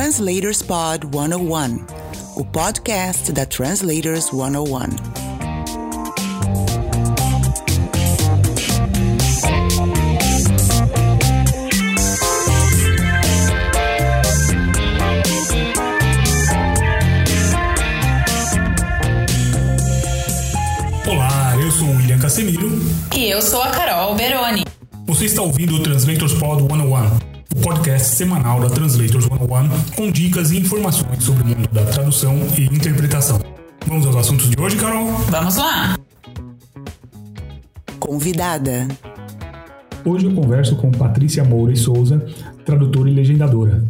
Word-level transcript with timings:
Translators 0.00 0.62
Pod 0.62 1.06
101, 1.12 1.84
o 2.34 2.42
podcast 2.42 3.30
da 3.32 3.44
Translators 3.44 4.30
101. 4.30 4.64
Olá, 21.06 21.56
eu 21.62 21.70
sou 21.70 21.88
o 21.88 21.96
William 21.98 22.18
Casemiro. 22.18 22.70
E 23.14 23.28
eu 23.28 23.42
sou 23.42 23.60
a 23.60 23.68
Carol 23.68 24.14
Beroni. 24.14 24.64
Você 25.06 25.26
está 25.26 25.42
ouvindo 25.42 25.74
o 25.74 25.82
Translators 25.82 26.32
Pod 26.32 26.62
101 26.62 26.88
o 26.88 27.29
podcast 27.62 28.16
semanal 28.16 28.58
da 28.60 28.70
Translators 28.70 29.24
101 29.24 29.94
com 29.94 30.10
dicas 30.10 30.50
e 30.50 30.58
informações 30.58 31.22
sobre 31.22 31.42
o 31.42 31.46
mundo 31.46 31.68
da 31.70 31.84
tradução 31.84 32.34
e 32.58 32.64
interpretação. 32.64 33.38
Vamos 33.86 34.06
aos 34.06 34.16
assuntos 34.16 34.48
de 34.48 34.60
hoje, 34.60 34.76
Carol? 34.76 35.12
Vamos 35.30 35.56
lá! 35.56 35.98
Convidada. 37.98 38.88
Hoje 40.04 40.26
eu 40.26 40.34
converso 40.34 40.76
com 40.76 40.90
Patrícia 40.90 41.44
Moura 41.44 41.72
e 41.72 41.76
Souza, 41.76 42.24
tradutora 42.64 43.10
e 43.10 43.14
legendadora. 43.14 43.84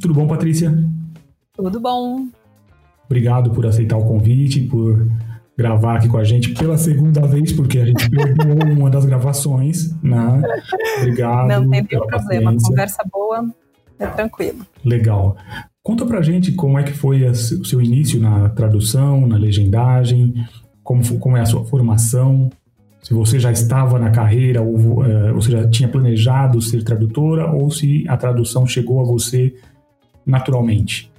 Tudo 0.00 0.14
bom, 0.14 0.26
Patrícia? 0.26 0.76
Tudo 1.56 1.78
bom. 1.78 2.26
Obrigado 3.06 3.50
por 3.50 3.66
aceitar 3.66 3.96
o 3.96 4.04
convite, 4.04 4.62
por 4.62 5.06
gravar 5.56 5.96
aqui 5.96 6.08
com 6.08 6.18
a 6.18 6.24
gente 6.24 6.52
pela 6.54 6.76
segunda 6.76 7.26
vez, 7.26 7.52
porque 7.52 7.78
a 7.78 7.84
gente 7.84 8.10
perdeu 8.10 8.54
uma 8.76 8.90
das 8.90 9.04
gravações, 9.04 9.94
né? 10.02 10.42
Obrigado. 10.98 11.48
Não 11.48 11.70
tem 11.70 11.86
nenhum 11.90 12.06
problema, 12.06 12.52
paciência. 12.52 12.68
conversa 12.68 13.04
boa, 13.10 13.44
é 13.98 14.06
tranquilo. 14.06 14.66
Legal. 14.84 15.36
Conta 15.82 16.06
pra 16.06 16.22
gente 16.22 16.52
como 16.52 16.78
é 16.78 16.82
que 16.82 16.92
foi 16.92 17.24
o 17.24 17.34
seu 17.34 17.80
início 17.80 18.20
na 18.20 18.48
tradução, 18.48 19.26
na 19.26 19.36
legendagem, 19.36 20.46
como, 20.82 21.18
como 21.18 21.36
é 21.36 21.40
a 21.40 21.46
sua 21.46 21.64
formação, 21.64 22.50
se 23.04 23.12
você 23.12 23.38
já 23.38 23.52
estava 23.52 23.98
na 23.98 24.10
carreira 24.10 24.62
ou, 24.62 25.04
é, 25.04 25.30
ou 25.30 25.40
já 25.42 25.68
tinha 25.68 25.86
planejado 25.86 26.60
ser 26.62 26.82
tradutora 26.82 27.50
ou 27.52 27.70
se 27.70 28.02
a 28.08 28.16
tradução 28.16 28.66
chegou 28.66 28.98
a 28.98 29.04
você 29.04 29.54
naturalmente. 30.24 31.12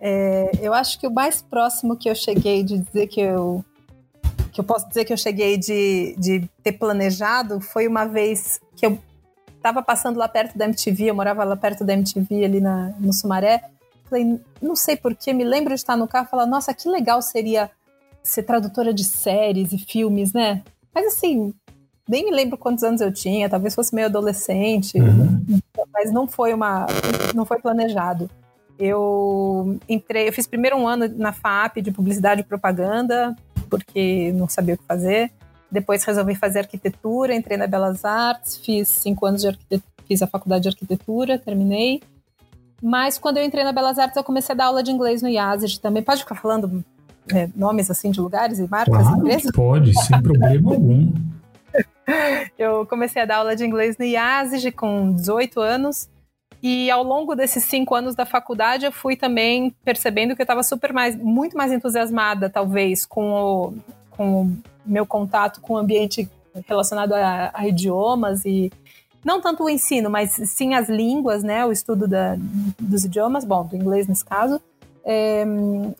É, 0.00 0.50
eu 0.60 0.72
acho 0.72 0.98
que 0.98 1.06
o 1.06 1.10
mais 1.10 1.42
próximo 1.42 1.96
que 1.96 2.08
eu 2.08 2.14
cheguei 2.14 2.62
de 2.62 2.78
dizer 2.78 3.06
que 3.08 3.20
eu 3.20 3.64
que 4.52 4.60
eu 4.60 4.64
posso 4.64 4.88
dizer 4.88 5.04
que 5.04 5.12
eu 5.12 5.16
cheguei 5.16 5.56
de, 5.56 6.16
de 6.18 6.50
ter 6.64 6.72
planejado 6.72 7.60
foi 7.60 7.86
uma 7.86 8.04
vez 8.04 8.60
que 8.74 8.86
eu 8.86 8.98
estava 9.56 9.82
passando 9.82 10.16
lá 10.16 10.26
perto 10.26 10.56
da 10.56 10.64
MTV, 10.64 11.10
eu 11.10 11.14
morava 11.14 11.44
lá 11.44 11.56
perto 11.56 11.84
da 11.84 11.92
MTV 11.92 12.44
ali 12.44 12.60
na, 12.60 12.92
no 12.98 13.12
Sumaré. 13.12 13.62
Falei, 14.08 14.40
não 14.60 14.74
sei 14.74 14.96
porquê, 14.96 15.32
me 15.32 15.44
lembro 15.44 15.74
de 15.74 15.80
estar 15.80 15.96
no 15.96 16.08
carro 16.08 16.26
e 16.26 16.30
falar, 16.30 16.46
nossa, 16.46 16.72
que 16.74 16.88
legal 16.88 17.20
seria 17.22 17.70
ser 18.22 18.42
tradutora 18.42 18.92
de 18.92 19.04
séries 19.04 19.72
e 19.72 19.78
filmes, 19.78 20.32
né? 20.32 20.62
Mas 20.94 21.06
assim, 21.06 21.54
nem 22.08 22.24
me 22.24 22.30
lembro 22.30 22.56
quantos 22.56 22.82
anos 22.82 23.00
eu 23.00 23.12
tinha, 23.12 23.48
talvez 23.48 23.74
fosse 23.74 23.94
meio 23.94 24.06
adolescente, 24.06 24.98
uhum. 24.98 25.60
mas 25.92 26.10
não 26.10 26.26
foi 26.26 26.54
uma, 26.54 26.86
não 27.34 27.44
foi 27.44 27.60
planejado. 27.60 28.30
Eu 28.78 29.78
entrei, 29.88 30.28
eu 30.28 30.32
fiz 30.32 30.46
primeiro 30.46 30.76
um 30.76 30.86
ano 30.86 31.08
na 31.16 31.32
FAP 31.32 31.78
de 31.78 31.90
publicidade 31.90 32.42
e 32.42 32.44
propaganda, 32.44 33.34
porque 33.68 34.32
não 34.32 34.48
sabia 34.48 34.74
o 34.74 34.78
que 34.78 34.84
fazer. 34.84 35.30
Depois 35.70 36.04
resolvi 36.04 36.34
fazer 36.34 36.60
arquitetura, 36.60 37.34
entrei 37.34 37.56
na 37.56 37.66
Belas 37.66 38.04
Artes, 38.04 38.56
fiz 38.56 38.88
cinco 38.88 39.26
anos 39.26 39.42
de 39.42 39.48
arquitetura, 39.48 39.92
fiz 40.06 40.22
a 40.22 40.26
faculdade 40.26 40.62
de 40.62 40.68
arquitetura, 40.68 41.38
terminei. 41.38 42.00
Mas 42.82 43.18
quando 43.18 43.38
eu 43.38 43.44
entrei 43.44 43.64
na 43.64 43.72
Belas 43.72 43.98
Artes, 43.98 44.16
eu 44.16 44.24
comecei 44.24 44.54
a 44.54 44.56
dar 44.56 44.66
aula 44.66 44.82
de 44.82 44.90
inglês 44.90 45.20
no 45.20 45.28
IASID 45.28 45.80
também. 45.80 46.02
Pode 46.02 46.20
ficar 46.20 46.36
falando 46.36 46.84
é, 47.34 47.48
nomes 47.54 47.90
assim 47.90 48.10
de 48.10 48.20
lugares 48.20 48.58
e 48.58 48.68
marcas? 48.68 49.02
Claro, 49.02 49.18
empresas? 49.18 49.50
pode, 49.52 49.92
sem 50.04 50.20
problema 50.22 50.72
algum. 50.72 51.12
Eu 52.56 52.86
comecei 52.86 53.20
a 53.20 53.24
dar 53.26 53.38
aula 53.38 53.54
de 53.54 53.64
inglês 53.64 53.98
no 53.98 54.04
IASID 54.04 54.72
com 54.72 55.12
18 55.12 55.60
anos. 55.60 56.08
E 56.62 56.90
ao 56.90 57.04
longo 57.04 57.34
desses 57.34 57.64
cinco 57.64 57.94
anos 57.94 58.14
da 58.14 58.26
faculdade, 58.26 58.84
eu 58.84 58.92
fui 58.92 59.16
também 59.16 59.74
percebendo 59.84 60.34
que 60.34 60.42
eu 60.42 60.44
estava 60.44 60.62
super 60.62 60.92
mais, 60.92 61.14
muito 61.16 61.56
mais 61.56 61.70
entusiasmada, 61.70 62.50
talvez, 62.50 63.06
com 63.06 63.32
o, 63.32 63.74
com 64.10 64.42
o 64.42 64.58
meu 64.84 65.06
contato 65.06 65.60
com 65.60 65.74
o 65.74 65.76
ambiente 65.76 66.28
relacionado 66.66 67.12
a, 67.12 67.50
a, 67.54 67.68
idiomas 67.68 68.44
e 68.44 68.72
não 69.24 69.40
tanto 69.40 69.64
o 69.64 69.70
ensino, 69.70 70.08
mas 70.08 70.32
sim 70.32 70.74
as 70.74 70.88
línguas, 70.88 71.42
né, 71.42 71.64
o 71.64 71.70
estudo 71.70 72.08
da, 72.08 72.36
dos 72.80 73.04
idiomas, 73.04 73.44
bom, 73.44 73.64
do 73.64 73.76
inglês 73.76 74.08
nesse 74.08 74.24
caso, 74.24 74.60
é, 75.04 75.44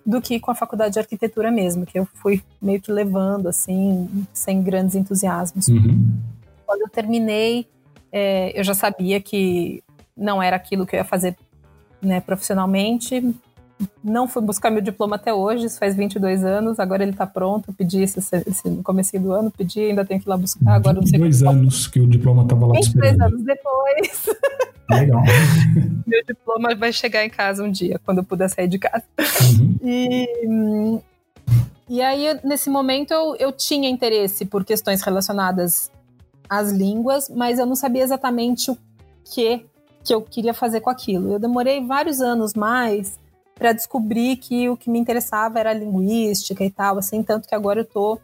do 0.05 0.21
que 0.21 0.41
com 0.41 0.51
a 0.51 0.55
faculdade 0.55 0.95
de 0.95 0.99
arquitetura 0.99 1.51
mesmo, 1.51 1.87
que 1.87 1.99
eu 1.99 2.09
fui 2.15 2.43
meio 2.61 2.81
que 2.81 2.91
levando 2.91 3.49
assim, 3.49 4.27
sem 4.33 4.63
grandes 4.63 4.95
entusiasmos. 4.95 5.69
Uhum. 5.69 6.19
Quando 6.67 6.83
eu 6.83 6.89
terminei, 6.89 7.67
é, 8.11 8.59
eu 8.59 8.65
já 8.65 8.75
sabia 8.75 9.21
que 9.21 9.83
não 10.19 10.43
era 10.43 10.57
aquilo 10.57 10.85
que 10.85 10.97
eu 10.97 10.99
ia 10.99 11.05
fazer 11.05 11.37
né, 12.03 12.21
profissionalmente. 12.21 13.35
Não 14.03 14.27
fui 14.27 14.43
buscar 14.43 14.71
meu 14.71 14.83
diploma 14.83 15.17
até 15.17 15.33
hoje, 15.33 15.67
isso 15.67 15.79
faz 15.79 15.95
22 15.95 16.45
anos, 16.45 16.81
agora 16.81 17.05
ele 17.05 17.13
está 17.13 17.27
pronto, 17.27 17.73
pedi 17.73 18.03
esse, 18.03 18.19
esse, 18.19 18.69
no 18.69 18.83
começo 18.83 19.17
do 19.21 19.33
ano, 19.33 19.53
pedi, 19.57 19.81
ainda 19.81 20.05
tenho 20.05 20.21
que 20.21 20.27
ir 20.27 20.31
lá 20.31 20.37
buscar, 20.37 20.75
agora 20.75 20.97
não 20.97 21.07
sei 21.07 21.21
22 21.21 21.43
anos 21.45 21.87
que 21.87 22.01
o 22.01 22.07
diploma 22.09 22.43
estava 22.43 22.67
lá 22.67 22.75
22 22.75 23.13
esperando. 23.13 23.33
anos 23.33 23.45
depois. 23.45 24.27
Legal. 24.91 25.23
meu 26.07 26.25
diploma 26.27 26.75
vai 26.75 26.93
chegar 26.93 27.25
em 27.25 27.31
casa 27.31 27.63
um 27.63 27.71
dia, 27.71 28.01
quando 28.05 28.19
eu 28.19 28.25
puder 28.25 28.49
sair 28.49 28.67
de 28.67 28.79
casa. 28.81 29.05
Uhum. 29.61 29.79
E, 29.85 31.01
e 31.89 32.03
aí, 32.03 32.41
nesse 32.43 32.69
momento, 32.69 33.13
eu, 33.13 33.37
eu 33.37 33.53
tinha 33.53 33.89
interesse 33.89 34.45
por 34.45 34.65
questões 34.65 35.03
relacionadas 35.03 35.93
às 36.49 36.73
línguas, 36.73 37.29
mas 37.29 37.59
eu 37.59 37.67
não 37.67 37.77
sabia 37.77 38.03
exatamente 38.03 38.71
o 38.71 38.79
que 39.25 39.65
que 40.09 40.15
eu 40.15 40.23
queria 40.23 40.55
fazer 40.55 40.81
com 40.81 40.89
aquilo. 40.89 41.33
Eu 41.33 41.39
demorei 41.39 41.85
vários 41.85 42.21
anos 42.21 42.55
mais 42.55 43.19
para 43.55 43.73
descobrir 43.73 44.37
que 44.37 44.69
o 44.69 44.77
que 44.77 44.89
me 44.89 44.99
interessava 44.99 45.59
era 45.59 45.71
a 45.71 45.75
linguística 45.75 46.65
e 46.65 46.71
tal, 46.71 46.97
assim, 46.97 47.23
tanto 47.23 47.47
que 47.47 47.55
agora 47.55 47.81
eu 47.81 47.85
estou 47.85 48.21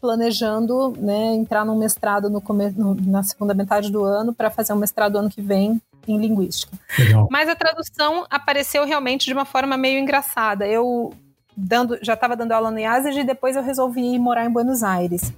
planejando 0.00 0.94
né, 0.96 1.34
entrar 1.34 1.64
num 1.64 1.76
mestrado 1.76 2.30
no, 2.30 2.42
no, 2.76 2.94
na 2.94 3.22
segunda 3.22 3.52
metade 3.52 3.90
do 3.90 4.04
ano 4.04 4.32
para 4.32 4.50
fazer 4.50 4.72
um 4.72 4.76
mestrado 4.76 5.16
ano 5.16 5.28
que 5.28 5.42
vem 5.42 5.80
em 6.06 6.18
linguística. 6.18 6.72
Legal. 6.98 7.28
Mas 7.30 7.48
a 7.48 7.54
tradução 7.54 8.24
apareceu 8.30 8.84
realmente 8.84 9.26
de 9.26 9.32
uma 9.32 9.44
forma 9.44 9.76
meio 9.76 9.98
engraçada. 9.98 10.66
Eu 10.66 11.12
dando, 11.56 11.98
já 12.00 12.14
estava 12.14 12.36
dando 12.36 12.52
aula 12.52 12.70
no 12.70 12.78
IASEG 12.78 13.20
e 13.20 13.24
depois 13.24 13.56
eu 13.56 13.62
resolvi 13.62 14.14
ir 14.14 14.18
morar 14.18 14.46
em 14.46 14.50
Buenos 14.50 14.82
Aires. 14.82 15.32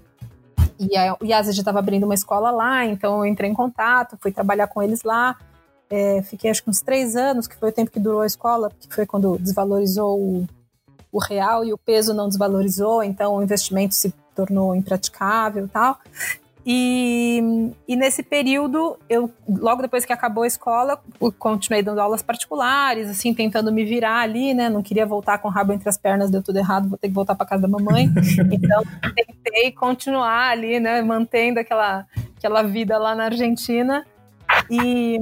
E 0.79 0.97
a, 0.97 1.17
o 1.21 1.25
IASEG 1.25 1.59
estava 1.59 1.79
abrindo 1.79 2.05
uma 2.05 2.15
escola 2.15 2.51
lá, 2.51 2.85
então 2.85 3.19
eu 3.19 3.27
entrei 3.27 3.51
em 3.51 3.55
contato, 3.55 4.19
fui 4.21 4.31
trabalhar 4.31 4.69
com 4.69 4.83
eles 4.83 5.03
lá. 5.03 5.37
É, 5.91 6.22
fiquei 6.22 6.50
acho 6.50 6.62
que 6.62 6.71
uns 6.71 6.81
três 6.81 7.16
anos, 7.16 7.47
que 7.47 7.56
foi 7.56 7.71
o 7.71 7.72
tempo 7.72 7.91
que 7.91 8.00
durou 8.00 8.21
a 8.21 8.26
escola, 8.26 8.71
que 8.78 8.94
foi 8.94 9.06
quando 9.06 9.38
desvalorizou 9.38 10.19
o, 10.19 10.47
o 11.10 11.19
real 11.19 11.65
e 11.65 11.72
o 11.72 11.78
peso 11.78 12.12
não 12.12 12.28
desvalorizou, 12.28 13.03
então 13.03 13.37
o 13.37 13.43
investimento 13.43 13.94
se 13.94 14.12
tornou 14.34 14.75
impraticável 14.75 15.65
e 15.65 15.69
tal. 15.69 15.99
E, 16.71 17.72
e, 17.88 17.97
nesse 17.97 18.22
período, 18.22 18.99
eu 19.09 19.32
logo 19.49 19.81
depois 19.81 20.04
que 20.04 20.12
acabou 20.12 20.44
a 20.44 20.47
escola, 20.47 21.00
continuei 21.38 21.82
dando 21.82 21.99
aulas 21.99 22.20
particulares, 22.20 23.09
assim, 23.09 23.32
tentando 23.32 23.72
me 23.72 23.87
virar 23.87 24.20
ali, 24.20 24.53
né? 24.53 24.69
Não 24.69 24.82
queria 24.82 25.06
voltar 25.06 25.38
com 25.38 25.49
o 25.49 25.50
rabo 25.50 25.72
entre 25.72 25.88
as 25.88 25.97
pernas, 25.97 26.31
deu 26.31 26.43
tudo 26.43 26.59
errado, 26.59 26.87
vou 26.87 26.99
ter 26.99 27.09
que 27.09 27.15
voltar 27.15 27.34
para 27.34 27.47
casa 27.47 27.62
da 27.62 27.69
mamãe. 27.69 28.10
então, 28.53 28.82
tentei 29.15 29.72
continuar 29.72 30.50
ali, 30.50 30.78
né? 30.78 31.00
Mantendo 31.00 31.59
aquela, 31.59 32.06
aquela 32.37 32.62
vida 32.62 32.99
lá 32.99 33.14
na 33.14 33.25
Argentina. 33.25 34.05
E 34.71 35.19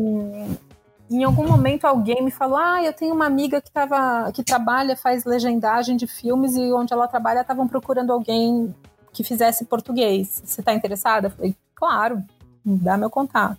em 1.11 1.25
algum 1.25 1.47
momento 1.47 1.85
alguém 1.85 2.23
me 2.23 2.31
falou: 2.31 2.57
Ah, 2.57 2.83
eu 2.83 2.93
tenho 2.93 3.15
uma 3.15 3.27
amiga 3.27 3.61
que, 3.61 3.71
tava, 3.71 4.31
que 4.33 4.43
trabalha, 4.43 4.97
faz 4.97 5.25
legendagem 5.25 5.97
de 5.97 6.07
filmes 6.07 6.57
e 6.57 6.73
onde 6.73 6.93
ela 6.93 7.09
trabalha 7.09 7.41
estavam 7.41 7.69
procurando 7.69 8.13
alguém 8.13 8.75
que 9.13 9.23
fizesse 9.23 9.65
português. 9.65 10.43
Você 10.45 10.61
está 10.61 10.75
interessada? 10.75 11.29
Eu 11.29 11.31
falei: 11.31 11.57
Claro, 11.75 12.23
dá 12.65 12.97
meu 12.97 13.11
contato. 13.11 13.59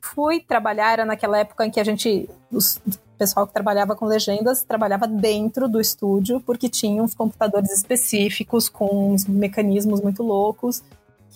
Fui 0.00 0.40
trabalhar, 0.40 0.92
era 0.92 1.04
naquela 1.04 1.38
época 1.38 1.66
em 1.66 1.70
que 1.70 1.80
a 1.80 1.84
gente, 1.84 2.30
os, 2.52 2.76
o 2.86 3.18
pessoal 3.18 3.46
que 3.46 3.52
trabalhava 3.52 3.96
com 3.96 4.06
legendas, 4.06 4.62
trabalhava 4.62 5.08
dentro 5.08 5.68
do 5.68 5.80
estúdio, 5.80 6.40
porque 6.40 6.68
tinha 6.68 7.02
uns 7.02 7.14
computadores 7.14 7.72
específicos 7.72 8.68
com 8.68 9.12
uns 9.12 9.26
mecanismos 9.26 10.00
muito 10.00 10.22
loucos 10.22 10.82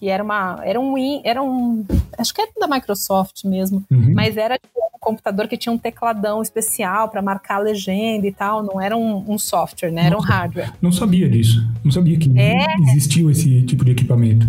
que 0.00 0.08
era 0.08 0.25
uma 0.25 0.58
era 0.64 0.81
um 0.81 1.20
era 1.23 1.43
um 1.43 1.85
acho 2.17 2.32
que 2.32 2.41
é 2.41 2.49
da 2.58 2.67
Microsoft 2.67 3.44
mesmo, 3.44 3.85
uhum. 3.91 4.14
mas 4.14 4.38
era 4.38 4.58
tipo, 4.58 4.81
um 4.94 4.99
computador 4.99 5.47
que 5.47 5.58
tinha 5.58 5.70
um 5.70 5.76
tecladão 5.76 6.41
especial 6.41 7.11
para 7.11 7.20
marcar 7.20 7.56
a 7.56 7.58
legenda 7.58 8.26
e 8.26 8.32
tal, 8.32 8.62
não 8.62 8.81
era 8.81 8.97
um, 8.97 9.31
um 9.31 9.38
software, 9.38 9.91
né? 9.93 10.06
Era 10.06 10.17
um 10.17 10.20
hardware. 10.20 10.73
Não 10.81 10.91
sabia 10.91 11.29
disso, 11.29 11.62
não 11.85 11.93
sabia 11.93 12.19
que 12.19 12.32
é... 12.38 12.64
existiu 12.88 13.31
esse 13.31 13.62
tipo 13.67 13.85
de 13.85 13.91
equipamento. 13.91 14.49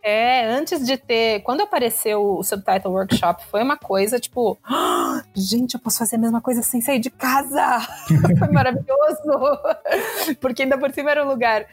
É, 0.00 0.46
antes 0.46 0.86
de 0.86 0.96
ter. 0.96 1.40
Quando 1.40 1.62
apareceu 1.62 2.38
o 2.38 2.42
Subtitle 2.44 2.92
Workshop, 2.92 3.42
foi 3.50 3.62
uma 3.62 3.76
coisa 3.76 4.20
tipo. 4.20 4.56
"Ah, 4.62 5.24
gente, 5.34 5.74
eu 5.74 5.80
posso 5.80 5.98
fazer 5.98 6.16
a 6.16 6.18
mesma 6.18 6.40
coisa 6.40 6.62
sem 6.62 6.80
sair 6.82 7.00
de 7.00 7.10
casa! 7.10 7.80
foi 8.38 8.48
maravilhoso! 8.48 9.58
Porque 10.40 10.62
ainda 10.62 10.78
por 10.78 10.92
cima 10.92 11.10
era 11.10 11.24
um 11.24 11.28
lugar 11.28 11.66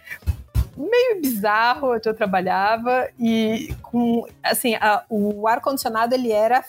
meio 0.77 1.21
bizarro 1.21 1.93
onde 1.95 2.07
eu 2.07 2.13
trabalhava 2.13 3.07
e 3.19 3.73
com. 3.81 4.25
Assim, 4.43 4.75
a- 4.75 5.03
o 5.09 5.47
ar-condicionado 5.47 6.13
ele 6.15 6.31
era. 6.31 6.63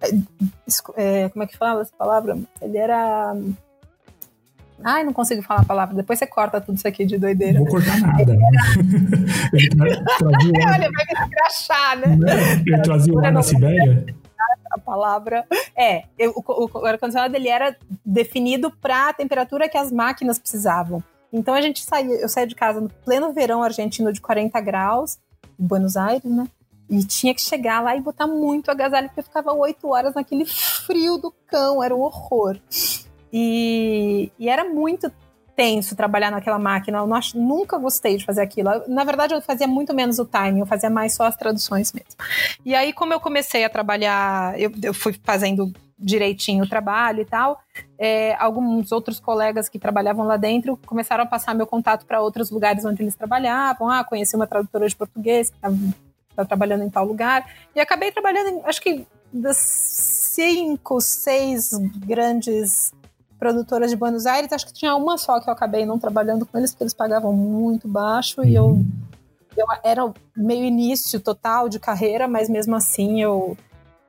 é, 0.00 1.24
é, 1.24 1.28
como 1.28 1.42
é 1.42 1.46
que 1.46 1.56
fala 1.56 1.82
essa 1.82 1.92
palavra? 1.96 2.38
Ele 2.60 2.78
era. 2.78 3.34
Ai, 4.84 5.02
não 5.02 5.12
consigo 5.12 5.42
falar 5.42 5.62
a 5.62 5.64
palavra. 5.64 5.94
Depois 5.96 6.18
você 6.20 6.26
corta 6.26 6.60
tudo 6.60 6.76
isso 6.76 6.86
aqui 6.86 7.04
de 7.04 7.18
doideira. 7.18 7.58
Não 7.58 7.64
vou 7.66 7.74
cortar 7.74 7.98
nada. 8.00 8.22
Ele 9.52 9.68
tra- 9.70 10.04
trazia 10.18 10.52
ar, 10.68 10.74
Olha, 10.74 10.90
vai 10.92 11.04
me 11.04 11.20
escrachar, 11.24 11.98
né? 11.98 12.16
né? 12.16 12.62
Ele 12.64 12.82
trazia 12.82 13.12
o 13.12 13.18
ar 13.18 13.32
na 13.32 13.42
Sibéria. 13.42 14.06
a 14.70 14.78
palavra. 14.78 15.44
É, 15.76 16.04
eu- 16.16 16.32
o, 16.36 16.70
o 16.78 16.86
ar-condicionado 16.86 17.34
ele 17.34 17.48
era 17.48 17.76
definido 18.06 18.70
para 18.70 19.08
a 19.08 19.12
temperatura 19.12 19.68
que 19.68 19.76
as 19.76 19.90
máquinas 19.90 20.38
precisavam. 20.38 21.02
Então 21.32 21.54
a 21.54 21.60
gente 21.60 21.82
saía, 21.82 22.16
eu 22.16 22.28
saía 22.28 22.46
de 22.46 22.54
casa 22.54 22.80
no 22.80 22.88
pleno 22.88 23.32
verão 23.32 23.62
argentino 23.62 24.12
de 24.12 24.20
40 24.20 24.60
graus, 24.60 25.18
em 25.58 25.66
Buenos 25.66 25.96
Aires, 25.96 26.30
né? 26.30 26.46
E 26.88 27.04
tinha 27.04 27.34
que 27.34 27.42
chegar 27.42 27.82
lá 27.82 27.94
e 27.94 28.00
botar 28.00 28.26
muito 28.26 28.70
agasalho, 28.70 29.08
porque 29.08 29.20
eu 29.20 29.24
ficava 29.24 29.52
oito 29.52 29.88
horas 29.88 30.14
naquele 30.14 30.46
frio 30.46 31.18
do 31.18 31.30
cão, 31.46 31.82
era 31.82 31.94
um 31.94 32.00
horror. 32.00 32.58
E, 33.30 34.32
e 34.38 34.48
era 34.48 34.64
muito 34.64 35.12
tenso 35.54 35.96
trabalhar 35.96 36.30
naquela 36.30 36.58
máquina. 36.58 36.98
Eu 36.98 37.06
não 37.06 37.20
nunca 37.34 37.76
gostei 37.76 38.16
de 38.16 38.24
fazer 38.24 38.40
aquilo. 38.40 38.70
Na 38.86 39.04
verdade, 39.04 39.34
eu 39.34 39.42
fazia 39.42 39.66
muito 39.66 39.92
menos 39.92 40.18
o 40.18 40.24
timing, 40.24 40.60
eu 40.60 40.66
fazia 40.66 40.88
mais 40.88 41.14
só 41.14 41.24
as 41.24 41.36
traduções 41.36 41.92
mesmo. 41.92 42.14
E 42.64 42.74
aí, 42.74 42.92
como 42.92 43.12
eu 43.12 43.20
comecei 43.20 43.64
a 43.64 43.68
trabalhar, 43.68 44.58
eu, 44.58 44.72
eu 44.82 44.94
fui 44.94 45.14
fazendo 45.22 45.70
direitinho 45.98 46.64
o 46.64 46.68
trabalho 46.68 47.20
e 47.20 47.24
tal, 47.24 47.60
é, 47.98 48.34
alguns 48.36 48.92
outros 48.92 49.18
colegas 49.18 49.68
que 49.68 49.78
trabalhavam 49.78 50.26
lá 50.26 50.36
dentro 50.36 50.78
começaram 50.86 51.24
a 51.24 51.26
passar 51.26 51.54
meu 51.54 51.66
contato 51.66 52.06
para 52.06 52.20
outros 52.20 52.50
lugares 52.50 52.84
onde 52.84 53.02
eles 53.02 53.16
trabalhavam. 53.16 53.88
Ah, 53.88 54.04
conheci 54.04 54.36
uma 54.36 54.46
tradutora 54.46 54.88
de 54.88 54.94
português 54.94 55.50
que 55.50 55.56
está 55.56 56.44
trabalhando 56.44 56.84
em 56.84 56.90
tal 56.90 57.04
lugar. 57.04 57.50
E 57.74 57.80
acabei 57.80 58.12
trabalhando 58.12 58.48
em, 58.48 58.62
acho 58.64 58.80
que 58.80 59.06
das 59.32 59.56
cinco, 59.58 61.00
seis 61.00 61.70
grandes 62.06 62.92
produtoras 63.38 63.90
de 63.90 63.96
Buenos 63.96 64.26
Aires, 64.26 64.52
acho 64.52 64.66
que 64.66 64.72
tinha 64.72 64.94
uma 64.96 65.16
só 65.16 65.40
que 65.40 65.48
eu 65.48 65.52
acabei 65.52 65.86
não 65.86 65.98
trabalhando 65.98 66.44
com 66.44 66.58
eles, 66.58 66.70
porque 66.72 66.84
eles 66.84 66.94
pagavam 66.94 67.32
muito 67.32 67.86
baixo 67.86 68.44
e 68.44 68.54
eu, 68.54 68.84
eu 69.56 69.66
era 69.84 70.12
meio 70.36 70.64
início 70.64 71.20
total 71.20 71.68
de 71.68 71.78
carreira, 71.78 72.26
mas 72.26 72.48
mesmo 72.48 72.74
assim 72.74 73.22
eu 73.22 73.56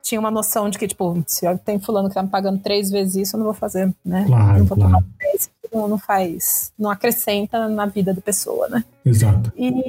tinha 0.10 0.20
uma 0.20 0.32
noção 0.32 0.70
de 0.70 0.78
que, 0.80 0.88
tipo, 0.88 1.24
se 1.28 1.46
tenho 1.60 1.80
fulano 1.80 2.10
que 2.10 2.16
tá 2.16 2.24
me 2.24 2.30
pagando 2.30 2.60
três 2.60 2.90
vezes 2.90 3.16
isso, 3.16 3.36
eu 3.36 3.38
não 3.38 3.46
vou 3.46 3.54
fazer, 3.54 3.94
né? 4.04 4.26
Claro, 4.26 4.58
não 4.60 4.66
vou 4.66 4.76
claro. 4.76 4.92
tomar 4.92 5.04
três, 5.20 5.52
não, 5.72 5.88
não 5.88 5.98
faz, 6.00 6.74
não 6.78 6.90
acrescenta 6.90 7.68
na 7.70 7.86
vida 7.86 8.12
da 8.12 8.20
pessoa, 8.20 8.68
né? 8.68 8.84
Exato. 9.06 9.54
E, 9.56 9.86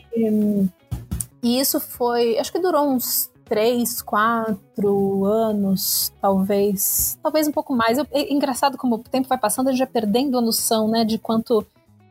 e 1.42 1.58
isso 1.58 1.80
foi, 1.80 2.38
acho 2.38 2.52
que 2.52 2.58
durou 2.58 2.86
uns 2.90 3.30
três, 3.46 4.02
quatro 4.02 5.24
anos, 5.24 6.12
talvez, 6.20 7.18
talvez 7.22 7.48
um 7.48 7.52
pouco 7.52 7.74
mais. 7.74 7.96
Eu- 7.96 8.06
é 8.12 8.30
engraçado 8.30 8.76
como 8.76 8.96
o 8.96 8.98
tempo 8.98 9.26
vai 9.26 9.38
passando, 9.38 9.68
a 9.68 9.70
gente 9.70 9.80
vai 9.80 9.88
perdendo 9.88 10.36
a 10.36 10.42
noção, 10.42 10.86
né, 10.88 11.04
de 11.04 11.18
quanto 11.18 11.66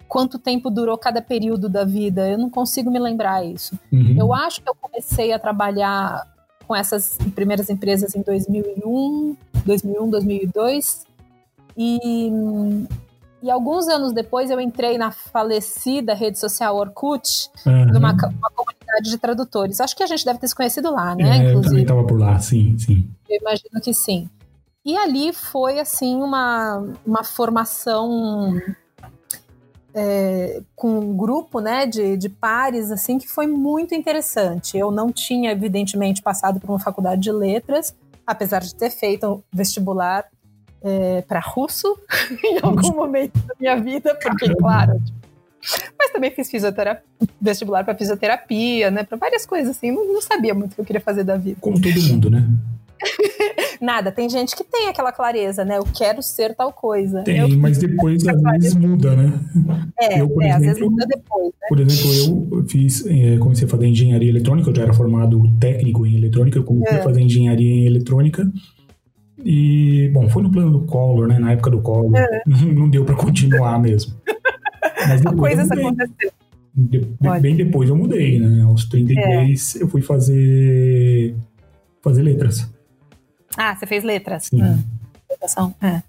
quanto 0.07 0.39
tempo 0.39 0.71
durou 0.71 0.97
cada 0.97 1.21
período 1.21 1.69
da 1.69 1.85
vida. 1.85 2.27
Eu 2.27 2.39
não 2.39 2.49
consigo 2.49 2.89
me 2.89 2.97
lembrar 2.97 3.45
isso. 3.45 3.77
Uhum. 3.93 4.15
Eu 4.17 4.33
acho 4.33 4.59
que 4.59 4.67
eu 4.67 4.73
comecei 4.73 5.31
a 5.31 5.37
trabalhar 5.37 6.25
com 6.69 6.75
essas 6.75 7.17
primeiras 7.33 7.67
empresas 7.67 8.13
em 8.13 8.21
2001, 8.21 9.35
2001, 9.65 10.09
2002. 10.11 11.03
E, 11.75 12.29
e 13.41 13.49
alguns 13.49 13.87
anos 13.87 14.13
depois 14.13 14.51
eu 14.51 14.61
entrei 14.61 14.95
na 14.95 15.09
falecida 15.09 16.13
rede 16.13 16.37
social 16.37 16.75
Orkut, 16.75 17.49
Aham. 17.65 17.85
numa 17.87 18.15
comunidade 18.15 19.09
de 19.09 19.17
tradutores. 19.17 19.81
Acho 19.81 19.95
que 19.95 20.03
a 20.03 20.05
gente 20.05 20.23
deve 20.23 20.37
ter 20.37 20.47
se 20.47 20.53
conhecido 20.53 20.93
lá, 20.93 21.15
né? 21.15 21.23
É, 21.23 21.25
eu 21.25 21.37
também 21.37 21.49
Inclusive, 21.53 21.81
estava 21.81 22.03
por 22.05 22.19
lá, 22.19 22.37
sim, 22.37 22.77
sim. 22.77 23.09
eu 23.27 23.39
imagino 23.41 23.81
que 23.81 23.91
sim. 23.91 24.29
E 24.85 24.95
ali 24.95 25.33
foi, 25.33 25.79
assim, 25.79 26.17
uma, 26.17 26.83
uma 27.03 27.23
formação 27.23 28.61
é, 30.01 30.61
com 30.77 30.97
um 30.97 31.17
grupo, 31.17 31.59
né, 31.59 31.85
de, 31.85 32.15
de 32.15 32.29
pares, 32.29 32.89
assim, 32.89 33.17
que 33.17 33.27
foi 33.27 33.47
muito 33.47 33.93
interessante. 33.93 34.77
Eu 34.77 34.91
não 34.91 35.11
tinha, 35.11 35.51
evidentemente, 35.51 36.21
passado 36.21 36.57
por 36.57 36.69
uma 36.69 36.79
faculdade 36.79 37.21
de 37.21 37.31
letras, 37.33 37.93
apesar 38.25 38.61
de 38.61 38.73
ter 38.73 38.91
feito 38.91 39.27
um 39.27 39.41
vestibular 39.51 40.25
para 41.27 41.41
russo 41.41 41.99
em 42.41 42.59
algum 42.63 42.95
momento 42.95 43.37
da 43.39 43.53
minha 43.59 43.75
vida, 43.75 44.15
porque, 44.15 44.55
claro, 44.55 44.97
tipo, 45.03 45.19
mas 45.99 46.11
também 46.13 46.31
fiz 46.31 46.49
fisioterapia, 46.49 47.03
vestibular 47.41 47.83
para 47.83 47.93
fisioterapia, 47.93 48.89
né, 48.89 49.03
para 49.03 49.17
várias 49.17 49.45
coisas 49.45 49.75
assim. 49.75 49.91
Não, 49.91 50.13
não 50.13 50.21
sabia 50.21 50.53
muito 50.53 50.71
o 50.71 50.75
que 50.75 50.81
eu 50.81 50.85
queria 50.85 51.01
fazer 51.01 51.25
da 51.25 51.35
vida. 51.35 51.57
Como 51.59 51.81
todo 51.81 52.01
mundo, 52.03 52.29
né? 52.29 52.47
Nada, 53.81 54.11
tem 54.11 54.29
gente 54.29 54.55
que 54.55 54.63
tem 54.63 54.87
aquela 54.89 55.11
clareza, 55.11 55.63
né? 55.63 55.77
Eu 55.77 55.83
quero 55.95 56.21
ser 56.21 56.53
tal 56.55 56.71
coisa. 56.73 57.23
Tem, 57.23 57.37
eu, 57.37 57.49
mas 57.57 57.77
depois 57.77 58.27
às 58.27 58.41
vezes 58.41 58.75
muda, 58.75 59.15
né? 59.15 59.33
é, 59.99 60.21
eu, 60.21 60.29
por 60.29 60.43
é, 60.43 60.51
às 60.51 60.59
vezes 60.59 60.77
exemplo- 60.77 60.91
muda 60.91 61.05
depois, 61.07 61.45
né? 61.45 61.67
Por 61.69 61.79
exemplo, 61.79 62.57
eu 62.59 62.65
fiz, 62.67 63.05
eh, 63.05 63.37
comecei 63.39 63.65
a 63.65 63.69
fazer 63.69 63.87
engenharia 63.87 64.29
eletrônica, 64.29 64.69
eu 64.69 64.75
já 64.75 64.83
era 64.83 64.93
formado 64.93 65.41
técnico 65.59 66.05
em 66.05 66.15
eletrônica, 66.17 66.57
eu 66.57 66.63
comecei 66.63 66.97
É. 66.97 66.99
a 66.99 67.03
fazer 67.03 67.21
engenharia 67.21 67.69
em 67.73 67.85
eletrônica. 67.85 68.51
E, 69.43 70.09
bom, 70.13 70.27
foi 70.27 70.43
no 70.43 70.51
plano 70.51 70.71
do 70.71 70.85
Collor, 70.85 71.27
né? 71.27 71.39
Na 71.39 71.53
época 71.53 71.69
do 71.71 71.81
Collor. 71.81 72.11
Não 72.45 72.89
deu 72.89 73.05
para 73.05 73.15
continuar 73.15 73.79
mesmo. 73.79 74.13
Mas 75.07 75.21
depois 75.23 75.55
Coisas 75.55 75.71
aconteceram. 75.71 76.31
De- 76.75 77.07
bem 77.41 77.55
depois 77.55 77.89
eu 77.89 77.95
mudei, 77.95 78.39
né? 78.39 78.63
Aos 78.63 78.85
33 78.85 79.75
eu 79.81 79.87
fui 79.87 80.01
fazer 80.01 81.35
fazer 82.01 82.21
letras. 82.21 82.69
Ah, 83.61 83.75
você 83.75 83.85
fez 83.85 84.05
letras? 84.05 84.45
Sim. 84.45 84.63
Hum, 84.63 84.83
vocação, 85.29 85.75
É. 85.83 86.01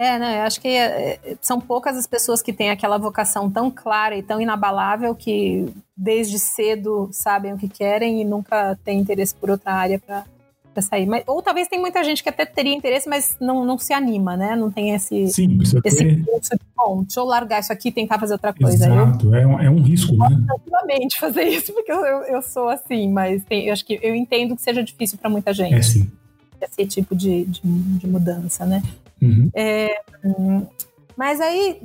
É, 0.00 0.16
né? 0.18 0.38
Eu 0.38 0.42
acho 0.42 0.60
que 0.60 0.68
é, 0.68 1.18
é, 1.24 1.36
são 1.40 1.60
poucas 1.60 1.96
as 1.96 2.06
pessoas 2.06 2.40
que 2.40 2.52
têm 2.52 2.70
aquela 2.70 2.98
vocação 2.98 3.50
tão 3.50 3.68
clara 3.68 4.16
e 4.16 4.22
tão 4.22 4.40
inabalável 4.40 5.12
que 5.14 5.66
desde 5.96 6.38
cedo 6.38 7.08
sabem 7.12 7.52
o 7.52 7.58
que 7.58 7.68
querem 7.68 8.20
e 8.20 8.24
nunca 8.24 8.76
têm 8.84 9.00
interesse 9.00 9.34
por 9.34 9.50
outra 9.50 9.72
área 9.72 9.98
para 10.00 10.24
sair. 10.80 11.04
Mas, 11.06 11.24
ou 11.26 11.42
talvez 11.42 11.66
tem 11.66 11.80
muita 11.80 12.04
gente 12.04 12.22
que 12.22 12.28
até 12.28 12.46
teria 12.46 12.72
interesse, 12.72 13.08
mas 13.08 13.36
não, 13.40 13.64
não 13.64 13.76
se 13.76 13.92
anima, 13.92 14.36
né? 14.36 14.54
Não 14.54 14.70
tem 14.70 14.94
esse, 14.94 15.26
Sim, 15.28 15.56
precisa 15.58 15.80
esse 15.84 15.96
ter. 15.96 16.12
impulso 16.12 16.50
de, 16.50 16.60
bom, 16.76 17.02
deixa 17.02 17.18
eu 17.18 17.24
largar 17.24 17.58
isso 17.60 17.72
aqui 17.72 17.88
e 17.88 17.92
tentar 17.92 18.20
fazer 18.20 18.34
outra 18.34 18.52
coisa. 18.52 18.86
Eu 18.86 18.92
Exato, 18.94 19.34
é 19.34 19.44
um, 19.44 19.60
é 19.60 19.68
um 19.68 19.82
risco, 19.82 20.12
né? 20.16 20.28
tranquilamente 20.46 21.18
fazer 21.18 21.42
isso, 21.42 21.72
porque 21.72 21.90
eu, 21.90 22.04
eu, 22.06 22.22
eu 22.22 22.42
sou 22.42 22.68
assim, 22.68 23.10
mas 23.10 23.44
tem- 23.44 23.66
eu 23.66 23.72
acho 23.72 23.84
que 23.84 23.98
eu 24.00 24.14
entendo 24.14 24.54
que 24.54 24.62
seja 24.62 24.84
difícil 24.84 25.18
para 25.18 25.28
muita 25.28 25.52
gente 25.52 25.74
É 25.74 25.82
sim. 25.82 26.08
Esse 26.60 26.86
tipo 26.86 27.14
de, 27.14 27.44
de, 27.44 27.60
de 27.62 28.06
mudança, 28.06 28.64
né? 28.64 28.82
Uhum. 29.20 29.50
Mas 31.16 31.40
aí, 31.40 31.82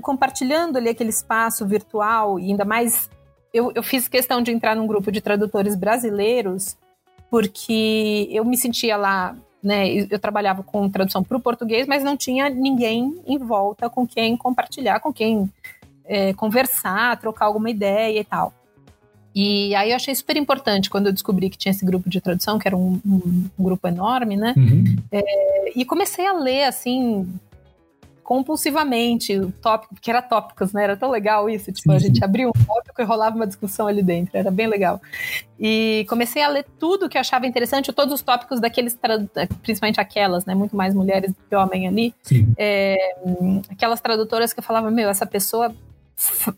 compartilhando 0.00 0.76
ali 0.76 0.88
aquele 0.88 1.10
espaço 1.10 1.66
virtual, 1.66 2.38
e 2.38 2.50
ainda 2.50 2.64
mais, 2.64 3.10
eu, 3.52 3.72
eu 3.74 3.82
fiz 3.82 4.06
questão 4.06 4.40
de 4.40 4.52
entrar 4.52 4.76
num 4.76 4.86
grupo 4.86 5.10
de 5.10 5.20
tradutores 5.20 5.74
brasileiros, 5.74 6.76
porque 7.30 8.28
eu 8.30 8.44
me 8.44 8.56
sentia 8.56 8.96
lá, 8.96 9.34
né? 9.62 9.88
Eu 9.88 10.06
eu 10.10 10.18
trabalhava 10.18 10.62
com 10.62 10.88
tradução 10.88 11.24
para 11.24 11.36
o 11.36 11.40
português, 11.40 11.86
mas 11.86 12.04
não 12.04 12.16
tinha 12.16 12.48
ninguém 12.48 13.20
em 13.26 13.38
volta 13.38 13.90
com 13.90 14.06
quem 14.06 14.36
compartilhar, 14.36 15.00
com 15.00 15.12
quem 15.12 15.50
é, 16.04 16.32
conversar, 16.34 17.18
trocar 17.18 17.46
alguma 17.46 17.70
ideia 17.70 18.20
e 18.20 18.24
tal. 18.24 18.52
E 19.34 19.74
aí 19.74 19.90
eu 19.90 19.96
achei 19.96 20.14
super 20.14 20.36
importante 20.36 20.90
quando 20.90 21.06
eu 21.06 21.12
descobri 21.12 21.48
que 21.48 21.56
tinha 21.56 21.70
esse 21.72 21.84
grupo 21.84 22.08
de 22.10 22.20
tradução, 22.20 22.58
que 22.58 22.68
era 22.68 22.76
um, 22.76 23.00
um- 23.06 23.48
um 23.58 23.64
grupo 23.64 23.88
enorme, 23.88 24.36
né? 24.36 24.52
Uhum. 24.56 24.84
E 25.74 25.84
comecei 25.84 26.26
a 26.26 26.32
ler, 26.34 26.64
assim, 26.64 27.26
compulsivamente, 28.22 29.36
o 29.38 29.50
tópico, 29.50 29.94
porque 29.94 30.10
era 30.10 30.22
tópicos, 30.22 30.72
né? 30.72 30.84
Era 30.84 30.96
tão 30.96 31.10
legal 31.10 31.50
isso. 31.50 31.72
Tipo, 31.72 31.90
Sim, 31.90 31.96
a 31.96 31.98
gente 31.98 32.18
sim. 32.18 32.24
abria 32.24 32.48
um 32.48 32.52
tópico 32.52 33.00
e 33.00 33.04
rolava 33.04 33.34
uma 33.36 33.46
discussão 33.46 33.86
ali 33.86 34.02
dentro. 34.02 34.36
Era 34.36 34.50
bem 34.50 34.66
legal. 34.66 35.00
E 35.58 36.06
comecei 36.08 36.42
a 36.42 36.48
ler 36.48 36.64
tudo 36.78 37.08
que 37.08 37.16
eu 37.16 37.20
achava 37.20 37.46
interessante, 37.46 37.92
todos 37.92 38.14
os 38.14 38.22
tópicos 38.22 38.60
daqueles, 38.60 38.98
principalmente 39.62 40.00
aquelas, 40.00 40.44
né? 40.44 40.54
Muito 40.54 40.76
mais 40.76 40.94
mulheres 40.94 41.32
do 41.32 41.36
que 41.48 41.54
homem 41.56 41.88
ali. 41.88 42.14
Sim. 42.22 42.54
Aquelas 43.70 44.00
tradutoras 44.00 44.52
que 44.52 44.60
eu 44.60 44.64
falava, 44.64 44.90
meu, 44.90 45.08
essa 45.10 45.26
pessoa 45.26 45.74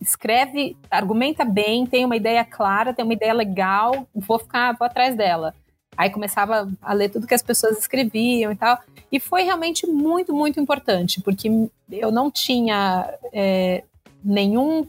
escreve, 0.00 0.76
argumenta 0.90 1.44
bem, 1.44 1.86
tem 1.86 2.04
uma 2.04 2.16
ideia 2.16 2.44
clara, 2.44 2.92
tem 2.92 3.04
uma 3.04 3.14
ideia 3.14 3.32
legal, 3.32 4.06
vou 4.14 4.38
ficar, 4.38 4.76
vou 4.76 4.86
atrás 4.86 5.16
dela. 5.16 5.54
Aí 5.96 6.10
começava 6.10 6.68
a 6.82 6.92
ler 6.92 7.08
tudo 7.08 7.26
que 7.26 7.34
as 7.34 7.42
pessoas 7.42 7.78
escreviam 7.78 8.50
e 8.52 8.56
tal. 8.56 8.78
E 9.10 9.20
foi 9.20 9.42
realmente 9.42 9.86
muito, 9.86 10.34
muito 10.34 10.58
importante, 10.58 11.20
porque 11.20 11.48
eu 11.90 12.10
não 12.10 12.30
tinha 12.30 13.12
é, 13.32 13.84
nenhum 14.22 14.86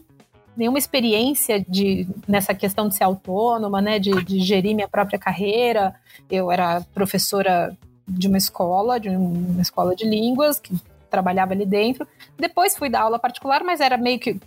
nenhuma 0.56 0.78
experiência 0.78 1.60
de, 1.60 2.08
nessa 2.26 2.54
questão 2.54 2.88
de 2.88 2.94
ser 2.94 3.04
autônoma, 3.04 3.82
né, 3.82 3.98
de, 3.98 4.10
de 4.24 4.40
gerir 4.40 4.74
minha 4.74 4.88
própria 4.88 5.18
carreira. 5.18 5.94
Eu 6.30 6.50
era 6.50 6.80
professora 6.94 7.76
de 8.08 8.26
uma 8.26 8.38
escola, 8.38 8.98
de 8.98 9.10
uma 9.10 9.60
escola 9.60 9.94
de 9.94 10.08
línguas, 10.08 10.58
que 10.58 10.74
trabalhava 11.10 11.52
ali 11.52 11.66
dentro. 11.66 12.08
Depois 12.38 12.76
fui 12.76 12.88
dar 12.88 13.02
aula 13.02 13.18
particular, 13.18 13.62
mas 13.62 13.80
era 13.80 13.98
meio 13.98 14.18
que 14.18 14.40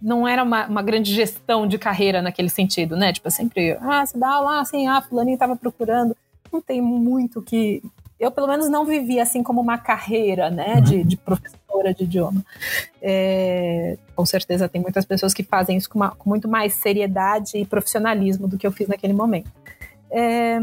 não 0.00 0.26
era 0.26 0.42
uma, 0.42 0.66
uma, 0.66 0.82
grande 0.82 1.14
gestão 1.14 1.66
de 1.66 1.78
carreira 1.78 2.20
naquele 2.20 2.48
sentido, 2.48 2.96
né? 2.96 3.12
Tipo, 3.12 3.30
sempre, 3.30 3.72
ah, 3.80 4.04
você 4.04 4.18
dá 4.18 4.28
aula, 4.28 4.60
assim, 4.60 4.86
ah, 4.86 5.00
fulaninho 5.02 5.34
estava 5.34 5.56
procurando. 5.56 6.16
Não 6.52 6.60
tem 6.60 6.80
muito 6.80 7.42
que 7.42 7.82
eu 8.18 8.30
pelo 8.30 8.46
menos 8.46 8.68
não 8.68 8.84
vivi 8.84 9.20
assim 9.20 9.42
como 9.42 9.60
uma 9.60 9.76
carreira, 9.76 10.50
né, 10.50 10.80
de, 10.80 11.04
de 11.04 11.16
professora 11.16 11.92
de 11.92 12.04
idioma. 12.04 12.44
É, 13.00 13.98
com 14.14 14.24
certeza 14.24 14.68
tem 14.68 14.80
muitas 14.80 15.04
pessoas 15.04 15.34
que 15.34 15.42
fazem 15.42 15.76
isso 15.76 15.90
com, 15.90 15.98
uma, 15.98 16.10
com, 16.10 16.28
muito 16.28 16.48
mais 16.48 16.74
seriedade 16.74 17.58
e 17.58 17.66
profissionalismo 17.66 18.48
do 18.48 18.56
que 18.56 18.66
eu 18.66 18.72
fiz 18.72 18.88
naquele 18.88 19.12
momento. 19.12 19.50
É, 20.10 20.58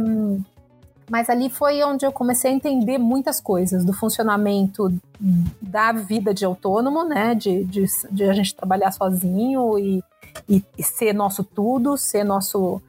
mas 1.09 1.29
ali 1.29 1.49
foi 1.49 1.83
onde 1.83 2.05
eu 2.05 2.11
comecei 2.11 2.51
a 2.51 2.53
entender 2.53 2.97
muitas 2.97 3.39
coisas 3.39 3.83
do 3.83 3.93
funcionamento 3.93 4.93
da 5.61 5.91
vida 5.91 6.33
de 6.33 6.45
autônomo, 6.45 7.03
né, 7.03 7.35
de, 7.35 7.63
de, 7.65 7.85
de 8.11 8.23
a 8.23 8.33
gente 8.33 8.55
trabalhar 8.55 8.91
sozinho 8.91 9.77
e, 9.77 10.03
e, 10.49 10.63
e 10.77 10.83
ser 10.83 11.13
nosso 11.13 11.43
tudo, 11.43 11.97
ser 11.97 12.23
nosso 12.23 12.81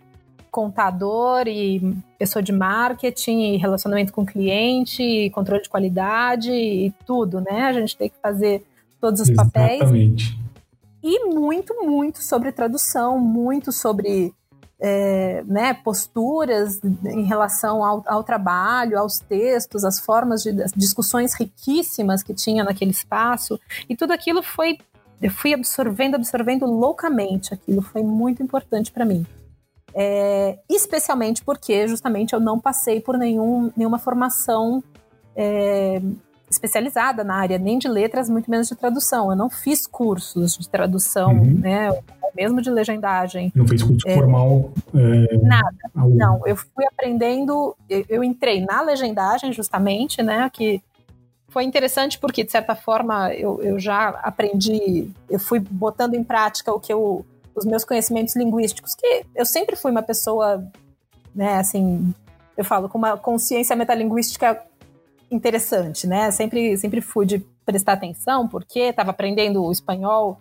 contador 0.50 1.48
e 1.48 1.96
pessoa 2.16 2.40
de 2.40 2.52
marketing 2.52 3.54
e 3.54 3.56
relacionamento 3.56 4.12
com 4.12 4.24
cliente 4.24 5.02
e 5.02 5.30
controle 5.30 5.62
de 5.62 5.68
qualidade 5.68 6.52
e 6.52 6.92
tudo, 7.04 7.40
né? 7.40 7.62
A 7.62 7.72
gente 7.72 7.96
tem 7.96 8.08
que 8.08 8.14
fazer 8.22 8.64
todos 9.00 9.20
os 9.20 9.28
Exatamente. 9.28 9.80
papéis. 9.80 10.44
E 11.02 11.24
muito, 11.26 11.74
muito 11.84 12.22
sobre 12.22 12.52
tradução, 12.52 13.18
muito 13.18 13.72
sobre 13.72 14.32
é, 14.80 15.42
né, 15.46 15.74
posturas 15.74 16.80
em 17.04 17.24
relação 17.24 17.84
ao, 17.84 18.02
ao, 18.06 18.24
trabalho, 18.24 18.98
aos 18.98 19.18
textos, 19.18 19.84
as 19.84 20.00
formas 20.00 20.42
de 20.42 20.52
discussões 20.76 21.34
riquíssimas 21.34 22.22
que 22.22 22.34
tinha 22.34 22.64
naquele 22.64 22.90
espaço. 22.90 23.58
E 23.88 23.96
tudo 23.96 24.12
aquilo 24.12 24.42
foi. 24.42 24.78
Eu 25.22 25.30
fui 25.30 25.54
absorvendo, 25.54 26.16
absorvendo 26.16 26.66
loucamente 26.66 27.54
aquilo. 27.54 27.80
Foi 27.80 28.02
muito 28.02 28.42
importante 28.42 28.90
para 28.90 29.04
mim. 29.04 29.24
É, 29.94 30.58
especialmente 30.68 31.44
porque 31.44 31.86
justamente 31.86 32.32
eu 32.32 32.40
não 32.40 32.58
passei 32.58 33.00
por 33.00 33.16
nenhum, 33.16 33.72
nenhuma 33.76 33.98
formação 33.98 34.82
é, 35.36 36.02
especializada 36.54 37.22
na 37.22 37.34
área, 37.34 37.58
nem 37.58 37.78
de 37.78 37.88
letras, 37.88 38.28
muito 38.28 38.50
menos 38.50 38.68
de 38.68 38.74
tradução. 38.74 39.30
Eu 39.30 39.36
não 39.36 39.50
fiz 39.50 39.86
cursos 39.86 40.56
de 40.56 40.68
tradução, 40.68 41.32
uhum. 41.32 41.58
né? 41.58 41.90
Mesmo 42.34 42.60
de 42.60 42.70
legendagem. 42.70 43.52
Não 43.54 43.66
fez 43.66 43.82
curso 43.82 44.08
é, 44.08 44.14
formal? 44.14 44.72
É, 44.94 45.36
nada. 45.38 45.76
Algum. 45.94 46.16
Não, 46.16 46.46
eu 46.46 46.56
fui 46.56 46.84
aprendendo, 46.86 47.76
eu, 47.88 48.04
eu 48.08 48.24
entrei 48.24 48.64
na 48.64 48.80
legendagem 48.80 49.52
justamente, 49.52 50.22
né? 50.22 50.50
Que 50.52 50.82
foi 51.48 51.62
interessante 51.62 52.18
porque, 52.18 52.42
de 52.42 52.50
certa 52.50 52.74
forma, 52.74 53.32
eu, 53.32 53.62
eu 53.62 53.78
já 53.78 54.08
aprendi, 54.22 55.08
eu 55.30 55.38
fui 55.38 55.60
botando 55.60 56.14
em 56.14 56.24
prática 56.24 56.72
o 56.72 56.80
que 56.80 56.92
eu 56.92 57.24
os 57.54 57.64
meus 57.64 57.84
conhecimentos 57.84 58.34
linguísticos, 58.34 58.94
que 58.94 59.24
eu 59.34 59.46
sempre 59.46 59.76
fui 59.76 59.90
uma 59.90 60.02
pessoa, 60.02 60.66
né, 61.34 61.58
assim, 61.58 62.12
eu 62.56 62.64
falo, 62.64 62.88
com 62.88 62.98
uma 62.98 63.16
consciência 63.16 63.76
metalinguística 63.76 64.60
interessante, 65.34 66.06
né? 66.06 66.30
Sempre, 66.30 66.76
sempre 66.76 67.00
fui 67.00 67.26
de 67.26 67.38
prestar 67.64 67.94
atenção, 67.94 68.48
porque 68.48 68.80
estava 68.80 69.10
aprendendo 69.10 69.62
o 69.64 69.72
espanhol 69.72 70.38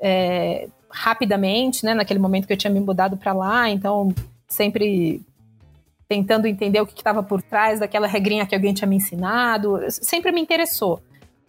é, 0.00 0.68
rapidamente, 0.90 1.84
né? 1.84 1.94
Naquele 1.94 2.20
momento 2.20 2.46
que 2.46 2.52
eu 2.52 2.56
tinha 2.56 2.72
me 2.72 2.80
mudado 2.80 3.16
para 3.16 3.32
lá, 3.32 3.68
então 3.68 4.14
sempre 4.48 5.22
tentando 6.08 6.46
entender 6.46 6.80
o 6.80 6.86
que 6.86 6.94
estava 6.94 7.22
por 7.22 7.42
trás 7.42 7.80
daquela 7.80 8.06
regrinha 8.06 8.46
que 8.46 8.54
alguém 8.54 8.72
tinha 8.72 8.88
me 8.88 8.96
ensinado, 8.96 9.80
sempre 9.90 10.30
me 10.30 10.40
interessou. 10.40 11.00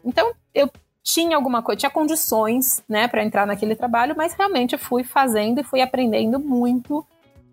Então 0.04 0.34
eu 0.54 0.70
tinha 1.04 1.38
alguma 1.38 1.62
coisa, 1.62 1.80
tinha 1.80 1.89
condições, 1.89 2.84
né, 2.89 3.08
para 3.08 3.24
entrar 3.24 3.48
naquele 3.48 3.75
trabalho, 3.75 4.13
mas 4.18 4.34
realmente 4.34 4.74
eu 4.74 4.80
fui 4.80 5.04
fazendo 5.04 5.62
e 5.62 5.63
fui 5.63 5.80
aprendendo 5.80 6.38
muito 6.38 7.06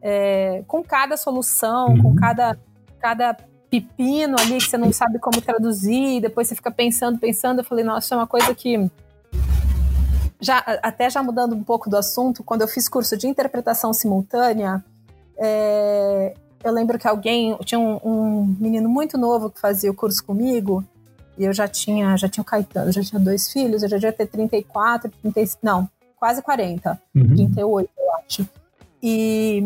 é, 0.02 0.64
com 0.66 0.82
cada 0.82 1.16
solução, 1.16 1.90
uhum. 1.90 2.02
com 2.02 2.14
cada, 2.16 2.58
cada 2.98 3.36
pepino 3.80 4.36
ali 4.38 4.58
que 4.58 4.68
você 4.68 4.78
não 4.78 4.92
sabe 4.92 5.18
como 5.18 5.40
traduzir, 5.40 6.20
depois 6.20 6.48
você 6.48 6.54
fica 6.54 6.70
pensando, 6.70 7.18
pensando. 7.18 7.60
Eu 7.60 7.64
falei, 7.64 7.84
nossa, 7.84 8.14
é 8.14 8.18
uma 8.18 8.26
coisa 8.26 8.54
que. 8.54 8.90
Já, 10.40 10.58
até 10.82 11.08
já 11.08 11.22
mudando 11.22 11.54
um 11.54 11.62
pouco 11.62 11.88
do 11.88 11.96
assunto, 11.96 12.42
quando 12.44 12.62
eu 12.62 12.68
fiz 12.68 12.88
curso 12.88 13.16
de 13.16 13.26
interpretação 13.26 13.92
simultânea, 13.92 14.84
é, 15.38 16.34
eu 16.62 16.72
lembro 16.72 16.98
que 16.98 17.08
alguém, 17.08 17.56
tinha 17.64 17.78
um, 17.78 17.98
um 18.04 18.56
menino 18.60 18.88
muito 18.88 19.16
novo 19.16 19.48
que 19.48 19.58
fazia 19.58 19.90
o 19.90 19.94
curso 19.94 20.22
comigo, 20.22 20.84
e 21.38 21.44
eu 21.44 21.52
já 21.52 21.66
tinha, 21.66 22.16
já 22.16 22.28
tinha 22.28 22.42
o 22.42 22.44
Caetano, 22.44 22.92
já 22.92 23.02
tinha 23.02 23.20
dois 23.20 23.50
filhos, 23.50 23.82
eu 23.82 23.88
já 23.88 23.96
devia 23.96 24.12
ter 24.12 24.26
34, 24.26 25.10
35, 25.22 25.60
não, 25.62 25.88
quase 26.16 26.42
40, 26.42 27.00
uhum. 27.14 27.26
38, 27.26 27.90
eu 27.96 28.04
acho. 28.16 28.48
E, 29.06 29.62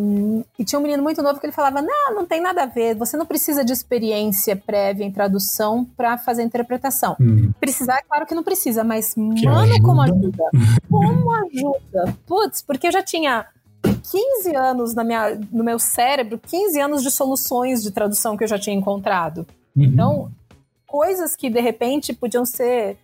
e, 0.59 0.65
tinha 0.65 0.81
um 0.81 0.83
menino 0.83 1.01
muito 1.01 1.23
novo 1.23 1.39
que 1.39 1.47
ele 1.47 1.53
falava: 1.53 1.81
Não, 1.81 2.13
não 2.13 2.27
tem 2.27 2.41
nada 2.41 2.65
a 2.65 2.67
ver, 2.67 2.97
você 2.97 3.17
não 3.17 3.25
precisa 3.25 3.65
de 3.65 3.73
experiência 3.73 4.57
prévia 4.57 5.05
em 5.05 5.13
tradução 5.13 5.85
para 5.97 6.19
fazer 6.19 6.43
interpretação. 6.43 7.15
Uhum. 7.21 7.53
Precisar, 7.61 7.99
é 7.99 8.03
claro 8.03 8.27
que 8.27 8.35
não 8.35 8.43
precisa, 8.43 8.83
mas, 8.83 9.15
que 9.15 9.21
mano, 9.21 9.61
ajuda. 9.61 9.81
como 9.81 10.03
ajuda? 10.03 10.45
como 10.91 11.31
ajuda? 11.31 12.17
Putz, 12.27 12.63
porque 12.63 12.89
eu 12.89 12.93
já 12.93 13.01
tinha 13.01 13.47
15 14.11 14.57
anos 14.57 14.93
na 14.93 15.05
minha, 15.05 15.39
no 15.53 15.63
meu 15.63 15.79
cérebro, 15.79 16.41
15 16.45 16.81
anos 16.81 17.03
de 17.05 17.11
soluções 17.13 17.81
de 17.81 17.93
tradução 17.93 18.37
que 18.37 18.43
eu 18.43 18.49
já 18.49 18.59
tinha 18.59 18.75
encontrado. 18.75 19.47
Uhum. 19.77 19.85
Então, 19.85 20.33
coisas 20.85 21.37
que 21.37 21.49
de 21.49 21.61
repente 21.61 22.13
podiam 22.13 22.45
ser, 22.45 22.99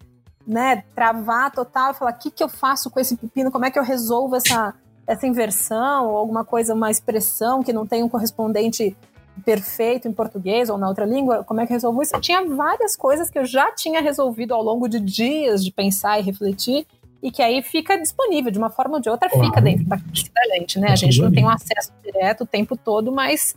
né, 0.44 0.82
travar 0.96 1.52
total 1.52 1.92
e 1.92 1.94
falar: 1.94 2.10
o 2.10 2.18
que, 2.18 2.32
que 2.32 2.42
eu 2.42 2.48
faço 2.48 2.90
com 2.90 2.98
esse 2.98 3.16
pepino? 3.16 3.52
Como 3.52 3.64
é 3.64 3.70
que 3.70 3.78
eu 3.78 3.84
resolvo 3.84 4.34
essa, 4.34 4.74
essa 5.06 5.26
inversão 5.26 6.08
ou 6.08 6.16
alguma 6.16 6.44
coisa, 6.44 6.74
uma 6.74 6.90
expressão 6.90 7.62
que 7.62 7.72
não 7.72 7.86
tem 7.86 8.02
um 8.02 8.08
correspondente 8.08 8.96
perfeito 9.44 10.06
em 10.06 10.12
português 10.12 10.70
ou 10.70 10.78
na 10.78 10.88
outra 10.88 11.04
língua? 11.04 11.44
Como 11.44 11.60
é 11.60 11.66
que 11.66 11.72
eu 11.72 11.76
resolvo 11.76 12.02
isso? 12.02 12.18
Tinha 12.20 12.44
várias 12.44 12.96
coisas 12.96 13.30
que 13.30 13.38
eu 13.38 13.44
já 13.44 13.72
tinha 13.72 14.00
resolvido 14.00 14.54
ao 14.54 14.62
longo 14.62 14.88
de 14.88 15.00
dias 15.00 15.64
de 15.64 15.72
pensar 15.72 16.18
e 16.18 16.22
refletir 16.22 16.86
e 17.22 17.30
que 17.30 17.40
aí 17.42 17.62
fica 17.62 17.96
disponível 17.98 18.52
de 18.52 18.58
uma 18.58 18.68
forma 18.68 18.96
ou 18.96 19.00
de 19.00 19.08
outra, 19.08 19.30
claro. 19.30 19.46
fica 19.46 19.58
dentro 19.58 19.86
da 19.86 19.96
cabeça 19.96 20.30
da 20.34 20.56
gente, 20.56 20.78
né? 20.78 20.88
A 20.90 20.96
gente 20.96 21.22
não 21.22 21.32
tem 21.32 21.42
um 21.42 21.48
acesso 21.48 21.90
direto 22.04 22.42
o 22.44 22.46
tempo 22.46 22.76
todo, 22.76 23.10
mas 23.10 23.56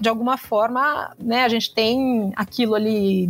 de 0.00 0.08
alguma 0.08 0.38
forma, 0.38 1.12
né, 1.18 1.42
a 1.42 1.48
gente 1.48 1.74
tem 1.74 2.32
aquilo 2.36 2.76
ali 2.76 3.28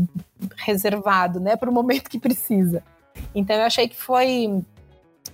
reservado, 0.56 1.40
né, 1.40 1.56
para 1.56 1.70
o 1.70 1.72
momento 1.72 2.10
que 2.10 2.18
precisa. 2.18 2.82
Então 3.34 3.56
eu 3.56 3.62
achei 3.62 3.88
que 3.88 3.96
foi 3.96 4.62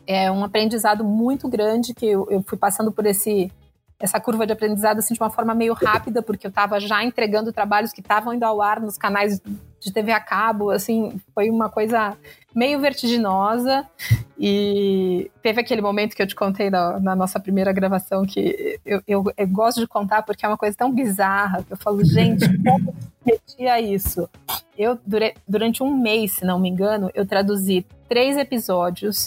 é, 0.06 0.30
um 0.30 0.44
aprendizado 0.44 1.04
muito 1.04 1.48
grande 1.48 1.94
que 1.94 2.06
eu, 2.06 2.26
eu 2.30 2.42
fui 2.42 2.56
passando 2.56 2.90
por 2.92 3.04
esse 3.06 3.50
essa 4.00 4.20
curva 4.20 4.46
de 4.46 4.52
aprendizado 4.52 4.98
assim 4.98 5.12
de 5.12 5.20
uma 5.20 5.30
forma 5.30 5.54
meio 5.54 5.74
rápida, 5.74 6.22
porque 6.22 6.46
eu 6.46 6.50
estava 6.50 6.78
já 6.78 7.02
entregando 7.02 7.52
trabalhos 7.52 7.92
que 7.92 8.00
estavam 8.00 8.32
indo 8.32 8.44
ao 8.44 8.62
ar 8.62 8.80
nos 8.80 8.96
canais 8.96 9.40
de 9.80 9.92
TV 9.92 10.12
a 10.12 10.20
cabo, 10.20 10.70
assim, 10.70 11.20
foi 11.34 11.50
uma 11.50 11.68
coisa 11.68 12.16
meio 12.54 12.78
vertiginosa 12.80 13.86
e 14.38 15.30
teve 15.42 15.60
aquele 15.60 15.82
momento 15.82 16.14
que 16.14 16.22
eu 16.22 16.26
te 16.26 16.34
contei 16.34 16.70
na, 16.70 16.98
na 17.00 17.16
nossa 17.16 17.40
primeira 17.40 17.72
gravação 17.72 18.24
que 18.24 18.78
eu, 18.84 19.02
eu, 19.06 19.24
eu, 19.36 19.48
gosto 19.48 19.80
de 19.80 19.86
contar 19.86 20.22
porque 20.22 20.44
é 20.44 20.48
uma 20.48 20.56
coisa 20.56 20.76
tão 20.76 20.92
bizarra 20.92 21.62
que 21.64 21.72
eu 21.72 21.76
falo, 21.76 22.04
gente, 22.04 22.46
como 22.62 22.94
repetia 23.24 23.80
isso? 23.80 24.28
Eu, 24.76 24.98
durante 25.46 25.82
um 25.82 25.96
mês, 25.96 26.36
se 26.36 26.44
não 26.44 26.58
me 26.58 26.68
engano, 26.68 27.10
eu 27.14 27.26
traduzi 27.26 27.84
três 28.08 28.36
episódios 28.36 29.26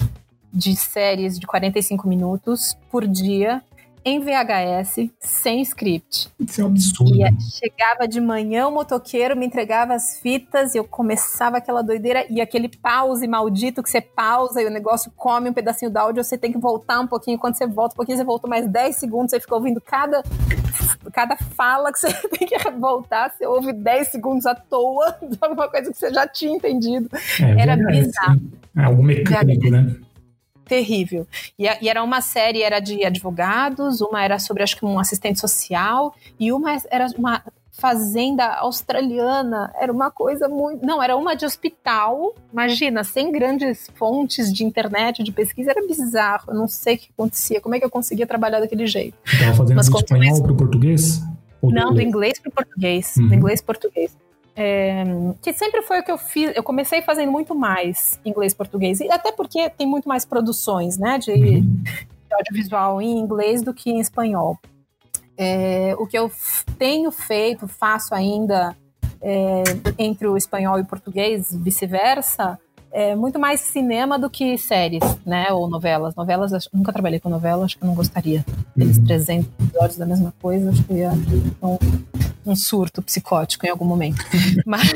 de 0.54 0.76
séries 0.76 1.40
de 1.40 1.48
45 1.48 2.08
minutos 2.08 2.78
por 2.90 3.08
dia 3.08 3.62
em 4.04 4.20
VHS, 4.20 5.10
sem 5.20 5.62
script. 5.62 6.30
Isso 6.40 6.62
é 6.62 6.64
um 6.64 6.68
absurdo. 6.68 7.16
E 7.16 7.42
chegava 7.52 8.08
de 8.08 8.20
manhã, 8.20 8.68
o 8.68 8.72
motoqueiro 8.72 9.38
me 9.38 9.46
entregava 9.46 9.94
as 9.94 10.20
fitas 10.20 10.74
e 10.74 10.80
eu 10.80 10.84
começava 10.84 11.58
aquela 11.58 11.84
doideira 11.84 12.26
e 12.30 12.42
aquele 12.42 12.68
pause 12.68 13.28
maldito 13.28 13.84
que 13.84 13.90
você 13.90 14.02
pausa 14.02 14.62
e 14.62 14.66
o 14.66 14.72
negócio 14.72 15.12
come 15.16 15.50
um 15.50 15.54
pedacinho 15.54 15.92
do 15.92 15.98
áudio, 15.98 16.24
você 16.24 16.38
tem 16.38 16.52
que 16.52 16.58
voltar 16.58 17.00
um 17.00 17.08
pouquinho. 17.08 17.38
Quando 17.38 17.56
você 17.56 17.68
volta 17.68 17.94
um 17.94 17.98
pouquinho, 17.98 18.18
você 18.18 18.24
volta 18.24 18.48
mais 18.48 18.68
10 18.68 18.96
segundos, 18.96 19.32
você 19.32 19.40
fica 19.40 19.54
ouvindo 19.54 19.80
cada, 19.80 20.24
cada 21.14 21.38
fala 21.38 21.94
que 21.94 22.00
você 22.00 22.12
tem 22.40 22.48
que 22.48 22.72
voltar, 22.72 23.32
você 23.32 23.46
ouve 23.46 23.72
10 23.72 24.08
segundos 24.08 24.46
à 24.48 24.56
toa 24.56 25.16
de 25.22 25.38
alguma 25.40 25.70
coisa 25.70 25.92
que 25.92 25.98
você 25.98 26.12
já 26.12 26.28
tinha 26.28 26.56
entendido. 26.56 27.08
É, 27.40 27.62
Era 27.62 27.76
bizarro. 27.78 28.42
É 28.76 28.84
algo 28.84 29.04
mecânico, 29.04 29.70
né? 29.70 29.96
Terrível. 30.72 31.28
E, 31.60 31.66
e, 31.82 31.90
era 31.90 32.02
uma 32.02 32.22
série, 32.22 32.64
era 32.64 32.80
de 32.80 33.04
advogados, 33.04 34.00
uma 34.00 34.24
era 34.24 34.40
sobre, 34.40 34.64
acho 34.64 34.78
que 34.78 34.86
um 34.86 34.98
assistente 34.98 35.38
social, 35.38 36.16
e 36.40 36.54
uma 36.54 36.78
era 36.90 37.08
uma 37.18 37.44
fazenda 37.72 38.46
australiana. 38.56 39.74
Era 39.78 39.92
uma 39.92 40.10
coisa 40.10 40.48
muito. 40.48 40.86
Não, 40.86 41.04
era 41.04 41.18
uma 41.18 41.36
de 41.36 41.46
hospital. 41.46 42.34
Imagina, 42.54 43.04
sem 43.04 43.34
grandes 43.34 43.90
fontes 43.96 44.54
de 44.54 44.64
internet, 44.64 45.22
de 45.24 45.32
pesquisa, 45.34 45.72
era 45.72 45.86
bizarro. 45.86 46.46
Eu 46.48 46.56
não 46.56 46.70
sei 46.70 46.96
o 46.96 46.98
que 47.00 47.10
acontecia, 47.14 47.60
como 47.60 47.76
é 47.76 47.80
que 47.80 47.86
eu 47.86 47.90
conseguia 47.90 48.26
trabalhar 48.26 48.62
daquele 48.62 48.88
jeito. 48.88 49.18
Estava 49.26 49.54
fazendo 49.54 49.76
Mas, 49.76 49.90
do 49.90 49.98
espanhol 49.98 50.42
para 50.42 50.52
o 50.54 50.56
português? 50.56 51.22
Não, 51.62 51.94
do 51.94 52.02
inglês 52.02 52.40
para 52.40 52.50
o 52.50 52.54
português. 52.54 53.18
Uhum. 53.18 53.28
Do 53.28 53.36
inglês 53.36 53.62
para 53.62 53.74
português. 53.78 54.18
É, 54.64 55.04
que 55.42 55.52
sempre 55.54 55.82
foi 55.82 56.00
o 56.00 56.04
que 56.04 56.12
eu 56.12 56.20
fiz. 56.20 56.56
Eu 56.56 56.62
comecei 56.62 57.02
fazendo 57.02 57.32
muito 57.32 57.56
mais 57.56 58.20
inglês 58.24 58.54
português. 58.54 59.00
E 59.00 59.10
até 59.10 59.32
porque 59.32 59.70
tem 59.72 59.88
muito 59.88 60.08
mais 60.08 60.24
produções, 60.24 61.00
né? 61.00 61.18
De, 61.18 61.32
uhum. 61.32 61.82
de 61.84 62.34
audiovisual 62.34 63.02
em 63.02 63.18
inglês 63.18 63.64
do 63.64 63.74
que 63.74 63.90
em 63.90 64.00
espanhol. 64.00 64.60
É, 65.36 65.96
o 65.98 66.06
que 66.06 66.18
eu 66.18 66.32
tenho 66.78 67.12
feito, 67.12 67.68
faço 67.68 68.14
ainda 68.14 68.78
é, 69.20 69.64
entre 69.98 70.28
o 70.28 70.38
espanhol 70.38 70.78
e 70.78 70.84
o 70.84 70.86
português, 70.86 71.52
vice-versa, 71.52 72.60
é 72.92 73.16
muito 73.16 73.40
mais 73.40 73.62
cinema 73.62 74.20
do 74.20 74.30
que 74.30 74.58
séries, 74.60 75.04
né? 75.26 75.52
Ou 75.52 75.68
novelas. 75.68 76.14
Novelas, 76.14 76.70
nunca 76.72 76.94
trabalhei 76.94 77.20
com 77.20 77.30
novela, 77.30 77.66
acho 77.66 77.80
que 77.80 77.84
eu 77.84 77.88
não 77.88 77.96
gostaria. 77.96 78.46
Aqueles 78.76 79.00
300 79.00 79.48
uhum. 79.48 79.66
episódios 79.66 79.98
da 79.98 80.06
mesma 80.06 80.32
coisa, 80.40 80.70
acho 80.70 80.84
que 80.84 80.94
ia 80.94 81.12
um, 81.64 81.78
um 82.46 82.56
surto 82.56 83.02
psicótico 83.02 83.66
em 83.66 83.70
algum 83.70 83.86
momento. 83.86 84.24
mas 84.66 84.94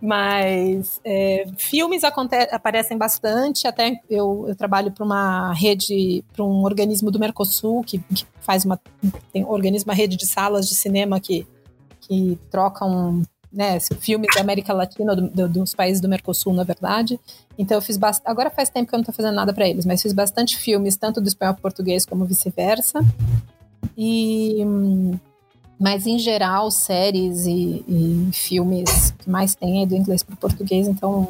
mas 0.00 1.00
é, 1.04 1.46
filmes 1.56 2.02
aparecem 2.04 2.98
bastante, 2.98 3.68
até 3.68 4.00
eu, 4.10 4.46
eu 4.48 4.56
trabalho 4.56 4.90
para 4.90 5.04
uma 5.04 5.52
rede, 5.52 6.24
para 6.32 6.44
um 6.44 6.64
organismo 6.64 7.08
do 7.08 7.20
Mercosul, 7.20 7.84
que, 7.84 7.98
que 7.98 8.26
faz 8.40 8.64
uma. 8.64 8.80
Tem, 9.32 9.44
organiza 9.44 9.84
uma 9.84 9.94
rede 9.94 10.16
de 10.16 10.26
salas 10.26 10.68
de 10.68 10.74
cinema 10.74 11.20
que, 11.20 11.46
que 12.00 12.36
trocam 12.50 13.22
né, 13.52 13.78
filmes 13.78 14.34
da 14.34 14.40
América 14.40 14.72
Latina, 14.72 15.14
do, 15.14 15.28
do, 15.28 15.48
dos 15.48 15.72
países 15.72 16.00
do 16.00 16.08
Mercosul, 16.08 16.52
na 16.52 16.64
verdade. 16.64 17.20
Então 17.56 17.76
eu 17.76 17.82
fiz 17.82 17.96
bastante. 17.96 18.28
Agora 18.28 18.50
faz 18.50 18.70
tempo 18.70 18.88
que 18.88 18.94
eu 18.94 18.98
não 18.98 19.02
estou 19.02 19.14
fazendo 19.14 19.36
nada 19.36 19.52
para 19.54 19.68
eles, 19.68 19.86
mas 19.86 20.02
fiz 20.02 20.12
bastante 20.12 20.58
filmes, 20.58 20.96
tanto 20.96 21.20
do 21.20 21.28
espanhol 21.28 21.54
para 21.54 21.62
português 21.62 22.04
como 22.04 22.24
vice-versa. 22.24 22.98
E. 23.96 24.64
Mas 25.82 26.06
em 26.06 26.18
geral, 26.18 26.70
séries 26.70 27.44
e, 27.44 27.84
e 27.88 28.28
filmes 28.32 29.12
que 29.18 29.28
mais 29.28 29.54
tem 29.54 29.82
é 29.82 29.86
do 29.86 29.96
inglês 29.96 30.22
para 30.22 30.34
o 30.34 30.36
português, 30.36 30.86
então 30.86 31.28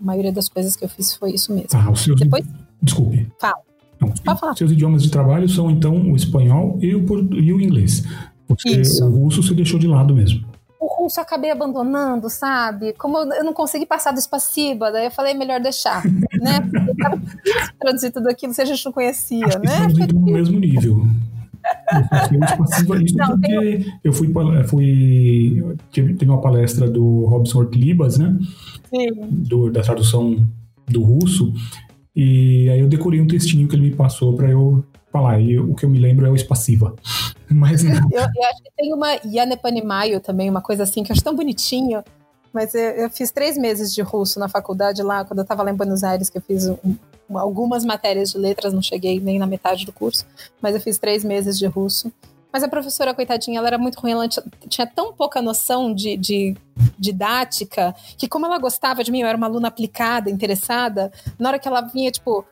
a 0.00 0.04
maioria 0.04 0.32
das 0.32 0.48
coisas 0.48 0.74
que 0.74 0.84
eu 0.84 0.88
fiz 0.88 1.14
foi 1.14 1.32
isso 1.32 1.52
mesmo. 1.52 1.68
Ah, 1.74 1.90
os 1.90 2.02
seus... 2.02 2.18
Depois... 2.18 2.44
Desculpe. 2.82 3.28
Fala. 3.40 3.58
Não, 4.00 4.10
Pode 4.10 4.40
falar. 4.40 4.56
Seus 4.56 4.72
idiomas 4.72 5.02
de 5.02 5.10
trabalho 5.10 5.48
são 5.48 5.70
então 5.70 5.94
o 6.10 6.16
espanhol 6.16 6.76
e 6.82 6.94
o, 6.94 7.04
e 7.34 7.52
o 7.52 7.60
inglês. 7.60 8.02
Porque 8.46 8.68
Isso. 8.68 9.06
o 9.06 9.24
russo 9.24 9.42
você 9.42 9.54
deixou 9.54 9.78
de 9.78 9.86
lado 9.86 10.14
mesmo 10.14 10.44
o 10.84 11.04
russo 11.04 11.18
eu 11.18 11.22
acabei 11.22 11.50
abandonando, 11.50 12.28
sabe? 12.28 12.92
Como 12.92 13.16
eu 13.16 13.42
não 13.42 13.54
consegui 13.54 13.86
passar 13.86 14.12
do 14.12 14.18
espaciba, 14.18 14.92
daí 14.92 15.06
eu 15.06 15.10
falei, 15.10 15.32
melhor 15.32 15.58
deixar, 15.58 16.04
né? 16.04 16.60
Eu 16.86 16.96
tava 16.96 17.22
traduzir 17.80 18.10
tudo 18.10 18.28
aquilo 18.28 18.52
se 18.52 18.60
a 18.60 18.64
gente 18.66 18.84
não 18.84 18.92
conhecia, 18.92 19.46
Acho 19.46 19.58
né? 19.60 20.06
Que 20.06 20.12
no 20.12 20.20
mesmo 20.20 20.60
nível. 20.60 21.06
Não, 23.14 23.28
porque 23.28 23.48
tem... 23.48 23.98
eu 24.02 24.12
fui, 24.12 24.32
fui 24.66 25.76
teve 25.92 26.24
uma 26.24 26.40
palestra 26.40 26.88
do 26.88 27.24
Robson 27.26 27.60
Ortlibas, 27.60 28.18
né? 28.18 28.36
Sim. 28.88 29.10
Do, 29.30 29.70
da 29.70 29.82
tradução 29.82 30.46
do 30.86 31.02
russo, 31.02 31.52
e 32.14 32.70
aí 32.70 32.80
eu 32.80 32.88
decorei 32.88 33.20
um 33.20 33.26
textinho 33.26 33.66
que 33.66 33.74
ele 33.74 33.90
me 33.90 33.96
passou 33.96 34.34
para 34.34 34.48
eu 34.48 34.84
falar. 35.10 35.40
E 35.40 35.58
o 35.58 35.74
que 35.74 35.84
eu 35.84 35.90
me 35.90 35.98
lembro 35.98 36.26
é 36.26 36.30
o 36.30 36.36
Espassiva. 36.36 36.94
Mas 37.50 37.84
Eu, 37.84 37.92
eu, 37.92 38.44
acho 38.44 38.62
que 38.62 38.70
tem 38.76 38.92
uma 38.92 39.18
Yanepanimayo 39.24 40.20
também, 40.20 40.48
uma 40.48 40.62
coisa 40.62 40.82
assim, 40.84 41.02
que 41.02 41.12
eu 41.12 41.14
acho 41.14 41.22
tão 41.22 41.36
bonitinho. 41.36 42.02
Mas 42.52 42.74
eu, 42.74 42.80
eu, 42.80 43.10
fiz 43.10 43.30
três 43.30 43.58
meses 43.58 43.92
de 43.92 44.00
russo 44.00 44.38
na 44.38 44.48
faculdade 44.48 45.02
lá, 45.02 45.24
quando 45.24 45.40
eu 45.40 45.42
estava 45.42 45.62
lá 45.62 45.70
em 45.70 45.74
Buenos 45.74 46.04
Aires, 46.04 46.30
que 46.30 46.38
eu 46.38 46.42
fiz 46.42 46.68
um, 46.68 46.96
algumas 47.32 47.84
matérias 47.84 48.30
de 48.32 48.38
letras, 48.38 48.72
não 48.72 48.82
cheguei 48.82 49.20
nem 49.20 49.38
na 49.38 49.46
metade 49.46 49.86
do 49.86 49.92
curso, 49.92 50.26
mas 50.60 50.74
eu 50.74 50.80
fiz 50.80 50.98
três 50.98 51.24
meses 51.24 51.58
de 51.58 51.66
russo. 51.66 52.12
Mas 52.52 52.62
a 52.62 52.68
professora, 52.68 53.12
coitadinha, 53.12 53.58
ela 53.58 53.66
era 53.66 53.78
muito 53.78 53.98
ruim, 53.98 54.12
ela 54.12 54.28
tinha 54.68 54.86
tão 54.86 55.12
pouca 55.12 55.42
noção 55.42 55.92
de, 55.92 56.16
de 56.16 56.56
didática, 56.96 57.92
que 58.16 58.28
como 58.28 58.46
ela 58.46 58.58
gostava 58.58 59.02
de 59.02 59.10
mim, 59.10 59.22
eu 59.22 59.26
era 59.26 59.36
uma 59.36 59.48
aluna 59.48 59.66
aplicada, 59.66 60.30
interessada, 60.30 61.12
na 61.36 61.48
hora 61.48 61.58
que 61.58 61.66
ela 61.66 61.80
vinha, 61.80 62.12
tipo, 62.12 62.44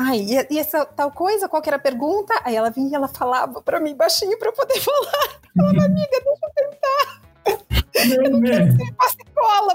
Ai, 0.00 0.20
e, 0.48 0.58
essa 0.58 0.84
tal 0.86 1.10
coisa, 1.10 1.48
qual 1.48 1.60
que 1.60 1.68
era 1.68 1.76
a 1.76 1.80
pergunta? 1.80 2.32
Aí 2.44 2.54
ela 2.54 2.70
vinha 2.70 2.90
e 2.90 2.94
ela 2.94 3.08
falava 3.08 3.60
para 3.60 3.80
mim 3.80 3.96
baixinho 3.96 4.38
para 4.38 4.50
eu 4.50 4.52
poder 4.52 4.78
falar. 4.80 5.40
Eu 5.56 5.66
falava, 5.66 5.86
amiga, 5.86 6.22
deixa 6.24 6.46
eu 6.46 6.50
tentar. 6.54 7.27
Eu 8.04 8.30
não 8.30 8.40
quero 8.40 8.72
ser 8.72 8.92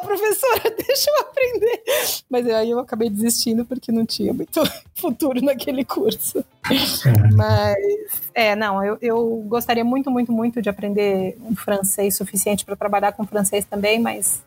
professora, 0.04 0.76
deixa 0.88 1.10
eu 1.10 1.20
aprender. 1.22 1.84
Mas 2.30 2.48
aí 2.48 2.70
eu 2.70 2.80
acabei 2.80 3.10
desistindo 3.10 3.66
porque 3.66 3.92
não 3.92 4.06
tinha 4.06 4.34
muito 4.34 4.62
futuro 4.96 5.42
naquele 5.42 5.84
curso. 5.84 6.40
É. 6.40 7.34
Mas, 7.34 8.22
é, 8.34 8.56
não, 8.56 8.84
eu, 8.84 8.98
eu 9.02 9.44
gostaria 9.48 9.84
muito, 9.84 10.12
muito, 10.12 10.32
muito 10.32 10.62
de 10.62 10.70
aprender 10.70 11.38
um 11.42 11.56
francês 11.56 12.16
suficiente 12.16 12.66
para 12.66 12.76
trabalhar 12.76 13.14
com 13.14 13.26
francês 13.26 13.66
também, 13.66 14.00
mas 14.00 14.42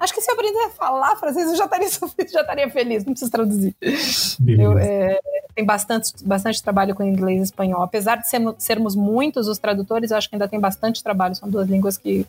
Acho 0.00 0.14
que 0.14 0.20
se 0.20 0.30
eu 0.30 0.34
aprender 0.34 0.60
a 0.60 0.70
falar 0.70 1.16
francês, 1.16 1.48
eu 1.48 1.56
já 1.56 1.64
estaria, 1.64 1.88
já 2.30 2.40
estaria 2.42 2.70
feliz, 2.70 3.04
não 3.04 3.12
preciso 3.12 3.32
traduzir. 3.32 3.74
Eu, 4.46 4.78
é, 4.78 5.18
tem 5.56 5.64
bastante, 5.64 6.12
bastante 6.24 6.62
trabalho 6.62 6.94
com 6.94 7.02
inglês 7.02 7.40
e 7.40 7.42
espanhol. 7.42 7.82
Apesar 7.82 8.14
de 8.14 8.28
sermos, 8.28 8.54
sermos 8.58 8.94
muitos 8.94 9.48
os 9.48 9.58
tradutores, 9.58 10.12
eu 10.12 10.16
acho 10.16 10.28
que 10.28 10.36
ainda 10.36 10.46
tem 10.46 10.60
bastante 10.60 11.02
trabalho. 11.02 11.34
São 11.34 11.50
duas 11.50 11.68
línguas 11.68 11.98
que 11.98 12.24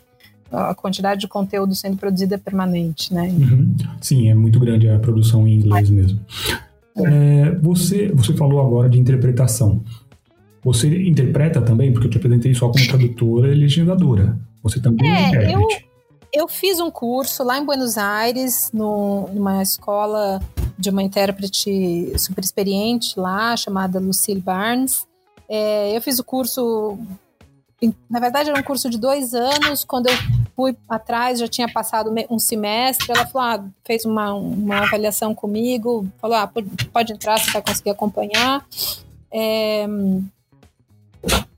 a 0.50 0.74
quantidade 0.74 1.20
de 1.20 1.28
conteúdo 1.28 1.74
sendo 1.74 1.96
produzido 1.96 2.34
é 2.34 2.38
permanente, 2.38 3.12
né? 3.14 3.28
Uhum. 3.28 3.74
Sim, 4.00 4.30
é 4.30 4.34
muito 4.34 4.58
grande 4.58 4.88
a 4.88 4.98
produção 4.98 5.46
em 5.46 5.54
inglês 5.54 5.88
é. 5.88 5.92
mesmo. 5.92 6.20
É, 6.96 7.50
você, 7.62 8.08
você 8.12 8.34
falou 8.34 8.60
agora 8.60 8.88
de 8.88 8.98
interpretação. 8.98 9.82
Você 10.62 11.08
interpreta 11.08 11.62
também, 11.62 11.92
porque 11.92 12.06
eu 12.06 12.10
te 12.10 12.18
apresentei 12.18 12.54
só 12.54 12.68
como 12.68 12.86
tradutora 12.86 13.52
e 13.52 13.54
legendadora. 13.54 14.38
Você 14.62 14.80
também 14.80 15.10
é, 15.10 15.52
é. 15.52 15.54
Eu 15.54 15.66
eu 16.32 16.46
fiz 16.46 16.78
um 16.78 16.90
curso 16.90 17.42
lá 17.42 17.58
em 17.58 17.64
Buenos 17.64 17.98
Aires, 17.98 18.70
no, 18.72 19.28
numa 19.32 19.62
escola 19.62 20.40
de 20.78 20.90
uma 20.90 21.02
intérprete 21.02 22.12
super 22.16 22.42
experiente 22.42 23.18
lá, 23.18 23.56
chamada 23.56 23.98
Lucille 23.98 24.40
Barnes. 24.40 25.06
É, 25.48 25.96
eu 25.96 26.00
fiz 26.00 26.18
o 26.20 26.24
curso, 26.24 26.98
na 28.08 28.20
verdade 28.20 28.48
era 28.48 28.58
um 28.58 28.62
curso 28.62 28.88
de 28.88 28.96
dois 28.96 29.34
anos. 29.34 29.84
Quando 29.84 30.06
eu 30.06 30.14
fui 30.56 30.76
atrás, 30.88 31.38
já 31.38 31.48
tinha 31.48 31.70
passado 31.70 32.12
um 32.28 32.38
semestre. 32.38 33.10
Ela 33.10 33.26
falou, 33.26 33.48
ah, 33.48 33.64
fez 33.84 34.04
uma, 34.04 34.34
uma 34.34 34.78
avaliação 34.78 35.34
comigo, 35.34 36.06
falou, 36.20 36.36
ah, 36.36 36.46
pode, 36.92 37.12
entrar, 37.12 37.38
você 37.38 37.50
vai 37.50 37.62
conseguir 37.62 37.90
acompanhar. 37.90 38.66
É, 39.32 39.86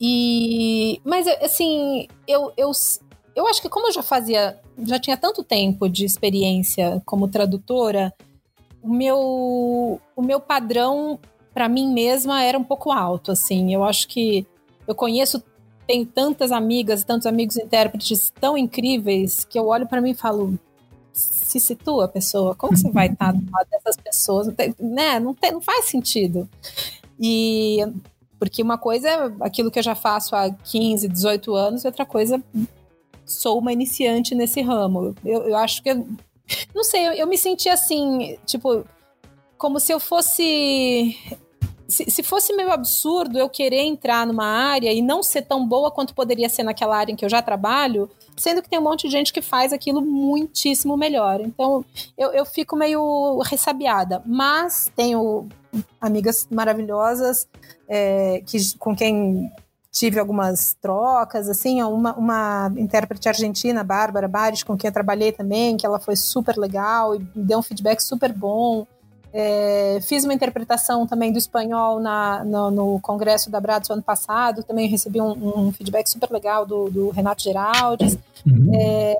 e, 0.00 1.00
mas 1.04 1.26
assim, 1.28 2.08
eu, 2.26 2.52
eu, 2.56 2.72
eu 3.36 3.46
acho 3.46 3.62
que 3.62 3.68
como 3.68 3.88
eu 3.88 3.92
já 3.92 4.02
fazia, 4.02 4.58
já 4.84 4.98
tinha 4.98 5.16
tanto 5.16 5.44
tempo 5.44 5.88
de 5.88 6.04
experiência 6.04 7.00
como 7.06 7.28
tradutora, 7.28 8.12
o 8.82 8.92
meu, 8.92 10.00
o 10.16 10.22
meu 10.22 10.40
padrão 10.40 11.18
para 11.54 11.68
mim 11.68 11.92
mesma 11.92 12.42
era 12.42 12.58
um 12.58 12.64
pouco 12.64 12.90
alto, 12.90 13.30
assim. 13.30 13.72
Eu 13.72 13.84
acho 13.84 14.08
que 14.08 14.46
eu 14.86 14.94
conheço, 14.94 15.42
tenho 15.92 16.06
tantas 16.06 16.50
amigas, 16.50 17.04
tantos 17.04 17.26
amigos 17.26 17.58
intérpretes 17.58 18.32
tão 18.40 18.56
incríveis 18.56 19.44
que 19.44 19.58
eu 19.58 19.66
olho 19.66 19.86
para 19.86 20.00
mim 20.00 20.12
e 20.12 20.14
falo, 20.14 20.58
se 21.12 21.60
situa 21.60 22.06
a 22.06 22.08
pessoa, 22.08 22.54
como 22.54 22.74
você 22.74 22.90
vai 22.90 23.08
estar 23.08 23.30
do 23.30 23.44
lado 23.50 23.68
dessas 23.70 23.98
pessoas? 23.98 24.46
Não 24.46 24.54
tem, 24.54 24.74
né? 24.80 25.20
Não, 25.20 25.34
tem, 25.34 25.52
não 25.52 25.60
faz 25.60 25.84
sentido. 25.84 26.48
E 27.20 27.80
porque 28.38 28.62
uma 28.62 28.78
coisa 28.78 29.06
é 29.06 29.32
aquilo 29.40 29.70
que 29.70 29.78
eu 29.78 29.82
já 29.82 29.94
faço 29.94 30.34
há 30.34 30.50
15, 30.50 31.06
18 31.06 31.54
anos, 31.54 31.84
e 31.84 31.86
outra 31.86 32.06
coisa 32.06 32.42
sou 33.26 33.58
uma 33.58 33.70
iniciante 33.70 34.34
nesse 34.34 34.62
ramo. 34.62 35.14
Eu, 35.22 35.42
eu 35.48 35.56
acho 35.58 35.82
que. 35.82 35.90
Eu, 35.90 36.08
não 36.74 36.84
sei, 36.84 37.06
eu, 37.06 37.12
eu 37.12 37.26
me 37.26 37.36
senti 37.36 37.68
assim, 37.68 38.38
tipo, 38.46 38.82
como 39.58 39.78
se 39.78 39.92
eu 39.92 40.00
fosse 40.00 41.18
se, 41.92 42.10
se, 42.10 42.22
fosse 42.22 42.52
meio 42.54 42.72
absurdo 42.72 43.38
eu 43.38 43.48
querer 43.48 43.82
entrar 43.82 44.26
numa 44.26 44.46
área 44.46 44.92
e 44.92 45.02
não 45.02 45.22
ser 45.22 45.42
tão 45.42 45.66
boa 45.66 45.90
quanto 45.90 46.14
poderia 46.14 46.48
ser 46.48 46.62
naquela 46.62 46.96
área 46.96 47.12
em 47.12 47.16
que 47.16 47.24
eu 47.24 47.28
já 47.28 47.42
trabalho, 47.42 48.10
sendo 48.36 48.62
que 48.62 48.68
tem 48.68 48.78
um 48.78 48.82
monte 48.82 49.02
de 49.06 49.12
gente 49.12 49.32
que 49.32 49.42
faz 49.42 49.72
aquilo 49.72 50.00
muitíssimo 50.00 50.96
melhor. 50.96 51.40
Então 51.40 51.84
eu, 52.16 52.30
eu 52.32 52.44
fico 52.46 52.74
meio 52.74 53.40
ressabiada. 53.44 54.22
Mas 54.26 54.90
tenho 54.96 55.48
amigas 56.00 56.48
maravilhosas 56.50 57.46
é, 57.88 58.42
que, 58.46 58.58
com 58.78 58.96
quem 58.96 59.50
tive 59.90 60.18
algumas 60.18 60.74
trocas, 60.80 61.50
assim, 61.50 61.82
uma, 61.82 62.14
uma 62.14 62.72
intérprete 62.78 63.28
argentina, 63.28 63.84
Bárbara 63.84 64.26
Bares, 64.26 64.62
com 64.62 64.74
quem 64.76 64.88
eu 64.88 64.92
trabalhei 64.92 65.32
também, 65.32 65.76
que 65.76 65.84
ela 65.84 66.00
foi 66.00 66.16
super 66.16 66.56
legal 66.56 67.14
e 67.14 67.18
deu 67.36 67.58
um 67.58 67.62
feedback 67.62 68.00
super 68.00 68.32
bom. 68.32 68.86
É, 69.32 69.98
fiz 70.02 70.24
uma 70.24 70.34
interpretação 70.34 71.06
também 71.06 71.32
do 71.32 71.38
espanhol 71.38 71.98
na, 72.00 72.44
no, 72.44 72.70
no 72.70 73.00
Congresso 73.00 73.50
da 73.50 73.60
Bradson 73.60 73.94
ano 73.94 74.02
passado, 74.02 74.62
também 74.62 74.88
recebi 74.88 75.20
um, 75.20 75.66
um 75.68 75.72
feedback 75.72 76.06
super 76.08 76.30
legal 76.30 76.66
do, 76.66 76.90
do 76.90 77.10
Renato 77.10 77.42
Geraldes. 77.42 78.18
Uhum. 78.46 78.72
É, 78.74 79.16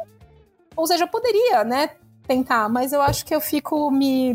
ou 0.76 0.86
seja, 0.86 1.04
eu 1.04 1.08
poderia, 1.08 1.64
né, 1.64 1.90
tentar, 2.26 2.68
mas 2.68 2.92
eu 2.92 3.00
acho 3.00 3.24
que 3.24 3.34
eu 3.34 3.40
fico 3.40 3.90
me, 3.90 4.34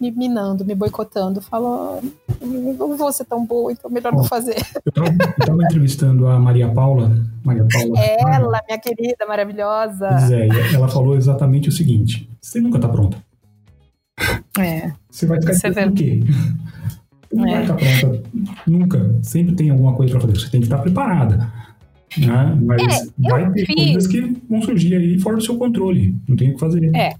me 0.00 0.10
minando, 0.10 0.64
me 0.64 0.74
boicotando. 0.74 1.40
Falo, 1.40 2.00
não 2.40 2.96
vou 2.96 3.12
ser 3.12 3.24
tão 3.24 3.44
boa, 3.44 3.72
então 3.72 3.90
melhor 3.90 4.12
não 4.12 4.24
fazer. 4.24 4.56
Eu 4.84 5.04
estava 5.38 5.62
entrevistando 5.64 6.26
a 6.26 6.38
Maria 6.38 6.68
Paula. 6.68 7.10
Maria 7.44 7.66
Paula 7.70 8.00
ela, 8.00 8.62
minha 8.66 8.78
querida, 8.78 9.26
maravilhosa. 9.26 10.08
Pois 10.08 10.30
é, 10.30 10.48
ela 10.74 10.88
falou 10.88 11.16
exatamente 11.16 11.68
o 11.68 11.72
seguinte: 11.72 12.28
você 12.40 12.60
nunca 12.60 12.78
está 12.78 12.88
pronta. 12.88 13.16
É. 14.58 14.92
Você 15.18 15.26
vai 15.26 15.40
ficar 15.40 15.80
é 15.80 15.86
o 15.86 15.92
quê? 15.92 16.20
Não 17.32 17.44
é. 17.44 17.52
vai 17.54 17.62
estar 17.62 17.74
pronta 17.74 18.22
nunca. 18.64 19.18
Sempre 19.20 19.56
tem 19.56 19.70
alguma 19.70 19.92
coisa 19.94 20.12
para 20.12 20.20
fazer. 20.20 20.38
Você 20.38 20.50
tem 20.50 20.60
que 20.60 20.66
estar 20.66 20.78
preparada. 20.78 21.52
Né? 22.16 22.58
Mas 22.62 23.08
é, 23.08 23.28
vai 23.28 23.52
ter 23.52 23.66
fiz... 23.66 23.74
coisas 23.74 24.06
que 24.06 24.36
vão 24.48 24.62
surgir 24.62 24.94
aí 24.94 25.18
fora 25.18 25.36
do 25.36 25.42
seu 25.42 25.58
controle. 25.58 26.14
Não 26.28 26.36
tem 26.36 26.50
o 26.50 26.54
que 26.54 26.60
fazer. 26.60 26.94
É, 26.94 27.16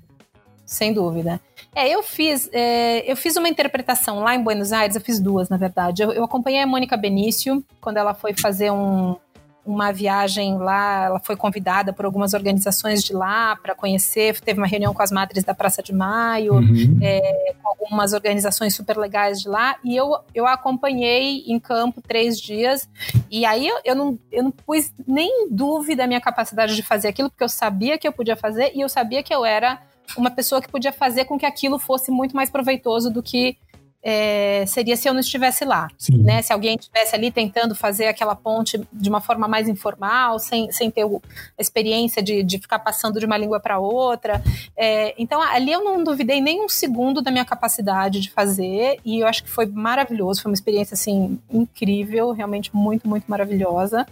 sem 0.64 0.94
dúvida. 0.94 1.40
É, 1.74 1.92
eu 1.92 2.02
fiz, 2.04 2.48
é, 2.52 3.10
eu 3.10 3.16
fiz 3.16 3.36
uma 3.36 3.48
interpretação 3.48 4.20
lá 4.20 4.34
em 4.34 4.44
Buenos 4.44 4.72
Aires, 4.72 4.94
eu 4.94 5.02
fiz 5.02 5.18
duas, 5.18 5.48
na 5.48 5.56
verdade. 5.56 6.02
Eu, 6.02 6.12
eu 6.12 6.22
acompanhei 6.22 6.62
a 6.62 6.66
Mônica 6.66 6.96
Benício 6.96 7.64
quando 7.80 7.96
ela 7.96 8.14
foi 8.14 8.32
fazer 8.32 8.70
um, 8.70 9.16
uma 9.64 9.92
viagem 9.92 10.56
lá, 10.56 11.04
ela 11.04 11.20
foi 11.20 11.36
convidada 11.36 11.92
por 11.92 12.04
algumas 12.04 12.32
organizações 12.32 13.02
de 13.02 13.12
lá 13.12 13.56
para 13.56 13.74
conhecer, 13.74 14.40
teve 14.40 14.58
uma 14.58 14.66
reunião 14.66 14.94
com 14.94 15.02
as 15.02 15.12
madres 15.12 15.44
da 15.44 15.54
Praça 15.54 15.82
de 15.82 15.92
Maio, 15.92 16.54
uhum. 16.54 16.98
é, 17.02 17.54
com 17.62 17.68
algumas 17.68 18.12
organizações 18.12 18.74
super 18.74 18.96
legais 18.96 19.42
de 19.42 19.48
lá, 19.48 19.76
e 19.84 19.94
eu, 19.94 20.16
eu 20.34 20.46
a 20.46 20.54
acompanhei 20.54 21.44
em 21.46 21.58
campo 21.58 22.00
três 22.00 22.40
dias, 22.40 22.88
e 23.30 23.44
aí 23.44 23.68
eu, 23.68 23.78
eu, 23.84 23.94
não, 23.94 24.18
eu 24.32 24.42
não 24.42 24.50
pus 24.50 24.92
nem 25.06 25.48
dúvida 25.50 26.04
a 26.04 26.06
minha 26.06 26.20
capacidade 26.20 26.74
de 26.74 26.82
fazer 26.82 27.08
aquilo, 27.08 27.28
porque 27.28 27.44
eu 27.44 27.48
sabia 27.48 27.98
que 27.98 28.08
eu 28.08 28.12
podia 28.12 28.36
fazer, 28.36 28.72
e 28.74 28.80
eu 28.80 28.88
sabia 28.88 29.22
que 29.22 29.34
eu 29.34 29.44
era 29.44 29.80
uma 30.16 30.30
pessoa 30.30 30.62
que 30.62 30.68
podia 30.68 30.92
fazer 30.92 31.26
com 31.26 31.38
que 31.38 31.44
aquilo 31.44 31.78
fosse 31.78 32.10
muito 32.10 32.34
mais 32.34 32.48
proveitoso 32.48 33.10
do 33.10 33.22
que 33.22 33.58
é, 34.02 34.64
seria 34.66 34.96
se 34.96 35.08
eu 35.08 35.12
não 35.12 35.20
estivesse 35.20 35.64
lá. 35.64 35.88
Né? 36.10 36.40
Se 36.42 36.52
alguém 36.52 36.76
estivesse 36.76 37.14
ali 37.14 37.30
tentando 37.30 37.74
fazer 37.74 38.06
aquela 38.06 38.34
ponte 38.34 38.80
de 38.92 39.08
uma 39.08 39.20
forma 39.20 39.48
mais 39.48 39.68
informal, 39.68 40.38
sem, 40.38 40.70
sem 40.70 40.90
ter 40.90 41.04
a 41.04 41.60
experiência 41.60 42.22
de, 42.22 42.42
de 42.42 42.58
ficar 42.58 42.78
passando 42.78 43.18
de 43.18 43.26
uma 43.26 43.36
língua 43.36 43.60
para 43.60 43.78
outra. 43.78 44.42
É, 44.76 45.14
então, 45.18 45.42
ali 45.42 45.72
eu 45.72 45.82
não 45.82 46.02
duvidei 46.02 46.40
nem 46.40 46.64
um 46.64 46.68
segundo 46.68 47.20
da 47.20 47.30
minha 47.30 47.44
capacidade 47.44 48.20
de 48.20 48.30
fazer, 48.30 48.98
e 49.04 49.20
eu 49.20 49.26
acho 49.26 49.42
que 49.42 49.50
foi 49.50 49.66
maravilhoso, 49.66 50.42
foi 50.42 50.50
uma 50.50 50.54
experiência 50.54 50.94
assim 50.94 51.38
incrível, 51.52 52.32
realmente 52.32 52.70
muito, 52.74 53.08
muito 53.08 53.24
maravilhosa. 53.26 54.06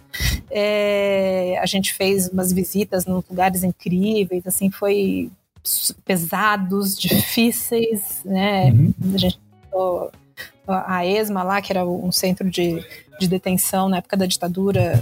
É, 0.51 1.57
a 1.61 1.65
gente 1.65 1.93
fez 1.93 2.29
umas 2.29 2.51
visitas 2.51 3.07
em 3.07 3.11
lugares 3.11 3.63
incríveis, 3.63 4.45
assim, 4.45 4.69
foi 4.69 5.31
pesados, 6.05 6.97
difíceis, 6.97 8.21
né? 8.23 8.71
Uhum. 8.71 8.93
A 9.13 9.17
gente 9.17 9.46
a 10.67 11.05
ESMA 11.05 11.43
lá, 11.43 11.61
que 11.61 11.71
era 11.71 11.85
um 11.85 12.11
centro 12.11 12.49
de, 12.49 12.83
de 13.19 13.27
detenção 13.27 13.87
na 13.89 13.97
época 13.97 14.17
da 14.17 14.25
ditadura, 14.25 15.01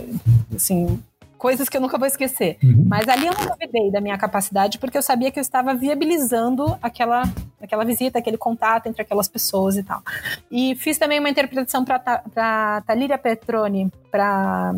assim, 0.56 1.02
coisas 1.38 1.68
que 1.68 1.78
eu 1.78 1.82
nunca 1.82 1.98
vou 1.98 2.08
esquecer. 2.08 2.58
Uhum. 2.64 2.86
Mas 2.88 3.08
ali 3.08 3.28
eu 3.28 3.34
não 3.34 3.46
duvidei 3.46 3.92
da 3.92 4.00
minha 4.00 4.18
capacidade, 4.18 4.78
porque 4.78 4.98
eu 4.98 5.02
sabia 5.02 5.32
que 5.32 5.40
eu 5.40 5.42
estava 5.42 5.74
viabilizando 5.74 6.78
aquela, 6.82 7.24
aquela 7.62 7.84
visita, 7.84 8.20
aquele 8.20 8.38
contato 8.38 8.88
entre 8.88 9.02
aquelas 9.02 9.28
pessoas 9.28 9.76
e 9.76 9.84
tal. 9.84 10.02
E 10.50 10.76
fiz 10.76 10.98
também 10.98 11.20
uma 11.20 11.30
interpretação 11.30 11.84
para 11.84 12.82
Talíria 12.86 13.18
Petroni, 13.18 13.92
para 14.12 14.74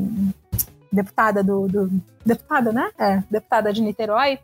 deputada 0.92 1.44
do, 1.44 1.68
do, 1.68 1.92
Deputada, 2.26 2.74
né? 2.74 2.90
É, 3.00 3.24
deputada 3.32 3.72
de 3.72 3.82
Niterói 3.82 4.38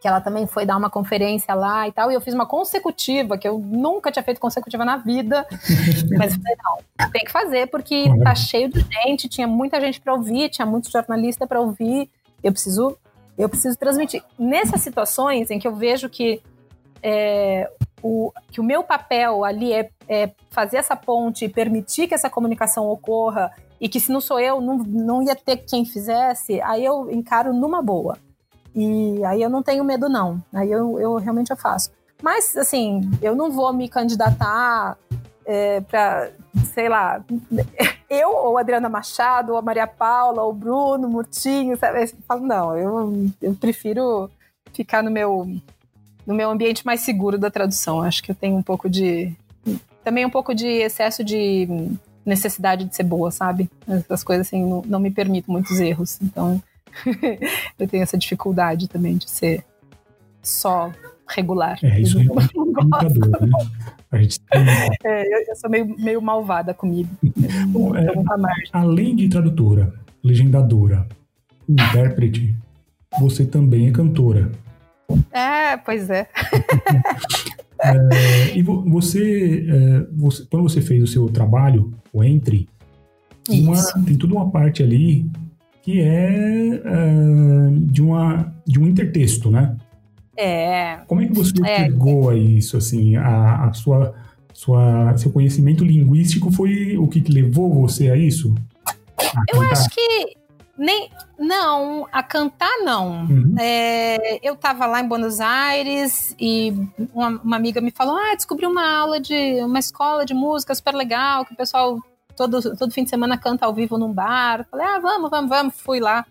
que 0.00 0.08
ela 0.08 0.20
também 0.20 0.46
foi 0.46 0.64
dar 0.64 0.76
uma 0.76 0.88
conferência 0.88 1.54
lá 1.54 1.86
e 1.86 1.92
tal, 1.92 2.10
e 2.10 2.14
eu 2.14 2.20
fiz 2.20 2.32
uma 2.32 2.46
consecutiva, 2.46 3.36
que 3.36 3.46
eu 3.46 3.58
nunca 3.58 4.10
tinha 4.10 4.22
feito 4.22 4.40
consecutiva 4.40 4.84
na 4.84 4.96
vida, 4.96 5.46
mas 6.16 6.34
eu 6.34 6.40
falei, 6.40 6.56
não, 6.64 7.10
tem 7.10 7.24
que 7.24 7.30
fazer, 7.30 7.66
porque 7.68 8.06
tá 8.24 8.34
cheio 8.34 8.70
de 8.70 8.80
gente, 8.80 9.28
tinha 9.28 9.46
muita 9.46 9.80
gente 9.80 10.00
para 10.00 10.14
ouvir, 10.14 10.48
tinha 10.48 10.64
muito 10.64 10.90
jornalista 10.90 11.46
para 11.46 11.60
ouvir, 11.60 12.08
eu 12.42 12.50
preciso, 12.50 12.96
eu 13.36 13.48
preciso 13.48 13.76
transmitir. 13.76 14.22
Nessas 14.38 14.80
situações 14.80 15.50
em 15.50 15.58
que 15.58 15.68
eu 15.68 15.74
vejo 15.76 16.08
que 16.08 16.40
é, 17.02 17.70
o, 18.02 18.32
que 18.50 18.60
o 18.60 18.64
meu 18.64 18.82
papel 18.82 19.44
ali 19.44 19.72
é, 19.72 19.90
é 20.08 20.30
fazer 20.50 20.78
essa 20.78 20.96
ponte 20.96 21.44
e 21.44 21.48
permitir 21.48 22.08
que 22.08 22.14
essa 22.14 22.30
comunicação 22.30 22.88
ocorra, 22.88 23.52
e 23.80 23.88
que 23.88 23.98
se 23.98 24.12
não 24.12 24.20
sou 24.20 24.38
eu, 24.38 24.60
não, 24.60 24.78
não 24.78 25.22
ia 25.22 25.34
ter 25.34 25.56
quem 25.58 25.84
fizesse, 25.86 26.60
aí 26.60 26.84
eu 26.84 27.10
encaro 27.10 27.52
numa 27.52 27.82
boa. 27.82 28.18
E 28.74 29.24
aí 29.24 29.42
eu 29.42 29.50
não 29.50 29.62
tenho 29.62 29.84
medo, 29.84 30.08
não. 30.08 30.42
Aí 30.52 30.70
eu, 30.70 30.98
eu 31.00 31.16
realmente 31.16 31.50
eu 31.50 31.56
faço. 31.56 31.90
Mas, 32.22 32.56
assim, 32.56 33.10
eu 33.22 33.34
não 33.34 33.50
vou 33.50 33.72
me 33.72 33.88
candidatar 33.88 34.96
é, 35.44 35.80
para, 35.80 36.30
sei 36.74 36.88
lá, 36.88 37.24
eu 38.08 38.30
ou 38.30 38.58
Adriana 38.58 38.88
Machado, 38.88 39.52
ou 39.52 39.58
a 39.58 39.62
Maria 39.62 39.86
Paula, 39.86 40.42
ou 40.42 40.52
Bruno, 40.52 41.08
Murtinho, 41.08 41.76
sabe? 41.76 42.04
Eu 42.04 42.08
falo, 42.28 42.46
não, 42.46 42.76
eu, 42.76 43.30
eu 43.40 43.54
prefiro 43.54 44.30
ficar 44.72 45.02
no 45.02 45.10
meu, 45.10 45.46
no 46.26 46.34
meu 46.34 46.50
ambiente 46.50 46.84
mais 46.84 47.00
seguro 47.00 47.38
da 47.38 47.50
tradução. 47.50 48.02
Acho 48.02 48.22
que 48.22 48.30
eu 48.30 48.34
tenho 48.34 48.56
um 48.56 48.62
pouco 48.62 48.88
de. 48.88 49.34
Também 50.04 50.24
um 50.24 50.30
pouco 50.30 50.54
de 50.54 50.66
excesso 50.66 51.22
de 51.22 51.68
necessidade 52.24 52.84
de 52.84 52.94
ser 52.94 53.02
boa, 53.02 53.30
sabe? 53.30 53.70
As 54.08 54.22
coisas 54.22 54.46
assim 54.46 54.64
não, 54.64 54.82
não 54.86 55.00
me 55.00 55.10
permitem 55.10 55.52
muitos 55.52 55.80
erros. 55.80 56.18
Então, 56.22 56.62
eu 57.78 57.88
tenho 57.88 58.02
essa 58.02 58.18
dificuldade 58.18 58.88
também 58.88 59.16
de 59.16 59.28
ser 59.30 59.64
só 60.42 60.92
regular. 61.28 61.78
É, 61.82 62.00
isso 62.00 62.18
é 62.18 62.22
indicador, 62.22 63.40
né? 63.40 63.50
A 64.10 64.18
gente 64.18 64.40
tem... 64.50 64.60
é, 65.04 65.26
eu, 65.26 65.44
eu, 65.48 65.56
sou 65.56 65.70
meio, 65.70 65.96
meio 65.98 66.20
malvada 66.20 66.74
comigo. 66.74 67.08
Bom, 67.68 67.94
é, 67.96 68.06
além 68.72 69.14
de 69.14 69.28
tradutora, 69.28 69.92
legendadora, 70.22 71.06
intérprete, 71.68 72.54
você 73.18 73.44
também 73.44 73.88
é 73.88 73.92
cantora. 73.92 74.50
É, 75.32 75.76
pois 75.76 76.08
é. 76.08 76.28
é 77.82 78.56
e 78.56 78.62
você, 78.62 79.66
é, 79.68 80.06
você, 80.12 80.46
quando 80.46 80.62
você 80.62 80.80
fez 80.80 81.02
o 81.02 81.06
seu 81.06 81.28
trabalho, 81.28 81.92
o 82.12 82.22
Entre, 82.22 82.68
uma, 83.48 83.76
tem 84.04 84.16
toda 84.16 84.34
uma 84.34 84.50
parte 84.50 84.82
ali 84.82 85.28
que 85.82 86.00
é 86.00 86.82
uh, 86.84 87.80
de, 87.80 88.02
uma, 88.02 88.54
de 88.66 88.78
um 88.78 88.86
intertexto, 88.86 89.50
né? 89.50 89.76
É. 90.36 90.98
Como 91.06 91.20
é 91.20 91.26
que 91.26 91.34
você 91.34 91.52
é. 91.64 91.84
chegou 91.84 92.30
a 92.30 92.36
isso, 92.36 92.76
assim, 92.76 93.16
a, 93.16 93.66
a 93.66 93.72
sua, 93.74 94.14
sua, 94.54 95.16
seu 95.16 95.30
conhecimento 95.30 95.84
linguístico 95.84 96.50
foi 96.50 96.96
o 96.96 97.06
que 97.06 97.20
levou 97.20 97.72
você 97.72 98.10
a 98.10 98.16
isso? 98.16 98.54
A 99.18 99.42
eu 99.54 99.62
acho 99.62 99.90
que 99.90 100.34
nem 100.78 101.10
não 101.38 102.08
a 102.10 102.22
cantar 102.22 102.78
não 102.82 103.26
uhum. 103.26 103.54
é, 103.58 104.38
eu 104.42 104.54
estava 104.54 104.86
lá 104.86 105.00
em 105.02 105.06
Buenos 105.06 105.38
Aires 105.38 106.34
e 106.40 106.72
uma, 107.12 107.28
uma, 107.44 107.56
amiga 107.56 107.82
me 107.82 107.90
falou 107.90 108.16
ah 108.16 108.34
descobri 108.34 108.64
uma 108.64 108.98
aula 108.98 109.20
de 109.20 109.62
uma 109.62 109.78
escola 109.78 110.24
de 110.24 110.32
música 110.32 110.74
super 110.74 110.94
legal 110.94 111.44
que 111.44 111.52
o 111.52 111.56
pessoal 111.56 112.00
todo, 112.48 112.76
todo 112.76 112.92
fim 112.92 113.04
de 113.04 113.10
semana 113.10 113.36
canta 113.36 113.66
ao 113.66 113.74
vivo 113.74 113.98
num 113.98 114.12
bar. 114.12 114.66
Falei, 114.70 114.86
ah, 114.86 114.98
vamos, 114.98 115.30
vamos, 115.30 115.50
vamos. 115.50 115.74
Fui 115.76 116.00
lá 116.00 116.24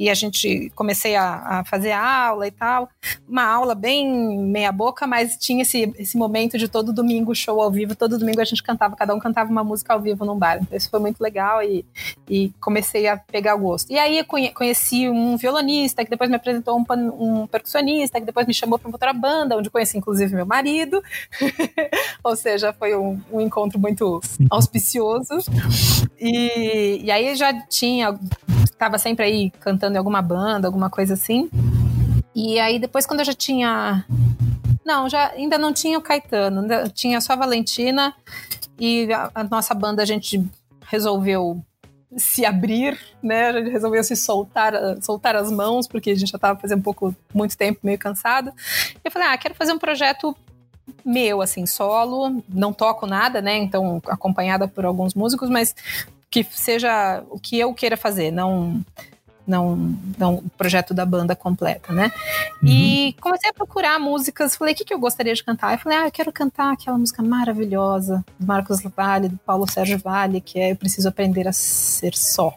e 0.00 0.08
a 0.08 0.14
gente 0.14 0.72
comecei 0.74 1.14
a, 1.14 1.58
a 1.58 1.64
fazer 1.66 1.92
aula 1.92 2.46
e 2.46 2.50
tal. 2.50 2.88
Uma 3.28 3.44
aula 3.44 3.74
bem 3.74 4.38
meia 4.38 4.72
boca, 4.72 5.06
mas 5.06 5.36
tinha 5.36 5.60
esse, 5.60 5.92
esse 5.98 6.16
momento 6.16 6.56
de 6.56 6.68
todo 6.68 6.90
domingo 6.90 7.34
show 7.34 7.60
ao 7.60 7.70
vivo. 7.70 7.94
Todo 7.94 8.16
domingo 8.16 8.40
a 8.40 8.44
gente 8.44 8.62
cantava, 8.62 8.96
cada 8.96 9.14
um 9.14 9.18
cantava 9.18 9.50
uma 9.50 9.62
música 9.62 9.92
ao 9.92 10.00
vivo 10.00 10.24
num 10.24 10.38
bar. 10.38 10.58
Então 10.62 10.74
isso 10.74 10.88
foi 10.88 11.00
muito 11.00 11.20
legal 11.20 11.62
e, 11.62 11.84
e 12.26 12.50
comecei 12.58 13.08
a 13.08 13.18
pegar 13.18 13.54
o 13.56 13.58
gosto. 13.58 13.92
E 13.92 13.98
aí 13.98 14.24
conheci 14.54 15.06
um 15.06 15.36
violonista 15.36 16.02
que 16.02 16.10
depois 16.10 16.30
me 16.30 16.36
apresentou 16.36 16.78
um, 16.78 17.42
um 17.42 17.46
percussionista 17.46 18.18
que 18.18 18.24
depois 18.24 18.46
me 18.46 18.54
chamou 18.54 18.78
para 18.78 18.90
outra 18.90 19.12
banda, 19.12 19.54
onde 19.54 19.68
conheci 19.68 19.98
inclusive 19.98 20.34
meu 20.34 20.46
marido. 20.46 21.02
Ou 22.24 22.34
seja, 22.36 22.72
foi 22.72 22.96
um, 22.96 23.20
um 23.30 23.38
encontro 23.38 23.78
muito 23.78 24.18
auspicioso. 24.48 25.34
E, 26.18 27.02
e 27.04 27.10
aí 27.10 27.34
já 27.34 27.52
tinha, 27.66 28.18
estava 28.64 28.96
sempre 28.96 29.26
aí 29.26 29.50
cantando 29.60 29.89
em 29.94 29.98
alguma 29.98 30.22
banda, 30.22 30.68
alguma 30.68 30.90
coisa 30.90 31.14
assim. 31.14 31.50
E 32.34 32.58
aí 32.58 32.78
depois 32.78 33.06
quando 33.06 33.20
eu 33.20 33.26
já 33.26 33.34
tinha 33.34 34.04
não, 34.84 35.08
já 35.08 35.30
ainda 35.30 35.58
não 35.58 35.72
tinha 35.72 35.98
o 35.98 36.02
Caetano, 36.02 36.66
tinha 36.90 37.20
só 37.20 37.34
a 37.34 37.36
Valentina 37.36 38.14
e 38.78 39.12
a, 39.12 39.30
a, 39.34 39.44
nossa 39.44 39.74
banda 39.74 40.02
a 40.02 40.06
gente 40.06 40.44
resolveu 40.86 41.62
se 42.16 42.44
abrir, 42.44 42.98
né? 43.22 43.50
A 43.50 43.52
gente 43.52 43.70
resolveu 43.70 44.02
se 44.02 44.16
soltar, 44.16 44.72
soltar 45.00 45.36
as 45.36 45.50
mãos 45.50 45.86
porque 45.86 46.10
a 46.10 46.14
gente 46.14 46.30
já 46.30 46.36
estava 46.36 46.58
fazendo 46.58 46.80
um 46.80 46.82
pouco 46.82 47.14
muito 47.32 47.56
tempo 47.56 47.80
meio 47.82 47.98
cansado. 47.98 48.52
Eu 49.04 49.10
falei: 49.10 49.28
"Ah, 49.28 49.38
quero 49.38 49.54
fazer 49.54 49.72
um 49.72 49.78
projeto 49.78 50.34
meu, 51.04 51.40
assim, 51.40 51.66
solo. 51.66 52.42
Não 52.48 52.72
toco 52.72 53.06
nada, 53.06 53.40
né? 53.40 53.56
Então, 53.56 54.02
acompanhada 54.06 54.66
por 54.66 54.84
alguns 54.84 55.14
músicos, 55.14 55.48
mas 55.48 55.74
que 56.30 56.44
seja 56.50 57.22
o 57.30 57.38
que 57.38 57.58
eu 57.58 57.74
queira 57.74 57.96
fazer, 57.96 58.30
não 58.30 58.84
não, 59.50 59.94
não 60.16 60.42
projeto 60.56 60.94
da 60.94 61.04
banda 61.04 61.34
completa, 61.34 61.92
né? 61.92 62.12
Uhum. 62.62 62.68
E 62.68 63.16
comecei 63.20 63.50
a 63.50 63.52
procurar 63.52 63.98
músicas, 63.98 64.56
falei, 64.56 64.72
o 64.72 64.76
que, 64.76 64.84
que 64.84 64.94
eu 64.94 64.98
gostaria 64.98 65.34
de 65.34 65.44
cantar? 65.44 65.74
Eu 65.74 65.78
falei, 65.78 65.98
ah, 65.98 66.06
eu 66.06 66.12
quero 66.12 66.32
cantar 66.32 66.72
aquela 66.72 66.96
música 66.96 67.22
maravilhosa 67.22 68.24
do 68.38 68.46
Marcos 68.46 68.80
Vale, 68.96 69.28
do 69.28 69.36
Paulo 69.38 69.70
Sérgio 69.70 69.98
Vale, 69.98 70.40
que 70.40 70.58
é 70.58 70.70
Eu 70.70 70.76
Preciso 70.76 71.08
Aprender 71.08 71.48
a 71.48 71.52
Ser 71.52 72.14
Só. 72.14 72.54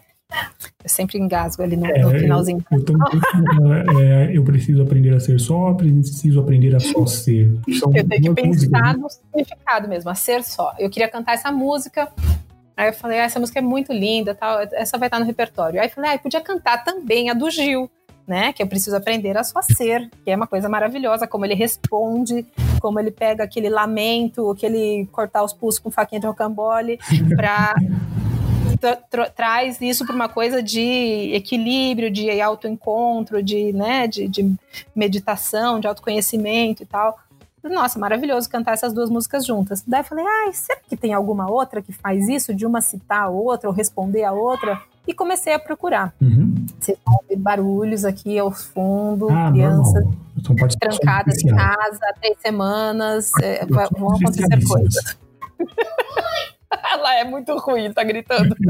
Eu 0.82 0.90
sempre 0.90 1.18
engasgo 1.18 1.62
ali 1.62 1.76
no, 1.76 1.86
é, 1.86 1.98
no 1.98 2.10
finalzinho. 2.10 2.64
Eu, 2.70 2.78
eu, 2.80 4.00
é, 4.00 4.36
eu, 4.36 4.44
preciso 4.44 4.82
aprender 4.82 5.14
a 5.14 5.20
ser 5.20 5.38
só, 5.38 5.72
preciso 5.74 6.40
aprender 6.40 6.74
a 6.74 6.80
só 6.80 7.06
ser. 7.06 7.56
São 7.78 7.94
eu 7.94 8.06
tenho 8.08 8.34
que 8.34 8.42
pensar 8.42 8.96
no 8.96 9.08
significado 9.08 9.88
mesmo, 9.88 10.10
a 10.10 10.14
ser 10.14 10.42
só. 10.42 10.74
Eu 10.78 10.90
queria 10.90 11.08
cantar 11.08 11.34
essa 11.34 11.52
música, 11.52 12.10
Aí 12.76 12.88
eu 12.88 12.92
falei, 12.92 13.20
ah, 13.20 13.24
essa 13.24 13.38
música 13.38 13.60
é 13.60 13.62
muito 13.62 13.92
linda, 13.92 14.34
tal, 14.34 14.60
essa 14.72 14.98
vai 14.98 15.06
estar 15.06 15.20
no 15.20 15.26
repertório. 15.26 15.80
Aí 15.80 15.86
eu 15.86 15.92
falei, 15.92 16.12
ah, 16.12 16.18
podia 16.18 16.40
cantar 16.40 16.82
também 16.82 17.30
a 17.30 17.34
do 17.34 17.48
Gil, 17.50 17.90
né? 18.26 18.52
Que 18.52 18.62
eu 18.62 18.66
preciso 18.66 18.96
aprender 18.96 19.36
a 19.36 19.44
só 19.44 19.62
ser, 19.62 20.10
que 20.24 20.30
é 20.30 20.36
uma 20.36 20.46
coisa 20.46 20.68
maravilhosa, 20.68 21.26
como 21.26 21.44
ele 21.44 21.54
responde, 21.54 22.44
como 22.80 22.98
ele 22.98 23.10
pega 23.10 23.44
aquele 23.44 23.68
lamento, 23.68 24.50
aquele 24.50 25.06
cortar 25.12 25.44
os 25.44 25.52
pulsos 25.52 25.78
com 25.78 25.90
faquinha 25.90 26.20
de 26.20 26.26
rocambole, 26.26 26.98
pra 27.36 27.74
traz 29.34 29.80
isso 29.80 30.04
para 30.04 30.14
uma 30.14 30.28
coisa 30.28 30.62
de 30.62 31.30
equilíbrio, 31.32 32.10
de 32.10 32.38
autoencontro, 32.38 33.42
de, 33.42 33.72
né, 33.72 34.06
de, 34.06 34.28
de 34.28 34.54
meditação, 34.94 35.80
de 35.80 35.86
autoconhecimento 35.86 36.82
e 36.82 36.86
tal 36.86 37.18
nossa, 37.70 37.98
maravilhoso 37.98 38.48
cantar 38.48 38.72
essas 38.72 38.92
duas 38.92 39.08
músicas 39.10 39.46
juntas. 39.46 39.82
Daí 39.86 40.00
eu 40.00 40.04
falei, 40.04 40.24
ai, 40.26 40.52
será 40.52 40.80
que 40.88 40.96
tem 40.96 41.14
alguma 41.14 41.50
outra 41.50 41.80
que 41.82 41.92
faz 41.92 42.28
isso, 42.28 42.54
de 42.54 42.66
uma 42.66 42.80
citar 42.80 43.22
a 43.24 43.28
outra 43.28 43.68
ou 43.68 43.74
responder 43.74 44.24
a 44.24 44.32
outra? 44.32 44.80
E 45.06 45.12
comecei 45.12 45.52
a 45.52 45.58
procurar. 45.58 46.14
Uhum. 46.20 46.66
Vocês 46.78 46.96
vão 47.04 47.18
ouvir 47.22 47.36
barulhos 47.36 48.04
aqui 48.04 48.38
ao 48.38 48.50
fundo, 48.50 49.28
ah, 49.30 49.50
crianças 49.50 50.04
trancadas 50.78 51.42
em 51.44 51.48
casa, 51.48 52.14
três 52.20 52.38
semanas, 52.40 53.30
é, 53.42 53.64
vão 53.66 54.14
acontecer 54.14 54.64
coisas. 54.66 55.16
Ela 56.92 57.16
é 57.16 57.24
muito 57.24 57.56
ruim, 57.58 57.92
tá 57.92 58.02
gritando. 58.02 58.54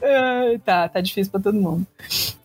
tá, 0.00 0.58
tá, 0.64 0.88
tá 0.88 1.00
difícil 1.00 1.30
pra 1.30 1.40
todo 1.40 1.54
mundo. 1.60 1.86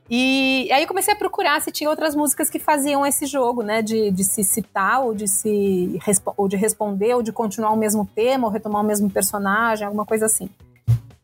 E 0.09 0.69
aí 0.71 0.83
eu 0.83 0.87
comecei 0.87 1.13
a 1.13 1.17
procurar 1.17 1.61
se 1.61 1.71
tinha 1.71 1.89
outras 1.89 2.15
músicas 2.15 2.49
que 2.49 2.59
faziam 2.59 3.05
esse 3.05 3.25
jogo, 3.25 3.61
né? 3.61 3.81
De, 3.81 4.09
de 4.11 4.23
se 4.23 4.43
citar, 4.43 5.01
ou 5.01 5.13
de 5.13 5.27
se 5.27 5.99
ou 6.37 6.47
de 6.47 6.55
responder, 6.55 7.13
ou 7.13 7.21
de 7.21 7.31
continuar 7.31 7.71
o 7.71 7.77
mesmo 7.77 8.07
tema, 8.15 8.47
ou 8.47 8.53
retomar 8.53 8.81
o 8.81 8.85
mesmo 8.85 9.09
personagem, 9.09 9.85
alguma 9.85 10.05
coisa 10.05 10.25
assim. 10.25 10.49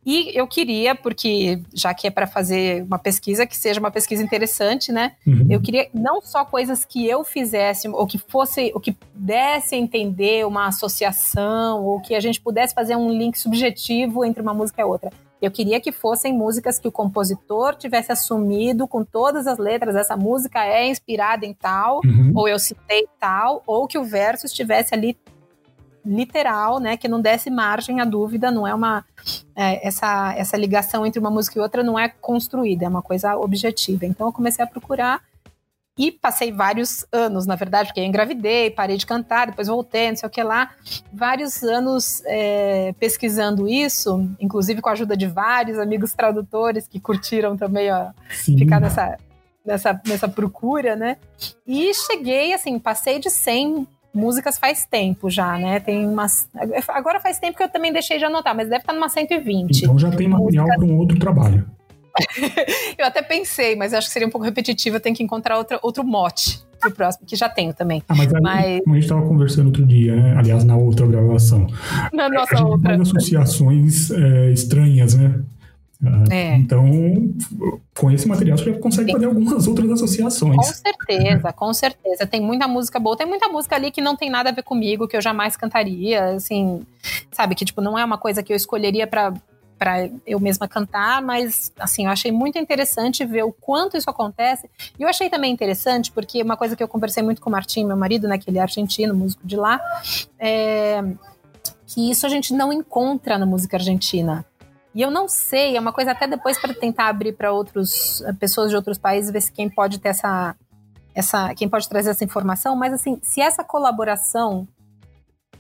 E 0.06 0.38
eu 0.38 0.46
queria, 0.46 0.94
porque 0.96 1.62
já 1.74 1.94
que 1.94 2.08
é 2.08 2.12
para 2.12 2.28
fazer 2.28 2.84
uma 2.84 3.00
pesquisa, 3.00 3.46
que 3.46 3.56
seja 3.56 3.80
uma 3.80 3.90
pesquisa 3.90 4.22
interessante, 4.22 4.92
né? 4.92 5.14
Uhum. 5.26 5.48
Eu 5.50 5.62
queria 5.62 5.88
não 5.94 6.22
só 6.22 6.44
coisas 6.44 6.84
que 6.84 7.08
eu 7.08 7.24
fizesse, 7.24 7.88
ou 7.88 8.06
que 8.06 8.18
fosse, 8.18 8.72
o 8.76 8.82
que 8.82 8.96
desse 9.16 9.76
a 9.76 9.78
entender 9.78 10.46
uma 10.46 10.68
associação, 10.68 11.86
ou 11.86 12.02
que 12.02 12.16
a 12.16 12.20
gente 12.20 12.42
pudesse 12.42 12.74
fazer 12.74 12.98
um 12.98 13.10
link 13.10 13.40
subjetivo 13.40 14.26
entre 14.26 14.42
uma 14.42 14.54
música 14.54 14.82
e 14.82 14.84
outra. 14.84 15.10
Eu 15.44 15.52
queria 15.52 15.82
que 15.82 15.92
fossem 15.92 16.34
músicas 16.34 16.80
que 16.80 16.88
o 16.88 16.92
compositor 16.92 17.76
tivesse 17.76 18.14
assumido 18.14 18.88
com 18.88 19.04
todas 19.04 19.46
as 19.46 19.58
letras. 19.58 19.94
Essa 19.94 20.16
música 20.16 20.64
é 20.66 20.88
inspirada 20.88 21.46
em 21.46 21.54
tal, 21.54 22.00
uhum. 22.06 22.32
ou 22.34 22.48
eu 22.48 22.58
citei 22.58 23.06
tal, 23.20 23.62
ou 23.68 23.86
que 23.86 23.98
o 23.98 24.06
verso 24.06 24.46
estivesse 24.46 24.96
ali 24.96 25.18
literal, 26.06 26.80
né, 26.80 26.96
que 26.96 27.10
não 27.10 27.20
desse 27.20 27.50
margem 27.50 28.00
à 28.00 28.06
dúvida, 28.06 28.52
não 28.52 28.66
é 28.66 28.74
uma 28.74 29.04
é, 29.54 29.86
essa 29.86 30.34
essa 30.38 30.56
ligação 30.56 31.06
entre 31.06 31.20
uma 31.20 31.30
música 31.30 31.60
e 31.60 31.62
outra 31.62 31.84
não 31.84 32.00
é 32.00 32.08
construída, 32.08 32.86
é 32.86 32.88
uma 32.88 33.02
coisa 33.02 33.36
objetiva. 33.36 34.06
Então 34.06 34.28
eu 34.28 34.34
comecei 34.34 34.64
a 34.64 34.68
procurar 34.68 35.22
e 35.98 36.12
passei 36.12 36.52
vários 36.52 37.06
anos, 37.12 37.46
na 37.46 37.56
verdade, 37.56 37.90
porque 37.90 38.00
eu 38.00 38.06
engravidei, 38.06 38.72
parei 38.72 38.98
de 38.98 39.06
cantar, 39.06 39.48
depois 39.48 39.68
voltei, 39.68 40.10
não 40.10 40.16
sei 40.16 40.28
o 40.28 40.32
que 40.32 40.42
lá. 40.42 40.72
Vários 41.12 41.62
anos 41.62 42.24
é, 42.26 42.94
pesquisando 43.00 43.68
isso, 43.68 44.28
inclusive 44.40 44.82
com 44.82 44.90
a 44.90 44.94
ajuda 44.94 45.16
de 45.16 45.28
vários 45.28 45.78
amigos 45.78 46.14
tradutores 46.14 46.88
que 46.88 47.00
curtiram 47.00 47.56
também 47.56 47.92
ó, 47.92 48.08
ficar 48.28 48.82
nessa, 48.82 49.18
nessa, 49.64 50.02
nessa 50.08 50.28
procura, 50.28 50.96
né? 50.96 51.18
E 51.66 51.94
cheguei, 51.94 52.54
assim, 52.54 52.80
passei 52.80 53.20
de 53.20 53.30
100 53.30 53.88
músicas 54.14 54.58
faz 54.58 54.86
tempo 54.86 55.30
já, 55.30 55.58
né? 55.58 55.80
Tem 55.80 56.08
umas. 56.08 56.50
Agora 56.88 57.20
faz 57.20 57.40
tempo 57.40 57.58
que 57.58 57.64
eu 57.64 57.70
também 57.70 57.92
deixei 57.92 58.18
de 58.18 58.26
anotar, 58.26 58.56
mas 58.56 58.70
deve 58.70 58.82
estar 58.82 58.94
numa 58.94 59.10
120. 59.10 59.82
Então 59.82 59.98
já 59.98 60.10
tem 60.12 60.28
material 60.28 60.68
para 60.68 60.86
um 60.86 60.98
outro 60.98 61.20
trabalho. 61.20 61.66
eu 62.98 63.06
até 63.06 63.22
pensei, 63.22 63.76
mas 63.76 63.94
acho 63.94 64.08
que 64.08 64.14
seria 64.14 64.28
um 64.28 64.32
pouco 64.32 64.46
repetitivo, 64.46 64.98
eu 64.98 65.00
tenho 65.00 65.16
que 65.16 65.24
encontrar 65.24 65.58
outra, 65.58 65.80
outro 65.82 66.04
mote 66.04 66.64
pro 66.80 66.92
próximo, 66.92 67.26
que 67.26 67.36
já 67.36 67.50
tenho 67.50 67.74
também. 67.74 68.04
Ah, 68.08 68.16
mas, 68.16 68.32
mas... 68.32 68.82
como 68.82 68.96
a 68.96 69.00
gente 69.00 69.04
estava 69.04 69.22
conversando 69.22 69.68
outro 69.68 69.86
dia, 69.86 70.16
né? 70.16 70.36
Aliás, 70.38 70.64
na 70.64 70.76
outra 70.76 71.08
gravação. 71.08 71.68
Na 72.12 72.30
nossa 72.30 72.58
a 72.58 72.66
outra. 72.66 73.02
associações 73.02 74.12
é, 74.12 74.52
estranhas, 74.52 75.16
né? 75.16 75.40
Ah, 76.06 76.24
é. 76.30 76.56
Então, 76.58 76.86
com 77.98 78.12
esse 78.12 78.28
material 78.28 78.58
você 78.58 78.74
já 78.74 78.80
consegue 78.80 79.14
fazer 79.14 79.26
algumas 79.26 79.68
outras 79.68 79.90
associações. 79.90 80.58
Com 80.58 80.64
certeza, 80.64 81.54
com 81.54 81.74
certeza. 81.74 82.28
Tem 82.28 82.42
muita 82.42 82.68
música 82.68 83.00
boa, 83.00 83.16
tem 83.16 83.26
muita 83.26 83.48
música 83.48 83.76
ali 83.76 83.90
que 83.90 84.02
não 84.02 84.16
tem 84.16 84.30
nada 84.30 84.50
a 84.50 84.54
ver 84.54 84.64
comigo, 84.64 85.08
que 85.08 85.16
eu 85.16 85.22
jamais 85.22 85.56
cantaria, 85.56 86.26
assim, 86.36 86.82
sabe? 87.32 87.56
Que, 87.56 87.64
tipo, 87.64 87.80
não 87.80 87.98
é 87.98 88.04
uma 88.04 88.18
coisa 88.18 88.44
que 88.44 88.52
eu 88.52 88.58
escolheria 88.58 89.08
para 89.08 89.34
para 89.78 90.10
eu 90.26 90.40
mesma 90.40 90.68
cantar, 90.68 91.22
mas 91.22 91.72
assim, 91.80 92.06
eu 92.06 92.12
achei 92.12 92.32
muito 92.32 92.58
interessante 92.58 93.26
ver 93.26 93.44
o 93.44 93.52
quanto 93.52 93.98
isso 93.98 94.10
acontece. 94.10 94.70
E 94.98 95.04
eu 95.04 95.10
achei 95.10 95.30
também 95.30 95.52
interessante, 95.52 96.12
porque 96.12 96.42
uma 96.42 96.56
coisa 96.56 96.76
que 96.76 96.84
eu 96.84 96.88
conversei 96.88 97.24
muito 97.24 97.42
com 97.42 97.50
o 97.50 97.52
Martim, 97.52 97.86
meu 97.86 97.98
marido, 97.98 98.28
né, 98.28 98.38
que 98.38 98.50
ele 98.50 98.60
é 98.60 98.62
argentino, 98.62 99.14
músico 99.14 99.46
de 99.46 99.56
lá, 99.56 99.82
é 100.40 101.04
que 101.86 102.10
isso 102.10 102.26
a 102.26 102.30
gente 102.30 102.54
não 102.54 102.74
encontra 102.74 103.38
na 103.38 103.46
música 103.46 103.78
argentina. 103.78 104.46
E 104.96 105.02
eu 105.02 105.10
não 105.10 105.28
sei, 105.28 105.76
é 105.76 105.80
uma 105.80 105.92
coisa 105.92 106.12
até 106.12 106.28
depois 106.28 106.60
para 106.60 106.74
tentar 106.74 107.08
abrir 107.08 107.34
para 107.34 107.52
outros 107.52 108.24
pessoas 108.40 108.70
de 108.70 108.76
outros 108.76 108.98
países 108.98 109.32
ver 109.32 109.42
se 109.42 109.52
quem 109.52 109.70
pode 109.70 110.00
ter 110.00 110.10
essa 110.10 110.56
essa 111.16 111.54
quem 111.54 111.70
pode 111.70 111.88
trazer 111.88 112.10
essa 112.10 112.24
informação, 112.24 112.76
mas 112.76 112.94
assim, 112.94 113.20
se 113.22 113.42
essa 113.42 113.64
colaboração 113.64 114.68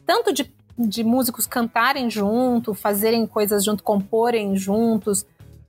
tanto 0.05 0.33
de 0.33 0.51
de 0.77 1.03
músicos 1.03 1.45
cantarem 1.45 2.09
junto, 2.09 2.73
fazerem 2.73 3.25
coisas 3.27 3.63
junto, 3.63 3.83
comporem 3.83 4.55
juntos, 4.55 5.25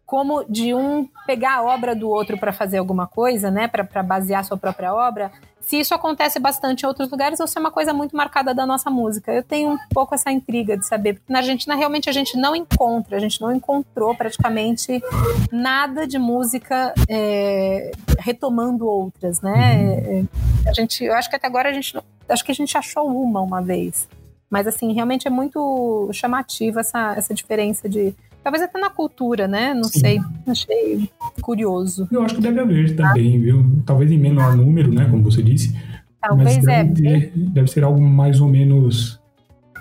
como 0.07 0.45
de 0.45 0.75
um 0.75 1.09
pegar 1.27 1.57
a 1.57 1.63
obra 1.63 1.95
do 1.95 2.09
outro 2.09 2.39
para 2.39 2.53
fazer 2.53 2.79
alguma 2.79 3.07
coisa, 3.07 3.51
né, 3.51 3.69
para 3.69 4.03
basear 4.03 4.45
sua 4.45 4.57
própria 4.57 4.95
obra. 4.95 5.33
Se 5.61 5.81
isso 5.81 5.95
acontece 5.95 6.39
bastante 6.39 6.83
em 6.83 6.87
outros 6.87 7.11
lugares 7.11 7.41
ou 7.41 7.47
se 7.47 7.57
é 7.57 7.61
uma 7.61 7.71
coisa 7.71 7.95
muito 7.95 8.15
marcada 8.15 8.55
da 8.55 8.67
nossa 8.67 8.91
música. 8.91 9.33
Eu 9.33 9.43
tenho 9.43 9.71
um 9.71 9.79
pouco 9.95 10.15
essa 10.15 10.31
intriga 10.31 10.77
de 10.77 10.87
saber, 10.87 11.15
porque 11.15 11.33
na 11.33 11.39
Argentina 11.39 11.75
realmente 11.75 12.09
a 12.09 12.13
gente 12.13 12.37
não 12.37 12.55
encontra, 12.55 13.17
a 13.17 13.21
gente 13.21 13.41
não 13.41 13.51
encontrou 13.51 14.15
praticamente 14.15 15.03
nada 15.51 16.07
de 16.07 16.19
música 16.19 16.93
é, 17.09 17.93
retomando 18.19 18.87
outras, 18.87 19.41
né? 19.41 19.79
Uhum. 19.79 20.29
É, 20.67 20.69
a 20.69 20.73
gente, 20.75 21.03
eu 21.03 21.15
acho 21.15 21.31
que 21.31 21.37
até 21.37 21.47
agora 21.47 21.71
a 21.71 21.73
gente, 21.73 21.99
acho 22.29 22.45
que 22.45 22.53
a 22.53 22.55
gente 22.55 22.77
achou 22.77 23.07
uma 23.07 23.41
uma 23.41 23.63
vez. 23.63 24.07
Mas, 24.51 24.67
assim, 24.67 24.93
realmente 24.93 25.27
é 25.27 25.31
muito 25.31 26.09
chamativa 26.13 26.81
essa, 26.81 27.15
essa 27.17 27.35
diferença 27.35 27.89
de. 27.89 28.15
Talvez 28.43 28.63
até 28.63 28.79
na 28.79 28.91
cultura, 28.91 29.49
né? 29.49 29.73
Não 29.73 29.85
Sim. 29.85 30.01
sei. 30.01 30.21
Achei 30.47 31.11
curioso. 31.41 32.07
Eu 32.13 32.23
acho 32.23 32.35
que 32.35 32.43
deve 32.43 32.61
haver 32.61 32.95
também, 32.95 33.41
viu? 33.41 33.83
Talvez 33.87 34.11
em 34.13 34.19
menor 34.19 34.55
número, 34.55 34.93
né? 34.93 35.09
Como 35.11 35.23
você 35.23 35.43
disse. 35.43 35.75
Talvez 36.21 36.57
mas 36.57 36.65
deve, 36.65 37.09
é. 37.09 37.21
Ter, 37.21 37.33
deve 37.35 37.71
ser 37.71 37.85
algo 37.85 38.01
mais 38.01 38.41
ou 38.41 38.49
menos. 38.49 39.21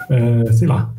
É, 0.10 0.52
sei 0.54 0.68
lá. 0.68 0.94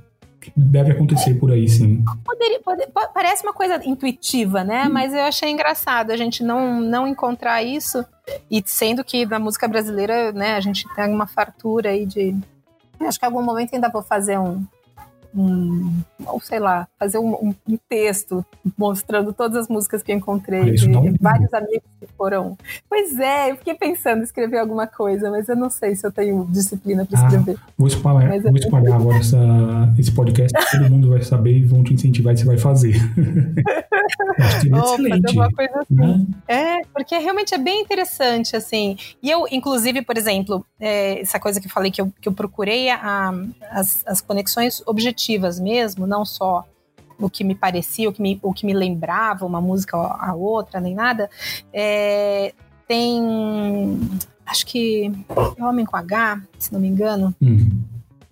Deve 0.54 0.92
acontecer 0.92 1.34
por 1.34 1.50
aí, 1.50 1.68
sim. 1.68 2.04
Poderia, 2.22 2.60
pode, 2.60 2.86
parece 3.14 3.42
uma 3.42 3.52
coisa 3.52 3.80
intuitiva, 3.84 4.62
né? 4.62 4.86
Hum. 4.86 4.92
Mas 4.92 5.14
eu 5.14 5.22
achei 5.22 5.50
engraçado 5.50 6.10
a 6.10 6.16
gente 6.16 6.42
não, 6.42 6.80
não 6.80 7.08
encontrar 7.08 7.62
isso. 7.62 8.04
E 8.50 8.62
sendo 8.64 9.02
que 9.02 9.24
na 9.24 9.38
música 9.38 9.66
brasileira, 9.66 10.32
né, 10.32 10.54
a 10.54 10.60
gente 10.60 10.86
tem 10.94 11.12
uma 11.12 11.26
fartura 11.26 11.90
aí 11.90 12.04
de 12.04 12.36
Acho 13.06 13.18
que 13.18 13.24
em 13.24 13.28
algum 13.28 13.42
momento 13.42 13.74
ainda 13.74 13.88
vou 13.88 14.02
fazer 14.02 14.38
um, 14.38 14.66
um 15.34 16.02
ou 16.26 16.40
sei 16.40 16.58
lá, 16.58 16.88
fazer 16.98 17.18
um, 17.18 17.54
um, 17.66 17.76
texto 17.88 18.44
mostrando 18.78 19.32
todas 19.32 19.56
as 19.56 19.68
músicas 19.68 20.02
que 20.02 20.12
eu 20.12 20.16
encontrei 20.16 20.60
ah, 20.60 20.72
de 20.72 21.18
vários 21.20 21.52
amigos 21.52 21.88
que 22.00 22.06
foram. 22.16 22.56
Pois 22.88 23.18
é, 23.18 23.50
eu 23.50 23.56
fiquei 23.56 23.74
pensando 23.74 24.20
em 24.20 24.24
escrever 24.24 24.58
alguma 24.58 24.86
coisa, 24.86 25.30
mas 25.30 25.48
eu 25.48 25.56
não 25.56 25.68
sei 25.68 25.94
se 25.94 26.06
eu 26.06 26.12
tenho 26.12 26.46
disciplina 26.50 27.04
para 27.04 27.20
ah, 27.20 27.24
escrever. 27.24 27.56
Ah, 27.60 27.70
vou 27.76 27.88
espalhar, 27.88 28.28
mas 28.28 28.42
vou 28.42 28.56
espalhar 28.56 29.00
agora 29.00 29.18
essa, 29.18 29.38
esse 29.98 30.12
podcast, 30.12 30.52
todo 30.70 30.90
mundo 30.90 31.10
vai 31.10 31.22
saber 31.22 31.58
e 31.58 31.64
vão 31.64 31.82
te 31.82 31.94
incentivar 31.94 32.32
e 32.34 32.38
você 32.38 32.44
vai 32.44 32.58
fazer. 32.58 32.94
oh, 34.38 34.78
excelente. 34.78 35.22
Fazer 35.22 35.38
uma 35.38 35.52
coisa 35.52 35.80
assim. 35.80 35.94
Né? 35.94 36.26
É, 36.48 36.84
porque 36.92 37.18
realmente 37.18 37.54
é 37.54 37.58
bem 37.58 37.82
interessante, 37.82 38.56
assim. 38.56 38.96
E 39.22 39.30
eu, 39.30 39.46
inclusive, 39.50 40.02
por 40.02 40.16
exemplo, 40.16 40.64
é, 40.80 41.20
essa 41.20 41.38
coisa 41.38 41.60
que 41.60 41.66
eu 41.66 41.70
falei 41.70 41.90
que 41.90 42.00
eu, 42.00 42.12
que 42.20 42.28
eu 42.28 42.32
procurei 42.32 42.88
a, 42.90 43.32
as, 43.70 44.02
as 44.06 44.20
conexões 44.20 44.82
objetivas 44.86 45.23
mesmo, 45.60 46.06
não 46.06 46.24
só 46.24 46.64
o 47.18 47.30
que 47.30 47.44
me 47.44 47.54
parecia, 47.54 48.08
o 48.08 48.12
que 48.12 48.20
me, 48.20 48.38
o 48.42 48.52
que 48.52 48.66
me 48.66 48.72
lembrava 48.72 49.46
uma 49.46 49.60
música 49.60 49.96
a 49.96 50.34
outra, 50.34 50.80
nem 50.80 50.94
nada. 50.94 51.30
É, 51.72 52.52
tem. 52.86 54.00
Acho 54.46 54.66
que. 54.66 55.10
Homem 55.60 55.84
com 55.84 55.96
H, 55.96 56.42
se 56.58 56.72
não 56.72 56.80
me 56.80 56.88
engano. 56.88 57.34
Hum. 57.40 57.82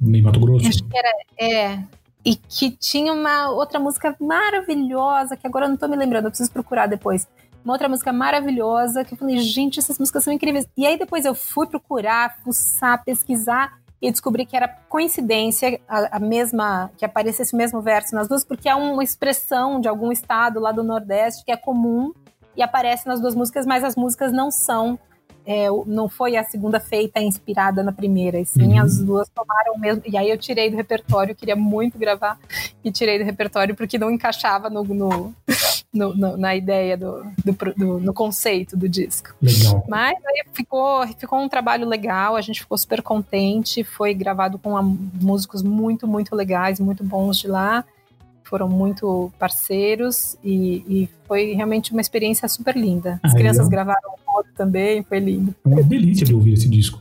Nem 0.00 0.22
Mato 0.22 0.40
Grosso? 0.40 0.66
Acho 0.66 0.84
que 0.84 0.98
era. 0.98 1.10
É. 1.38 1.82
E 2.24 2.36
que 2.36 2.70
tinha 2.70 3.12
uma 3.12 3.50
outra 3.50 3.80
música 3.80 4.14
maravilhosa, 4.20 5.36
que 5.36 5.46
agora 5.46 5.66
eu 5.66 5.70
não 5.70 5.76
tô 5.76 5.88
me 5.88 5.96
lembrando, 5.96 6.26
eu 6.26 6.30
preciso 6.30 6.52
procurar 6.52 6.86
depois. 6.86 7.26
Uma 7.64 7.74
outra 7.74 7.88
música 7.88 8.12
maravilhosa, 8.12 9.04
que 9.04 9.14
eu 9.14 9.18
falei, 9.18 9.38
gente, 9.38 9.78
essas 9.78 9.98
músicas 9.98 10.24
são 10.24 10.32
incríveis. 10.32 10.66
E 10.76 10.86
aí 10.86 10.98
depois 10.98 11.24
eu 11.24 11.34
fui 11.34 11.66
procurar, 11.66 12.38
fuçar, 12.44 13.04
pesquisar 13.04 13.81
e 14.02 14.10
descobri 14.10 14.44
que 14.44 14.56
era 14.56 14.66
coincidência 14.66 15.80
a, 15.88 16.16
a, 16.16 16.18
mesma 16.18 16.90
que 16.98 17.04
aparecesse 17.04 17.54
o 17.54 17.56
mesmo 17.56 17.80
verso 17.80 18.16
nas 18.16 18.26
duas, 18.26 18.44
porque 18.44 18.68
é 18.68 18.74
uma 18.74 19.04
expressão 19.04 19.80
de 19.80 19.86
algum 19.86 20.10
estado 20.10 20.58
lá 20.58 20.72
do 20.72 20.82
Nordeste 20.82 21.44
que 21.44 21.52
é 21.52 21.56
comum 21.56 22.12
e 22.56 22.62
aparece 22.62 23.06
nas 23.06 23.20
duas 23.20 23.36
músicas, 23.36 23.64
mas 23.64 23.84
as 23.84 23.94
músicas 23.94 24.32
não 24.32 24.50
são 24.50 24.98
é, 25.44 25.66
não 25.86 26.08
foi 26.08 26.36
a 26.36 26.44
segunda 26.44 26.78
feita 26.78 27.20
inspirada 27.20 27.82
na 27.82 27.90
primeira, 27.90 28.38
e 28.38 28.46
sim 28.46 28.74
uhum. 28.74 28.82
as 28.82 28.98
duas 28.98 29.28
tomaram 29.28 29.76
mesmo. 29.76 30.02
E 30.06 30.16
aí 30.16 30.30
eu 30.30 30.38
tirei 30.38 30.70
do 30.70 30.76
repertório, 30.76 31.34
queria 31.34 31.56
muito 31.56 31.98
gravar, 31.98 32.38
e 32.84 32.92
tirei 32.92 33.18
do 33.18 33.24
repertório 33.24 33.74
porque 33.74 33.98
não 33.98 34.10
encaixava 34.10 34.70
no, 34.70 34.84
no, 34.84 35.34
no, 35.92 36.14
no 36.14 36.36
na 36.36 36.56
ideia 36.56 36.96
do, 36.96 37.22
do, 37.44 37.74
do, 37.76 38.00
no 38.00 38.14
conceito 38.14 38.76
do 38.76 38.88
disco. 38.88 39.34
Legal. 39.40 39.84
Mas 39.88 40.14
aí 40.24 40.42
ficou, 40.52 41.06
ficou 41.08 41.40
um 41.40 41.48
trabalho 41.48 41.86
legal, 41.86 42.36
a 42.36 42.40
gente 42.40 42.60
ficou 42.60 42.78
super 42.78 43.02
contente, 43.02 43.84
foi 43.84 44.14
gravado 44.14 44.58
com 44.58 44.80
músicos 45.20 45.62
muito, 45.62 46.06
muito 46.06 46.34
legais, 46.34 46.80
muito 46.80 47.04
bons 47.04 47.38
de 47.38 47.48
lá 47.48 47.84
foram 48.52 48.68
muito 48.68 49.32
parceiros 49.38 50.36
e, 50.44 50.84
e, 50.86 51.08
foi 51.26 51.54
realmente 51.54 51.90
uma 51.92 52.02
experiência 52.02 52.46
super 52.48 52.76
linda. 52.76 53.18
As 53.22 53.32
ah, 53.32 53.34
crianças 53.34 53.66
gravaram 53.66 54.12
foto 54.26 54.48
também, 54.54 55.02
foi 55.02 55.20
lindo. 55.20 55.54
É 55.64 55.68
uma 55.68 55.82
delícia 55.82 56.26
de 56.26 56.34
ouvir 56.34 56.52
esse 56.52 56.68
disco. 56.68 57.00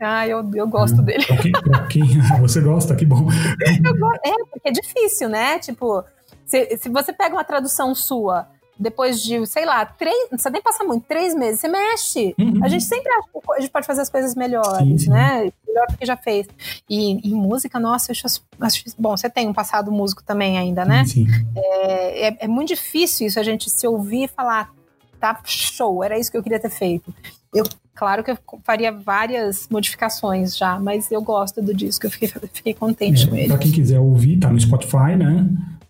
Ah, 0.00 0.26
eu, 0.26 0.48
eu 0.54 0.66
gosto 0.66 1.00
ah, 1.00 1.02
dele. 1.02 1.24
Pra 1.26 1.36
quem, 1.36 1.52
pra 1.52 1.86
quem, 1.88 2.20
você 2.40 2.60
gosta, 2.60 2.94
que 2.94 3.04
bom. 3.04 3.28
é, 3.30 4.32
porque 4.50 4.68
é 4.68 4.70
difícil, 4.70 5.28
né? 5.28 5.58
Tipo, 5.58 6.04
se, 6.48 6.76
se 6.78 6.88
você 6.88 7.12
pega 7.12 7.34
uma 7.34 7.44
tradução 7.44 7.94
sua 7.94 8.48
depois 8.78 9.20
de, 9.20 9.44
sei 9.46 9.66
lá, 9.66 9.84
três, 9.84 10.16
não 10.22 10.28
precisa 10.30 10.50
nem 10.50 10.62
passar 10.62 10.84
muito, 10.84 11.04
três 11.06 11.34
meses, 11.34 11.60
você 11.60 11.68
mexe. 11.68 12.34
Uhum. 12.38 12.64
A 12.64 12.68
gente 12.68 12.84
sempre 12.84 13.10
acha 13.10 13.28
que 13.28 13.52
a 13.52 13.60
gente 13.60 13.70
pode 13.70 13.86
fazer 13.86 14.02
as 14.02 14.08
coisas 14.08 14.34
melhores, 14.36 14.86
sim, 14.86 14.98
sim. 14.98 15.10
né? 15.10 15.50
Melhor 15.66 15.86
do 15.90 15.96
que 15.96 16.06
já 16.06 16.16
fez. 16.16 16.46
E, 16.88 17.28
música, 17.34 17.78
nossa, 17.80 18.12
eu 18.12 18.16
acho, 18.24 18.40
acho, 18.60 18.84
Bom, 18.96 19.16
você 19.16 19.28
tem 19.28 19.48
um 19.48 19.52
passado 19.52 19.90
músico 19.90 20.22
também 20.22 20.58
ainda, 20.58 20.84
né? 20.84 21.04
Sim. 21.04 21.26
É, 21.56 22.28
é, 22.28 22.36
é, 22.40 22.48
muito 22.48 22.68
difícil 22.68 23.26
isso, 23.26 23.40
a 23.40 23.42
gente 23.42 23.68
se 23.68 23.86
ouvir 23.86 24.24
e 24.24 24.28
falar, 24.28 24.72
tá 25.18 25.40
show, 25.44 26.04
era 26.04 26.16
isso 26.16 26.30
que 26.30 26.36
eu 26.36 26.42
queria 26.42 26.60
ter 26.60 26.70
feito. 26.70 27.12
Eu, 27.52 27.64
claro 27.96 28.22
que 28.22 28.30
eu 28.30 28.38
faria 28.62 28.92
várias 28.92 29.66
modificações 29.68 30.56
já, 30.56 30.78
mas 30.78 31.10
eu 31.10 31.20
gosto 31.20 31.60
do 31.60 31.74
disco, 31.74 32.06
eu 32.06 32.10
fiquei, 32.10 32.28
fiquei 32.52 32.74
contente 32.74 33.24
é, 33.24 33.26
com 33.26 33.34
ele. 33.34 33.48
Pra 33.48 33.58
quem 33.58 33.72
quiser 33.72 33.98
ouvir, 33.98 34.38
tá 34.38 34.50
no 34.50 34.60
Spotify, 34.60 35.16
né? 35.16 35.48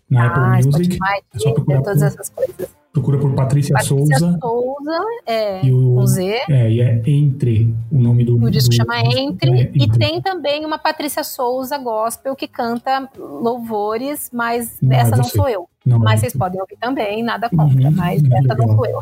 Na 0.09 0.23
ah, 0.23 0.27
Apple 0.27 0.71
Music. 0.71 0.95
Spotify, 0.95 1.23
é 1.33 1.39
só 1.39 1.51
procurar 1.53 1.81
todas 1.81 1.99
por... 1.99 2.05
essas 2.07 2.29
coisas. 2.29 2.79
Procura 2.91 3.19
por 3.19 3.33
Patrícia, 3.35 3.73
Patrícia 3.73 4.17
Souza. 4.17 4.39
Souza, 4.41 4.99
é, 5.27 5.63
e 5.63 5.71
o, 5.71 5.95
com 5.95 6.07
Z. 6.07 6.41
É, 6.49 6.71
e 6.71 6.81
é 6.81 7.01
Entre, 7.05 7.73
o 7.91 7.99
nome 7.99 8.25
do... 8.25 8.35
O 8.35 8.49
disco 8.49 8.71
do, 8.71 8.75
chama 8.75 8.99
Entre, 8.99 9.51
é, 9.51 9.61
Entre, 9.61 9.83
e 9.83 9.87
tem 9.87 10.19
também 10.19 10.65
uma 10.65 10.79
Patrícia 10.79 11.23
Souza 11.23 11.77
gospel 11.77 12.35
que 12.35 12.47
canta 12.47 13.07
louvores, 13.15 14.31
mas 14.33 14.75
não, 14.81 14.97
essa 14.97 15.15
não 15.15 15.23
sou 15.23 15.47
eu. 15.47 15.69
Não, 15.85 15.99
mas 15.99 16.19
vocês 16.19 16.33
podem 16.33 16.59
ouvir 16.59 16.77
também, 16.77 17.21
nada 17.21 17.47
contra, 17.47 17.89
uhum, 17.89 17.95
mas 17.95 18.23
essa 18.23 18.53
legal. 18.53 18.67
não 18.67 18.75
sou 18.75 18.85
eu. 18.87 18.99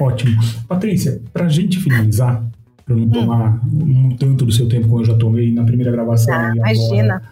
Ótimo. 0.00 0.42
Patrícia, 0.66 1.20
pra 1.34 1.48
gente 1.48 1.78
finalizar, 1.80 2.42
para 2.86 2.96
não 2.96 3.04
hum. 3.04 3.10
tomar 3.10 3.60
hum. 3.62 4.08
um 4.10 4.16
tanto 4.16 4.46
do 4.46 4.52
seu 4.52 4.68
tempo 4.68 4.88
como 4.88 5.02
eu 5.02 5.04
já 5.04 5.16
tomei 5.16 5.52
na 5.52 5.64
primeira 5.64 5.92
gravação. 5.92 6.34
Ah, 6.34 6.56
imagina. 6.56 7.22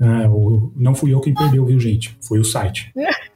É, 0.00 0.28
não 0.76 0.94
fui 0.94 1.12
eu 1.12 1.20
quem 1.20 1.34
perdeu, 1.34 1.64
viu, 1.66 1.78
gente? 1.80 2.16
Foi 2.20 2.38
o 2.38 2.44
site. 2.44 2.92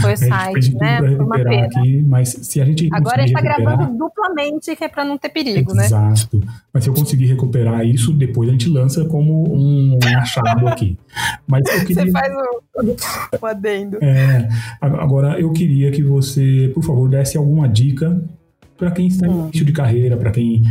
Foi 0.00 0.14
o 0.14 0.16
site, 0.16 0.74
né? 0.74 0.98
Foi 0.98 1.16
uma 1.16 1.36
pena. 1.36 1.66
Aqui, 1.66 2.02
mas 2.02 2.30
se 2.30 2.60
a 2.60 2.64
gente 2.64 2.88
Agora 2.92 3.22
a 3.22 3.26
gente 3.26 3.34
tá 3.34 3.40
gravando 3.40 3.96
duplamente, 3.96 4.74
que 4.74 4.84
é 4.84 4.88
para 4.88 5.04
não 5.04 5.16
ter 5.16 5.28
perigo, 5.28 5.72
Exato. 5.72 5.76
né? 5.76 6.12
Exato. 6.12 6.40
Mas 6.72 6.84
se 6.84 6.90
eu 6.90 6.94
conseguir 6.94 7.26
recuperar 7.26 7.84
isso, 7.86 8.12
depois 8.12 8.48
a 8.48 8.52
gente 8.52 8.68
lança 8.68 9.04
como 9.04 9.44
um 9.54 9.98
achado 10.16 10.66
aqui. 10.66 10.98
Mas 11.46 11.62
eu 11.68 11.86
queria... 11.86 12.04
Você 12.04 12.10
faz 12.10 12.34
o, 12.34 12.96
o 13.40 13.46
adendo. 13.46 13.98
É, 14.02 14.48
agora 14.80 15.38
eu 15.38 15.52
queria 15.52 15.90
que 15.90 16.02
você, 16.02 16.70
por 16.74 16.82
favor, 16.82 17.08
desse 17.08 17.36
alguma 17.36 17.68
dica 17.68 18.20
para 18.76 18.90
quem 18.90 19.06
está 19.06 19.26
no 19.26 19.42
hum. 19.42 19.48
início 19.48 19.64
de 19.64 19.72
carreira, 19.72 20.16
para 20.16 20.30
quem 20.30 20.62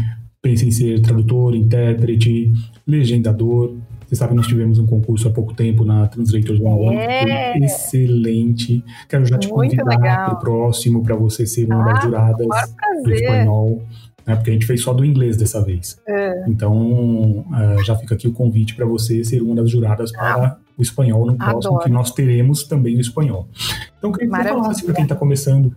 pensa 0.42 0.66
em 0.66 0.72
ser 0.72 1.02
tradutor, 1.02 1.56
intérprete, 1.56 2.52
legendador, 2.88 3.76
você 4.10 4.16
sabe 4.16 4.32
que 4.32 4.38
nós 4.38 4.48
tivemos 4.48 4.80
um 4.80 4.88
concurso 4.88 5.28
há 5.28 5.32
pouco 5.32 5.54
tempo 5.54 5.86
na 5.86 6.08
Translators 6.08 6.60
One 6.60 6.96
é. 6.96 7.54
foi 7.54 7.62
excelente. 7.64 8.84
Quero 9.08 9.24
já 9.24 9.38
te 9.38 9.48
Muito 9.48 9.78
convidar 9.78 10.26
para 10.26 10.34
o 10.34 10.40
próximo, 10.40 11.04
para 11.04 11.16
você 11.16 11.46
ser 11.46 11.66
uma 11.66 11.84
ah, 11.84 11.94
das 11.94 12.04
juradas 12.04 12.48
do 13.04 13.14
espanhol. 13.14 13.84
Né, 14.26 14.36
porque 14.36 14.50
a 14.50 14.54
gente 14.54 14.66
fez 14.66 14.82
só 14.82 14.94
do 14.94 15.06
inglês 15.06 15.38
dessa 15.38 15.64
vez. 15.64 16.02
É. 16.08 16.44
Então, 16.48 17.46
uh, 17.52 17.84
já 17.86 17.96
fica 17.96 18.16
aqui 18.16 18.28
o 18.28 18.34
convite 18.34 18.76
para 18.76 18.86
você 18.86 19.24
ser 19.24 19.44
uma 19.44 19.54
das 19.54 19.70
juradas 19.70 20.12
para 20.12 20.44
ah. 20.44 20.58
o 20.76 20.82
espanhol 20.82 21.28
no 21.28 21.36
próximo, 21.38 21.76
Adoro. 21.76 21.84
que 21.84 21.90
nós 21.92 22.12
teremos 22.12 22.64
também 22.64 22.98
o 22.98 23.00
espanhol. 23.00 23.48
Então, 24.00 24.12
queria 24.12 24.28
que 24.28 24.38
você 24.38 24.50
falasse 24.50 24.86
para 24.86 24.94
quem 24.96 25.04
está 25.04 25.16
começando 25.16 25.72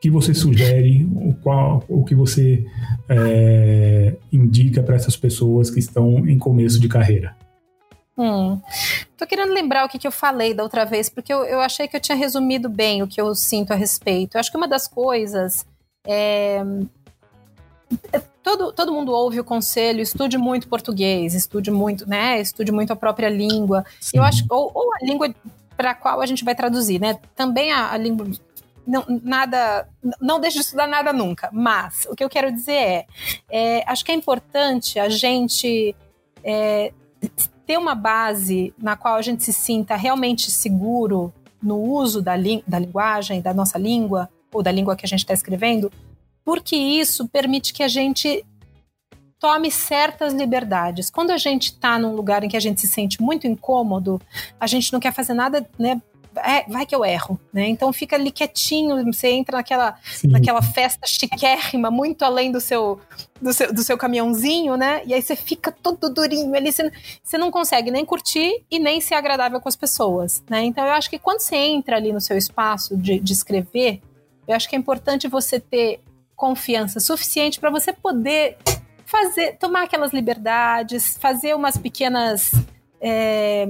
que 0.00 0.10
você 0.10 0.32
sugere, 0.32 1.04
o, 1.04 1.34
qual, 1.42 1.84
o 1.88 2.04
que 2.04 2.14
você 2.14 2.64
é, 3.08 4.16
indica 4.32 4.82
para 4.82 4.96
essas 4.96 5.16
pessoas 5.16 5.70
que 5.70 5.80
estão 5.80 6.26
em 6.28 6.38
começo 6.38 6.78
de 6.78 6.88
carreira? 6.88 7.36
Hum. 8.16 8.60
Tô 9.16 9.26
querendo 9.26 9.52
lembrar 9.52 9.84
o 9.84 9.88
que, 9.88 9.98
que 9.98 10.06
eu 10.06 10.12
falei 10.12 10.54
da 10.54 10.62
outra 10.62 10.84
vez, 10.84 11.08
porque 11.08 11.32
eu, 11.32 11.44
eu 11.44 11.60
achei 11.60 11.86
que 11.86 11.96
eu 11.96 12.00
tinha 12.00 12.16
resumido 12.16 12.68
bem 12.68 13.02
o 13.02 13.06
que 13.06 13.20
eu 13.20 13.34
sinto 13.34 13.72
a 13.72 13.76
respeito. 13.76 14.36
Eu 14.36 14.40
acho 14.40 14.50
que 14.50 14.56
uma 14.56 14.68
das 14.68 14.88
coisas 14.88 15.64
é, 16.06 16.62
é 18.12 18.18
todo, 18.42 18.72
todo 18.72 18.92
mundo 18.92 19.12
ouve 19.12 19.40
o 19.40 19.44
conselho, 19.44 20.00
estude 20.00 20.38
muito 20.38 20.68
português, 20.68 21.34
estude 21.34 21.70
muito, 21.70 22.08
né? 22.08 22.40
Estude 22.40 22.72
muito 22.72 22.92
a 22.92 22.96
própria 22.96 23.28
língua. 23.28 23.84
Sim. 24.00 24.18
Eu 24.18 24.24
acho, 24.24 24.44
ou, 24.48 24.70
ou 24.74 24.94
a 24.94 24.98
língua 25.04 25.32
para 25.76 25.92
a 25.92 25.94
qual 25.94 26.20
a 26.20 26.26
gente 26.26 26.44
vai 26.44 26.54
traduzir, 26.54 27.00
né? 27.00 27.18
Também 27.36 27.72
a, 27.72 27.92
a 27.92 27.96
língua 27.96 28.26
não, 28.88 29.04
nada, 29.22 29.86
não 30.18 30.40
deixe 30.40 30.56
de 30.56 30.64
estudar 30.64 30.86
nada 30.86 31.12
nunca. 31.12 31.50
Mas 31.52 32.06
o 32.10 32.16
que 32.16 32.24
eu 32.24 32.28
quero 32.30 32.50
dizer 32.50 32.72
é, 32.72 33.06
é 33.50 33.84
acho 33.86 34.02
que 34.02 34.10
é 34.10 34.14
importante 34.14 34.98
a 34.98 35.10
gente 35.10 35.94
é, 36.42 36.92
ter 37.66 37.76
uma 37.76 37.94
base 37.94 38.72
na 38.78 38.96
qual 38.96 39.16
a 39.16 39.22
gente 39.22 39.44
se 39.44 39.52
sinta 39.52 39.94
realmente 39.94 40.50
seguro 40.50 41.32
no 41.62 41.76
uso 41.76 42.22
da, 42.22 42.32
da 42.66 42.78
linguagem, 42.78 43.42
da 43.42 43.52
nossa 43.52 43.78
língua 43.78 44.30
ou 44.50 44.62
da 44.62 44.72
língua 44.72 44.96
que 44.96 45.04
a 45.04 45.08
gente 45.08 45.20
está 45.20 45.34
escrevendo, 45.34 45.92
porque 46.42 46.74
isso 46.74 47.28
permite 47.28 47.74
que 47.74 47.82
a 47.82 47.88
gente 47.88 48.42
tome 49.38 49.70
certas 49.70 50.32
liberdades. 50.32 51.10
Quando 51.10 51.30
a 51.30 51.36
gente 51.36 51.72
está 51.72 51.98
num 51.98 52.14
lugar 52.14 52.42
em 52.42 52.48
que 52.48 52.56
a 52.56 52.60
gente 52.60 52.80
se 52.80 52.88
sente 52.88 53.20
muito 53.20 53.46
incômodo, 53.46 54.20
a 54.58 54.66
gente 54.66 54.92
não 54.92 54.98
quer 54.98 55.12
fazer 55.12 55.34
nada, 55.34 55.68
né, 55.78 56.00
é, 56.36 56.64
vai 56.70 56.86
que 56.86 56.94
eu 56.94 57.04
erro, 57.04 57.38
né? 57.52 57.68
Então 57.68 57.92
fica 57.92 58.16
ali 58.16 58.30
quietinho, 58.30 59.04
você 59.04 59.28
entra 59.28 59.56
naquela, 59.56 59.96
naquela 60.24 60.62
festa 60.62 61.06
chiquérrima, 61.06 61.90
muito 61.90 62.24
além 62.24 62.50
do 62.50 62.60
seu, 62.60 63.00
do 63.40 63.52
seu, 63.52 63.72
do 63.72 63.82
seu 63.82 63.96
caminhãozinho, 63.98 64.76
né? 64.76 65.02
E 65.04 65.14
aí 65.14 65.22
você 65.22 65.36
fica 65.36 65.70
todo 65.70 66.12
durinho 66.12 66.54
ali, 66.54 66.72
você, 66.72 66.90
você 67.22 67.38
não 67.38 67.50
consegue 67.50 67.90
nem 67.90 68.04
curtir 68.04 68.64
e 68.70 68.78
nem 68.78 69.00
ser 69.00 69.14
agradável 69.14 69.60
com 69.60 69.68
as 69.68 69.76
pessoas, 69.76 70.42
né? 70.48 70.64
Então 70.64 70.84
eu 70.84 70.92
acho 70.92 71.10
que 71.10 71.18
quando 71.18 71.40
você 71.40 71.56
entra 71.56 71.96
ali 71.96 72.12
no 72.12 72.20
seu 72.20 72.36
espaço 72.36 72.96
de, 72.96 73.18
de 73.18 73.32
escrever, 73.32 74.00
eu 74.46 74.54
acho 74.54 74.68
que 74.68 74.76
é 74.76 74.78
importante 74.78 75.28
você 75.28 75.60
ter 75.60 76.00
confiança 76.34 77.00
suficiente 77.00 77.58
para 77.58 77.70
você 77.70 77.92
poder 77.92 78.56
fazer, 79.04 79.56
tomar 79.56 79.84
aquelas 79.84 80.12
liberdades, 80.12 81.18
fazer 81.18 81.54
umas 81.54 81.76
pequenas 81.76 82.52
é, 83.00 83.66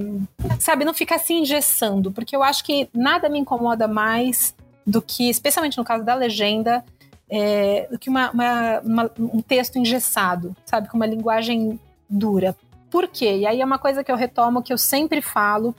sabe, 0.59 0.85
não 0.85 0.93
ficar 0.93 1.19
se 1.19 1.33
engessando, 1.33 2.11
porque 2.11 2.35
eu 2.35 2.43
acho 2.43 2.63
que 2.63 2.89
nada 2.93 3.29
me 3.29 3.39
incomoda 3.39 3.87
mais 3.87 4.55
do 4.85 5.01
que, 5.01 5.29
especialmente 5.29 5.77
no 5.77 5.83
caso 5.83 6.03
da 6.03 6.15
legenda, 6.15 6.83
é, 7.29 7.87
do 7.91 7.99
que 7.99 8.09
uma, 8.09 8.31
uma, 8.31 8.79
uma, 8.79 9.11
um 9.19 9.41
texto 9.41 9.77
engessado, 9.77 10.55
sabe, 10.65 10.87
com 10.89 10.97
uma 10.97 11.05
linguagem 11.05 11.79
dura. 12.09 12.55
Por 12.89 13.07
quê? 13.07 13.37
E 13.37 13.45
aí 13.45 13.61
é 13.61 13.65
uma 13.65 13.77
coisa 13.77 14.03
que 14.03 14.11
eu 14.11 14.15
retomo, 14.15 14.63
que 14.63 14.73
eu 14.73 14.77
sempre 14.77 15.21
falo, 15.21 15.75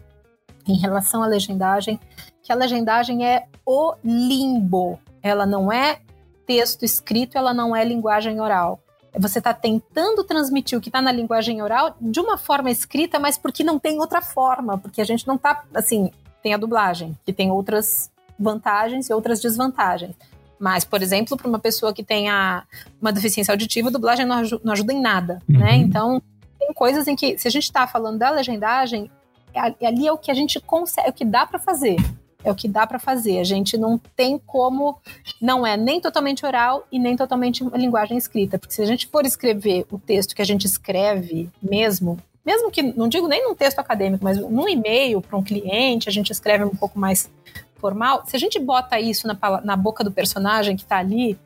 em 0.67 0.77
relação 0.77 1.23
à 1.23 1.27
legendagem, 1.27 1.99
que 2.43 2.53
a 2.53 2.55
legendagem 2.57 3.27
é 3.27 3.47
o 3.67 3.95
limbo. 4.05 4.99
Ela 5.23 5.45
não 5.45 5.73
é 5.73 6.01
texto 6.47 6.85
escrito, 6.85 7.37
ela 7.37 7.53
não 7.53 7.75
é 7.75 7.85
linguagem 7.85 8.41
oral. 8.41 8.81
Você 9.19 9.39
está 9.39 9.53
tentando 9.53 10.23
transmitir 10.25 10.79
o 10.79 10.81
que 10.81 10.89
está 10.89 11.03
na 11.03 11.11
linguagem 11.11 11.61
oral 11.63 11.97
de 12.01 12.21
uma 12.21 12.39
forma 12.39 12.71
escrita, 12.71 13.19
mas 13.19 13.37
porque 13.37 13.65
não 13.65 13.79
tem 13.79 13.99
outra 13.99 14.23
forma, 14.23 14.79
porque 14.79 15.01
a 15.01 15.05
gente 15.05 15.27
não 15.27 15.37
está 15.37 15.65
assim. 15.75 16.11
Tem 16.43 16.55
a 16.55 16.57
dublagem, 16.57 17.19
que 17.25 17.33
tem 17.33 17.51
outras 17.51 18.11
vantagens 18.39 19.11
e 19.11 19.13
outras 19.13 19.41
desvantagens. 19.41 20.15
Mas, 20.59 20.85
por 20.85 21.03
exemplo, 21.03 21.37
para 21.37 21.49
uma 21.49 21.59
pessoa 21.59 21.93
que 21.93 22.03
tenha 22.03 22.65
uma 23.01 23.13
deficiência 23.13 23.53
auditiva, 23.53 23.89
a 23.89 23.93
dublagem 23.93 24.27
não, 24.27 24.37
ajuda, 24.37 24.63
não 24.65 24.73
ajuda 24.73 24.93
em 24.93 25.01
nada, 25.01 25.43
né? 25.49 25.59
uhum. 25.59 25.65
né? 25.65 25.77
Então, 25.77 26.23
tem 26.59 26.73
coisas 26.75 27.09
em 27.09 27.17
que, 27.17 27.39
se 27.39 27.49
a 27.49 27.51
gente 27.51 27.65
está 27.65 27.87
falando 27.87 28.19
da 28.19 28.31
legendagem, 28.31 29.11
é, 29.55 29.87
ali 29.87 30.07
é 30.07 30.13
o 30.13 30.19
que 30.19 30.31
a 30.31 30.35
gente 30.35 30.61
consegue, 30.61 31.09
é 31.09 31.11
o 31.11 31.15
que 31.15 31.25
dá 31.25 31.47
para 31.47 31.59
fazer. 31.59 31.97
É 32.43 32.51
o 32.51 32.55
que 32.55 32.69
dá 32.69 32.87
para 32.87 32.99
fazer. 32.99 33.39
A 33.39 33.45
gente 33.45 33.77
não 33.77 33.99
tem 34.17 34.39
como. 34.39 34.99
Não 35.41 35.67
é 35.67 35.77
nem 35.77 36.01
totalmente 36.01 36.45
oral 36.45 36.87
e 36.91 36.99
nem 36.99 37.17
totalmente 37.17 37.63
linguagem 37.75 38.17
escrita. 38.17 38.59
Porque 38.59 38.75
se 38.75 38.83
a 38.83 38.87
gente 38.87 39.07
for 39.07 39.27
escrever 39.27 39.87
o 39.91 39.99
texto 39.99 40.35
que 40.35 40.43
a 40.43 40.47
gente 40.47 40.65
escreve 40.65 41.51
mesmo, 41.63 42.19
mesmo 42.45 42.71
que, 42.71 42.83
não 42.83 43.09
digo 43.09 43.29
nem 43.29 43.45
num 43.45 43.55
texto 43.55 43.79
acadêmico, 43.79 44.25
mas 44.25 44.39
num 44.39 44.69
e-mail 44.69 45.21
para 45.21 45.37
um 45.37 45.43
cliente, 45.43 46.09
a 46.09 46.13
gente 46.13 46.31
escreve 46.31 46.65
um 46.65 46.75
pouco 46.75 46.99
mais 46.99 47.31
formal. 47.77 48.23
Se 48.27 48.37
a 48.37 48.39
gente 48.39 48.59
bota 48.59 48.99
isso 48.99 49.27
na, 49.27 49.37
na 49.63 49.77
boca 49.77 50.03
do 50.03 50.11
personagem 50.11 50.77
que 50.77 50.83
está 50.83 50.99
ali, 50.99 51.39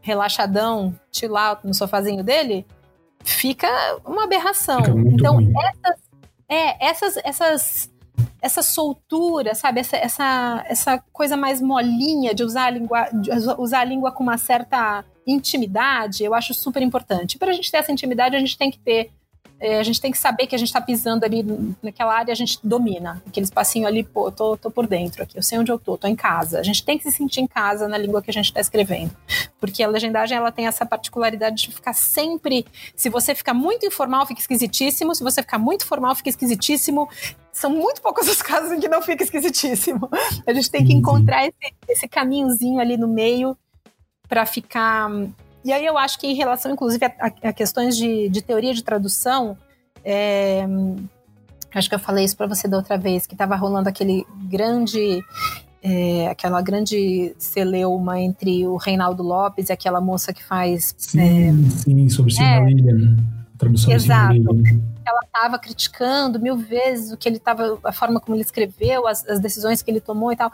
relaxadão, 0.00 0.94
chill 1.12 1.36
out 1.36 1.66
no 1.66 1.74
sofazinho 1.74 2.24
dele, 2.24 2.66
fica 3.22 3.68
uma 4.04 4.24
aberração. 4.24 4.82
Fica 4.82 4.98
então, 4.98 5.34
ruim. 5.34 5.52
essas, 5.58 6.00
é, 6.48 6.86
essas, 6.86 7.16
essas 7.24 7.90
essa 8.42 8.62
soltura, 8.62 9.54
sabe? 9.54 9.80
Essa, 9.80 9.96
essa, 9.96 10.64
essa 10.66 11.04
coisa 11.12 11.36
mais 11.36 11.60
molinha 11.60 12.34
de 12.34 12.42
usar 12.42 12.64
a, 12.64 12.70
língua, 12.70 13.08
usar 13.58 13.80
a 13.80 13.84
língua 13.84 14.12
com 14.12 14.22
uma 14.22 14.38
certa 14.38 15.04
intimidade, 15.26 16.24
eu 16.24 16.34
acho 16.34 16.54
super 16.54 16.82
importante. 16.82 17.38
Para 17.38 17.50
a 17.50 17.54
gente 17.54 17.70
ter 17.70 17.78
essa 17.78 17.92
intimidade, 17.92 18.36
a 18.36 18.40
gente 18.40 18.56
tem 18.56 18.70
que 18.70 18.78
ter 18.78 19.12
a 19.60 19.82
gente 19.82 20.00
tem 20.00 20.10
que 20.10 20.16
saber 20.16 20.46
que 20.46 20.54
a 20.54 20.58
gente 20.58 20.68
está 20.68 20.80
pisando 20.80 21.22
ali 21.24 21.44
naquela 21.82 22.14
área, 22.14 22.32
a 22.32 22.34
gente 22.34 22.58
domina. 22.64 23.22
Aquele 23.26 23.44
espacinho 23.44 23.86
ali, 23.86 24.02
pô, 24.02 24.32
tô, 24.32 24.56
tô 24.56 24.70
por 24.70 24.86
dentro 24.86 25.22
aqui, 25.22 25.36
eu 25.36 25.42
sei 25.42 25.58
onde 25.58 25.70
eu 25.70 25.78
tô, 25.78 25.98
tô 25.98 26.08
em 26.08 26.16
casa. 26.16 26.58
A 26.58 26.62
gente 26.62 26.82
tem 26.82 26.96
que 26.96 27.04
se 27.04 27.12
sentir 27.12 27.40
em 27.40 27.46
casa 27.46 27.86
na 27.86 27.98
língua 27.98 28.22
que 28.22 28.30
a 28.30 28.32
gente 28.32 28.46
está 28.46 28.60
escrevendo. 28.60 29.14
Porque 29.60 29.82
a 29.82 29.88
legendagem, 29.88 30.36
ela 30.36 30.50
tem 30.50 30.66
essa 30.66 30.86
particularidade 30.86 31.56
de 31.56 31.74
ficar 31.74 31.92
sempre. 31.92 32.64
Se 32.96 33.10
você 33.10 33.34
ficar 33.34 33.52
muito 33.52 33.84
informal, 33.84 34.26
fica 34.26 34.40
esquisitíssimo. 34.40 35.14
Se 35.14 35.22
você 35.22 35.42
ficar 35.42 35.58
muito 35.58 35.86
formal, 35.86 36.14
fica 36.14 36.30
esquisitíssimo. 36.30 37.06
São 37.52 37.70
muito 37.70 38.00
poucos 38.00 38.28
os 38.28 38.40
casos 38.42 38.72
em 38.72 38.80
que 38.80 38.88
não 38.88 39.02
fica 39.02 39.22
esquisitíssimo. 39.22 40.08
A 40.46 40.54
gente 40.54 40.70
tem 40.70 40.86
que 40.86 40.94
encontrar 40.94 41.46
esse, 41.46 41.74
esse 41.86 42.08
caminhozinho 42.08 42.80
ali 42.80 42.96
no 42.96 43.06
meio 43.06 43.54
para 44.26 44.46
ficar 44.46 45.10
e 45.64 45.72
aí 45.72 45.84
eu 45.84 45.98
acho 45.98 46.18
que 46.18 46.26
em 46.26 46.34
relação, 46.34 46.72
inclusive, 46.72 47.04
a, 47.04 47.32
a 47.48 47.52
questões 47.52 47.96
de, 47.96 48.28
de, 48.28 48.42
teoria 48.42 48.72
de 48.72 48.82
tradução, 48.82 49.56
é, 50.04 50.66
acho 51.74 51.88
que 51.88 51.94
eu 51.94 51.98
falei 51.98 52.24
isso 52.24 52.36
para 52.36 52.46
você 52.46 52.66
da 52.66 52.78
outra 52.78 52.96
vez, 52.96 53.26
que 53.26 53.34
estava 53.34 53.54
rolando 53.56 53.88
aquele 53.88 54.26
grande, 54.48 55.22
é, 55.82 56.28
aquela 56.28 56.62
grande 56.62 57.34
celeuma 57.38 58.18
entre 58.18 58.66
o 58.66 58.76
Reinaldo 58.76 59.22
Lopes 59.22 59.68
e 59.68 59.72
aquela 59.72 60.00
moça 60.00 60.32
que 60.32 60.42
faz... 60.42 60.94
Sim, 60.96 61.20
é, 61.20 61.68
sim 61.70 62.08
sobre 62.08 62.32
Silmarillion. 62.32 63.16
É, 63.18 63.40
tradução 63.58 63.92
Exato. 63.92 64.34
Ela 65.06 65.20
estava 65.24 65.58
criticando 65.58 66.40
mil 66.40 66.56
vezes 66.56 67.12
o 67.12 67.16
que 67.16 67.28
ele 67.28 67.36
estava, 67.36 67.78
a 67.84 67.92
forma 67.92 68.18
como 68.18 68.34
ele 68.34 68.42
escreveu, 68.42 69.06
as, 69.06 69.26
as 69.28 69.40
decisões 69.40 69.82
que 69.82 69.90
ele 69.90 70.00
tomou 70.00 70.32
e 70.32 70.36
tal. 70.36 70.50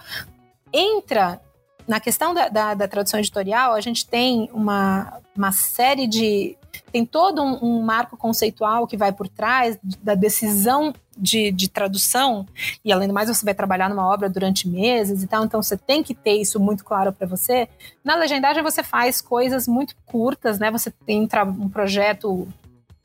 Entra 0.72 1.40
na 1.86 2.00
questão 2.00 2.34
da, 2.34 2.48
da, 2.48 2.74
da, 2.74 2.88
tradução 2.88 3.20
editorial, 3.20 3.74
a 3.74 3.80
gente 3.80 4.06
tem 4.06 4.50
uma, 4.52 5.20
uma 5.36 5.52
série 5.52 6.06
de. 6.06 6.56
Tem 6.92 7.06
todo 7.06 7.42
um, 7.42 7.58
um 7.62 7.82
marco 7.82 8.16
conceitual 8.16 8.86
que 8.86 8.96
vai 8.96 9.12
por 9.12 9.28
trás 9.28 9.78
da 10.02 10.14
decisão 10.14 10.92
de, 11.16 11.50
de, 11.50 11.68
tradução, 11.68 12.46
e 12.84 12.92
além 12.92 13.08
do 13.08 13.14
mais, 13.14 13.28
você 13.28 13.44
vai 13.44 13.54
trabalhar 13.54 13.88
numa 13.88 14.06
obra 14.06 14.28
durante 14.28 14.68
meses 14.68 15.22
e 15.22 15.26
tal, 15.26 15.44
então 15.44 15.62
você 15.62 15.76
tem 15.76 16.02
que 16.02 16.14
ter 16.14 16.34
isso 16.34 16.60
muito 16.60 16.84
claro 16.84 17.12
para 17.12 17.26
você. 17.26 17.68
Na 18.04 18.14
legendagem, 18.14 18.62
você 18.62 18.82
faz 18.82 19.22
coisas 19.22 19.66
muito 19.66 19.96
curtas, 20.04 20.58
né? 20.58 20.70
Você 20.70 20.90
tem 20.90 21.26
um 21.58 21.68
projeto 21.68 22.46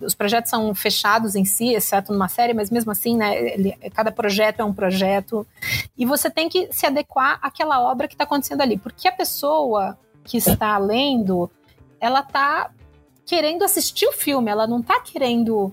os 0.02 0.14
projetos 0.14 0.50
são 0.50 0.74
fechados 0.74 1.36
em 1.36 1.46
si, 1.46 1.74
exceto 1.74 2.12
numa 2.12 2.28
série, 2.28 2.54
mas 2.54 2.70
mesmo 2.70 2.92
assim, 2.92 3.16
né, 3.16 3.54
ele, 3.54 3.72
cada 3.94 4.12
projeto 4.12 4.60
é 4.60 4.64
um 4.64 4.74
projeto. 4.74 5.46
E 5.98 6.06
você 6.06 6.30
tem 6.30 6.50
que 6.50 6.70
se 6.72 6.86
adequar 6.86 7.40
àquela 7.42 7.82
obra 7.82 8.08
que 8.08 8.14
está 8.14 8.24
acontecendo 8.24 8.62
ali. 8.62 8.78
Porque 8.78 9.08
a 9.08 9.12
pessoa 9.12 9.98
que 10.24 10.38
está 10.38 10.78
lendo, 10.78 11.50
ela 12.00 12.22
está 12.22 12.72
querendo 13.26 13.64
assistir 13.64 14.08
o 14.08 14.14
filme, 14.14 14.52
ela 14.52 14.68
não 14.68 14.80
está 14.80 15.00
querendo 15.00 15.72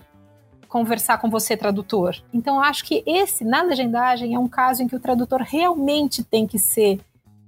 conversar 0.69 1.19
com 1.19 1.31
você, 1.31 1.57
tradutor. 1.57 2.17
Então, 2.33 2.61
acho 2.61 2.85
que 2.85 3.03
esse, 3.07 3.45
na 3.45 3.63
legendagem, 3.63 4.35
é 4.35 4.39
um 4.39 4.49
caso 4.49 4.83
em 4.83 4.87
que 4.87 4.95
o 4.95 5.01
tradutor 5.01 5.41
realmente 5.41 6.23
tem 6.23 6.47
que 6.47 6.59
ser 6.59 7.01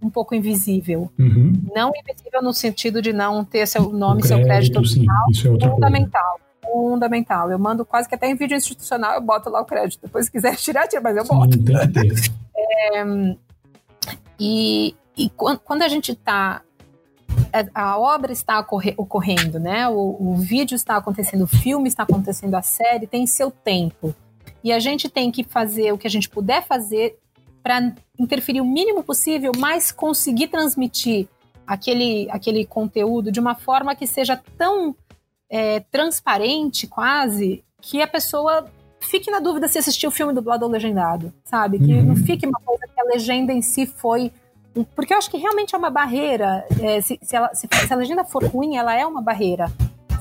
um 0.03 0.09
pouco 0.09 0.35
invisível. 0.35 1.11
Uhum. 1.19 1.53
Não 1.75 1.93
invisível 1.95 2.43
no 2.43 2.55
sentido 2.55 3.03
de 3.03 3.13
não 3.13 3.45
ter 3.45 3.67
seu 3.67 3.91
nome, 3.91 4.23
crédito, 4.23 4.29
seu 4.29 4.47
crédito 4.47 4.95
final, 4.95 5.35
sim, 5.35 5.57
é 5.61 5.69
fundamental. 5.69 6.41
Coisa 6.41 6.50
fundamental. 6.71 7.51
Eu 7.51 7.59
mando 7.59 7.85
quase 7.85 8.09
que 8.09 8.15
até 8.15 8.31
em 8.31 8.35
vídeo 8.35 8.57
institucional, 8.57 9.15
eu 9.15 9.21
boto 9.21 9.51
lá 9.51 9.61
o 9.61 9.65
crédito. 9.65 10.01
Depois, 10.03 10.27
se 10.27 10.33
quiser 10.33 10.55
tirar, 10.57 10.87
tira, 10.87 11.03
mas 11.03 11.17
eu 11.17 11.25
boto. 11.25 11.53
Sim, 11.53 11.65
é, 12.57 13.37
e, 14.39 14.95
e 15.17 15.31
quando 15.31 15.83
a 15.83 15.89
gente 15.89 16.13
está 16.13 16.63
é, 17.53 17.69
a 17.75 17.99
obra 17.99 18.33
está 18.33 18.65
ocorrendo, 18.97 19.59
né? 19.59 19.89
O, 19.89 20.17
o, 20.19 20.37
vídeo 20.37 20.75
está 20.75 20.97
acontecendo, 20.97 21.43
o 21.43 21.47
filme 21.47 21.89
está 21.89 22.05
acontecendo, 22.05 22.55
a 22.55 22.63
série 22.63 23.07
tem 23.07 23.27
seu 23.27 23.51
tempo. 23.51 24.15
E 24.63 24.73
a 24.73 24.79
gente 24.79 25.09
tem 25.09 25.31
que 25.31 25.43
fazer 25.43 25.93
o 25.93 25.99
que 25.99 26.07
a 26.07 26.11
gente 26.11 26.29
puder 26.29 26.67
fazer 26.67 27.19
para 27.63 27.93
interferir 28.19 28.61
o 28.61 28.65
mínimo 28.65 29.03
possível, 29.03 29.53
mas 29.57 29.91
conseguir 29.93 30.49
transmitir 30.49 31.29
aquele, 31.67 32.29
aquele 32.31 32.65
conteúdo 32.65 33.31
de 33.31 33.41
uma 33.41 33.55
forma 33.55 33.95
que 33.95 34.07
seja 34.07 34.41
tão 34.57 34.95
é, 35.51 35.81
transparente, 35.81 36.87
quase, 36.87 37.65
que 37.81 38.01
a 38.01 38.07
pessoa 38.07 38.71
fique 39.01 39.31
na 39.31 39.41
dúvida 39.41 39.67
se 39.67 39.79
assistiu 39.79 40.11
o 40.11 40.13
filme 40.13 40.33
dublado 40.33 40.65
ou 40.65 40.71
legendado, 40.71 41.33
sabe? 41.45 41.79
Que 41.79 41.95
uhum. 41.95 42.05
não 42.05 42.17
fique 42.17 42.47
uma 42.47 42.61
coisa 42.61 42.87
que 42.87 43.01
a 43.01 43.05
legenda 43.05 43.53
em 43.53 43.63
si 43.63 43.87
foi. 43.87 44.31
Porque 44.95 45.13
eu 45.13 45.19
acho 45.19 45.31
que 45.31 45.37
realmente 45.37 45.75
é 45.75 45.79
uma 45.79 45.91
barreira. 45.91 46.65
É, 46.81 47.01
se, 47.01 47.19
se, 47.21 47.35
ela, 47.35 47.53
se, 47.55 47.69
se, 47.69 47.93
a 47.93 47.97
legenda 47.97 48.23
for 48.23 48.45
ruim, 48.45 48.77
ela 48.77 48.95
é 48.95 49.05
uma 49.05 49.21
barreira. 49.21 49.67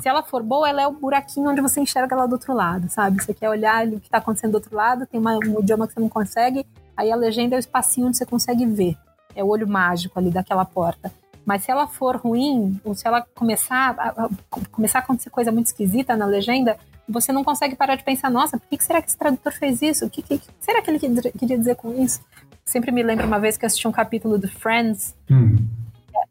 Se 0.02 0.08
ela 0.08 0.24
for 0.24 0.42
boa, 0.42 0.68
ela 0.68 0.82
é 0.82 0.88
o 0.88 0.92
buraquinho 0.92 1.50
onde 1.50 1.62
você 1.62 1.82
enxerga 1.82 2.16
ela 2.16 2.26
do 2.26 2.34
outro 2.34 2.54
lado, 2.54 2.90
sabe? 2.90 3.22
Você 3.22 3.34
quer 3.34 3.50
olhar 3.50 3.86
o 3.86 4.00
que 4.00 4.08
está 4.08 4.18
acontecendo 4.18 4.52
do 4.52 4.56
outro 4.56 4.76
lado, 4.76 5.06
tem 5.06 5.20
uma, 5.20 5.36
um 5.36 5.60
idioma 5.60 5.88
que 5.88 5.94
você 5.94 6.00
não 6.00 6.10
consegue, 6.10 6.66
aí 6.96 7.12
a 7.12 7.16
legenda 7.18 7.56
é 7.56 7.58
o 7.58 7.60
espacinho 7.60 8.08
onde 8.08 8.18
você 8.18 8.26
consegue 8.26 8.66
ver. 8.66 8.98
É 9.36 9.44
o 9.44 9.48
olho 9.48 9.68
mágico 9.68 10.18
ali 10.18 10.32
daquela 10.32 10.64
porta. 10.64 11.12
Mas 11.50 11.64
se 11.64 11.72
ela 11.72 11.88
for 11.88 12.16
ruim, 12.16 12.80
ou 12.84 12.94
se 12.94 13.08
ela 13.08 13.26
começar 13.34 13.96
a, 13.98 14.26
a, 14.26 14.30
começar 14.70 15.00
a 15.00 15.02
acontecer 15.02 15.32
coisa 15.32 15.52
muito 15.52 15.66
esquisita 15.66 16.16
na 16.16 16.28
legenda, 16.28 16.78
você 17.08 17.32
não 17.32 17.44
consegue 17.44 17.76
parar 17.76 17.96
de 17.96 18.04
pensar, 18.04 18.30
nossa, 18.30 18.60
por 18.60 18.70
que, 18.70 18.78
que 18.78 18.84
será 18.84 19.02
que 19.02 19.08
esse 19.08 19.18
tradutor 19.18 19.52
fez 19.52 19.82
isso? 19.82 20.06
O 20.06 20.12
que, 20.12 20.22
que, 20.22 20.38
que 20.38 20.48
será 20.60 20.80
que 20.80 20.92
ele 20.92 21.00
queria 21.00 21.58
dizer 21.58 21.76
com 21.76 21.92
isso? 22.04 22.22
Sempre 22.64 22.92
me 22.92 23.02
lembro 23.02 23.26
uma 23.26 23.40
vez 23.40 23.58
que 23.58 23.66
eu 23.66 23.68
assisti 23.68 23.88
um 23.88 23.92
capítulo 23.92 24.38
de 24.38 24.46
Friends, 24.46 25.16
hum. 25.28 25.58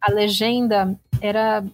a 0.00 0.12
legenda 0.12 0.96
era 1.20 1.64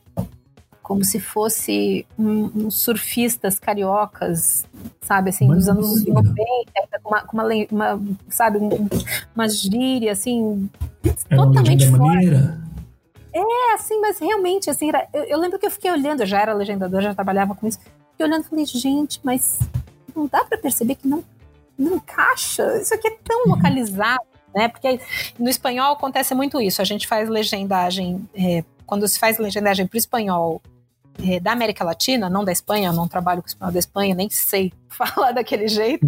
como 0.83 1.05
se 1.05 1.21
fosse 1.21 2.07
um, 2.19 2.45
uns 2.65 2.79
surfistas 2.79 3.59
cariocas, 3.59 4.67
sabe, 5.03 5.29
assim, 5.29 5.49
dos 5.49 5.69
anos 5.69 6.03
90, 6.03 6.35
com 7.03 7.11
uma, 7.11 7.21
com 7.21 7.37
uma, 7.37 7.45
uma 7.71 8.03
sabe, 8.31 8.57
um, 8.57 8.89
uma 9.37 9.49
gíria, 9.51 10.13
assim, 10.13 10.71
é 11.29 11.37
totalmente 11.37 11.91
fora. 11.91 11.99
Maneira. 11.99 12.74
É, 13.35 13.75
assim, 13.75 14.01
mas 14.01 14.19
realmente, 14.19 14.71
assim, 14.71 14.89
era, 14.89 15.09
eu, 15.13 15.25
eu, 15.25 15.39
lembro 15.39 15.59
que 15.59 15.67
eu 15.67 15.71
fiquei 15.71 15.91
olhando, 15.91 16.21
eu 16.21 16.27
já 16.27 16.41
era 16.41 16.55
legendador, 16.55 17.03
já 17.03 17.13
trabalhava 17.13 17.55
com 17.55 17.67
isso, 17.67 17.81
fiquei 18.13 18.25
olhando 18.25 18.45
e 18.45 18.49
falei, 18.49 18.65
gente, 18.65 19.21
mas 19.25 19.59
não 20.15 20.29
dá 20.29 20.45
para 20.45 20.57
perceber 20.57 20.95
que 20.95 21.09
não, 21.09 21.25
não 21.77 21.97
encaixa, 21.97 22.77
isso 22.81 22.95
aqui 22.95 23.09
é 23.09 23.17
tão 23.25 23.45
uhum. 23.45 23.55
localizado, 23.57 24.23
né? 24.55 24.69
Porque 24.69 25.01
no 25.37 25.49
espanhol 25.49 25.95
acontece 25.95 26.33
muito 26.33 26.61
isso, 26.61 26.81
a 26.81 26.85
gente 26.85 27.09
faz 27.09 27.29
legendagem, 27.29 28.29
é, 28.37 28.63
quando 28.87 29.09
se 29.09 29.19
faz 29.19 29.37
legendagem 29.39 29.85
para 29.85 29.97
o 29.97 29.99
espanhol 29.99 30.63
é, 31.23 31.41
da 31.41 31.51
América 31.51 31.83
Latina, 31.83 32.31
não 32.31 32.45
da 32.45 32.53
Espanha, 32.53 32.91
eu 32.91 32.93
não 32.93 33.09
trabalho 33.09 33.43
com 33.43 33.47
o 33.47 33.51
espanhol 33.51 33.73
da 33.73 33.79
Espanha, 33.81 34.15
nem 34.15 34.31
sei 34.31 34.73
falar 34.89 35.33
daquele 35.33 35.67
jeito, 35.67 36.07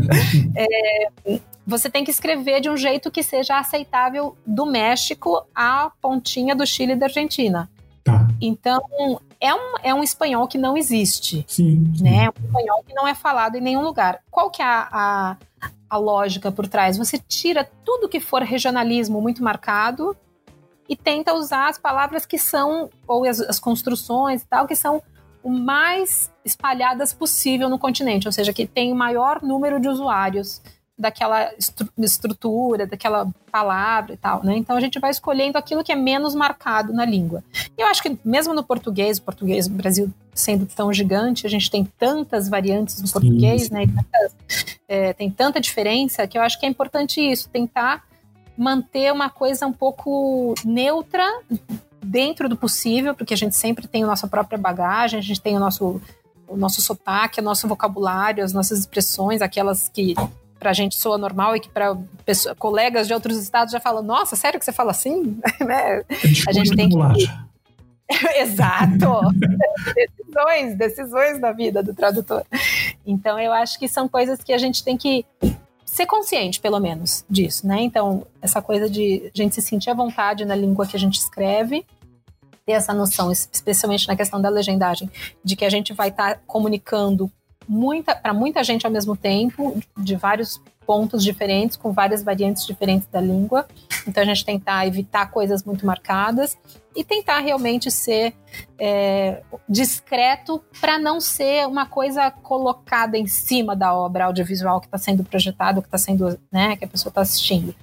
é, 0.54 1.40
você 1.66 1.90
tem 1.90 2.04
que 2.04 2.10
escrever 2.10 2.60
de 2.60 2.70
um 2.70 2.76
jeito 2.76 3.10
que 3.10 3.22
seja 3.22 3.58
aceitável 3.58 4.36
do 4.46 4.64
México 4.64 5.44
à 5.54 5.90
pontinha 6.00 6.54
do 6.54 6.66
Chile 6.66 6.92
e 6.92 6.96
da 6.96 7.06
Argentina. 7.06 7.68
Tá. 8.04 8.28
Então, 8.40 8.80
é 9.40 9.52
um, 9.52 9.74
é 9.82 9.94
um 9.94 10.02
espanhol 10.02 10.46
que 10.46 10.56
não 10.56 10.76
existe. 10.76 11.44
Sim, 11.48 11.92
sim. 11.96 12.04
Né? 12.04 12.26
É 12.26 12.28
um 12.28 12.46
espanhol 12.46 12.84
que 12.86 12.94
não 12.94 13.08
é 13.08 13.14
falado 13.14 13.56
em 13.56 13.60
nenhum 13.60 13.82
lugar. 13.82 14.20
Qual 14.30 14.48
que 14.48 14.62
é 14.62 14.64
a, 14.64 14.88
a, 14.92 15.36
a 15.88 15.96
lógica 15.96 16.50
por 16.50 16.68
trás. 16.68 16.96
Você 16.96 17.18
tira 17.18 17.68
tudo 17.84 18.08
que 18.08 18.20
for 18.20 18.42
regionalismo 18.42 19.20
muito 19.20 19.42
marcado 19.42 20.16
e 20.88 20.96
tenta 20.96 21.34
usar 21.34 21.68
as 21.68 21.78
palavras 21.78 22.26
que 22.26 22.38
são, 22.38 22.90
ou 23.06 23.24
as, 23.24 23.40
as 23.40 23.58
construções 23.58 24.42
e 24.42 24.46
tal, 24.46 24.66
que 24.66 24.76
são 24.76 25.02
o 25.42 25.50
mais 25.50 26.30
espalhadas 26.44 27.12
possível 27.12 27.68
no 27.68 27.78
continente, 27.78 28.26
ou 28.26 28.32
seja, 28.32 28.52
que 28.52 28.66
tem 28.66 28.92
o 28.92 28.96
maior 28.96 29.42
número 29.42 29.80
de 29.80 29.88
usuários 29.88 30.60
daquela 30.98 31.50
estrutura, 31.98 32.86
daquela 32.86 33.28
palavra 33.52 34.14
e 34.14 34.16
tal, 34.16 34.42
né? 34.42 34.56
Então 34.56 34.76
a 34.76 34.80
gente 34.80 34.98
vai 34.98 35.10
escolhendo 35.10 35.58
aquilo 35.58 35.84
que 35.84 35.92
é 35.92 35.96
menos 35.96 36.34
marcado 36.34 36.92
na 36.92 37.04
língua. 37.04 37.44
E 37.76 37.82
eu 37.82 37.86
acho 37.86 38.02
que 38.02 38.18
mesmo 38.24 38.54
no 38.54 38.64
português, 38.64 39.18
o 39.18 39.22
português 39.22 39.68
do 39.68 39.74
Brasil 39.74 40.10
sendo 40.34 40.64
tão 40.66 40.92
gigante, 40.92 41.46
a 41.46 41.50
gente 41.50 41.70
tem 41.70 41.84
tantas 41.98 42.48
variantes 42.48 43.00
no 43.02 43.10
português, 43.10 43.64
sim. 43.64 43.74
né? 43.74 43.84
é, 44.88 45.12
tem 45.12 45.30
tanta 45.30 45.60
diferença 45.60 46.26
que 46.26 46.38
eu 46.38 46.42
acho 46.42 46.58
que 46.58 46.64
é 46.64 46.68
importante 46.68 47.20
isso, 47.20 47.48
tentar 47.50 48.04
manter 48.56 49.12
uma 49.12 49.28
coisa 49.28 49.66
um 49.66 49.72
pouco 49.72 50.54
neutra 50.64 51.26
dentro 52.02 52.48
do 52.48 52.56
possível, 52.56 53.14
porque 53.14 53.34
a 53.34 53.36
gente 53.36 53.54
sempre 53.54 53.86
tem 53.86 54.02
a 54.04 54.06
nossa 54.06 54.26
própria 54.26 54.56
bagagem, 54.56 55.18
a 55.18 55.22
gente 55.22 55.40
tem 55.40 55.56
o 55.56 55.60
nosso 55.60 56.00
o 56.48 56.56
nosso 56.56 56.80
sotaque, 56.80 57.40
o 57.40 57.42
nosso 57.42 57.66
vocabulário, 57.66 58.44
as 58.44 58.52
nossas 58.52 58.78
expressões, 58.78 59.42
aquelas 59.42 59.88
que 59.88 60.14
pra 60.58 60.72
gente 60.72 60.96
soa 60.96 61.18
normal 61.18 61.56
e 61.56 61.60
que 61.60 61.68
para 61.68 61.96
colegas 62.58 63.06
de 63.06 63.14
outros 63.14 63.36
estados 63.38 63.72
já 63.72 63.80
falam, 63.80 64.02
nossa, 64.02 64.36
sério 64.36 64.58
que 64.58 64.64
você 64.64 64.72
fala 64.72 64.90
assim? 64.90 65.38
né? 65.60 66.02
A 66.48 66.52
gente 66.52 66.74
tem 66.74 66.88
que... 66.88 66.96
Exato! 68.38 69.20
decisões, 69.94 70.76
decisões 70.76 71.40
da 71.40 71.52
vida 71.52 71.82
do 71.82 71.94
tradutor. 71.94 72.44
Então 73.04 73.38
eu 73.38 73.52
acho 73.52 73.78
que 73.78 73.88
são 73.88 74.08
coisas 74.08 74.42
que 74.42 74.52
a 74.52 74.58
gente 74.58 74.84
tem 74.84 74.96
que 74.96 75.24
ser 75.84 76.04
consciente, 76.04 76.60
pelo 76.60 76.78
menos, 76.78 77.24
disso, 77.30 77.66
né? 77.66 77.80
Então, 77.80 78.26
essa 78.42 78.60
coisa 78.60 78.90
de 78.90 79.30
a 79.34 79.38
gente 79.38 79.54
se 79.54 79.62
sentir 79.62 79.88
à 79.88 79.94
vontade 79.94 80.44
na 80.44 80.54
língua 80.54 80.86
que 80.86 80.96
a 80.96 80.98
gente 80.98 81.18
escreve, 81.18 81.86
ter 82.66 82.72
essa 82.72 82.92
noção, 82.92 83.30
especialmente 83.30 84.08
na 84.08 84.16
questão 84.16 84.42
da 84.42 84.48
legendagem, 84.48 85.08
de 85.42 85.54
que 85.54 85.64
a 85.64 85.70
gente 85.70 85.94
vai 85.94 86.08
estar 86.08 86.34
tá 86.34 86.40
comunicando 86.46 87.30
muita, 87.68 88.14
para 88.14 88.32
muita 88.32 88.62
gente 88.64 88.86
ao 88.86 88.92
mesmo 88.92 89.16
tempo, 89.16 89.78
de 89.96 90.16
vários 90.16 90.60
pontos 90.86 91.24
diferentes, 91.24 91.76
com 91.76 91.92
várias 91.92 92.22
variantes 92.22 92.64
diferentes 92.64 93.08
da 93.08 93.20
língua. 93.20 93.66
Então 94.06 94.22
a 94.22 94.26
gente 94.26 94.44
tentar 94.44 94.86
evitar 94.86 95.30
coisas 95.30 95.64
muito 95.64 95.84
marcadas 95.84 96.56
e 96.94 97.02
tentar 97.02 97.40
realmente 97.40 97.90
ser 97.90 98.32
é, 98.78 99.42
discreto 99.68 100.62
para 100.80 100.98
não 100.98 101.20
ser 101.20 101.66
uma 101.66 101.86
coisa 101.86 102.30
colocada 102.30 103.18
em 103.18 103.26
cima 103.26 103.74
da 103.74 103.92
obra 103.92 104.26
audiovisual 104.26 104.80
que 104.80 104.86
está 104.86 104.96
sendo 104.96 105.24
projetada, 105.24 105.82
que 105.82 105.88
está 105.88 105.98
sendo, 105.98 106.38
né, 106.50 106.76
que 106.76 106.84
a 106.84 106.88
pessoa 106.88 107.10
está 107.10 107.20
assistindo. 107.20 107.74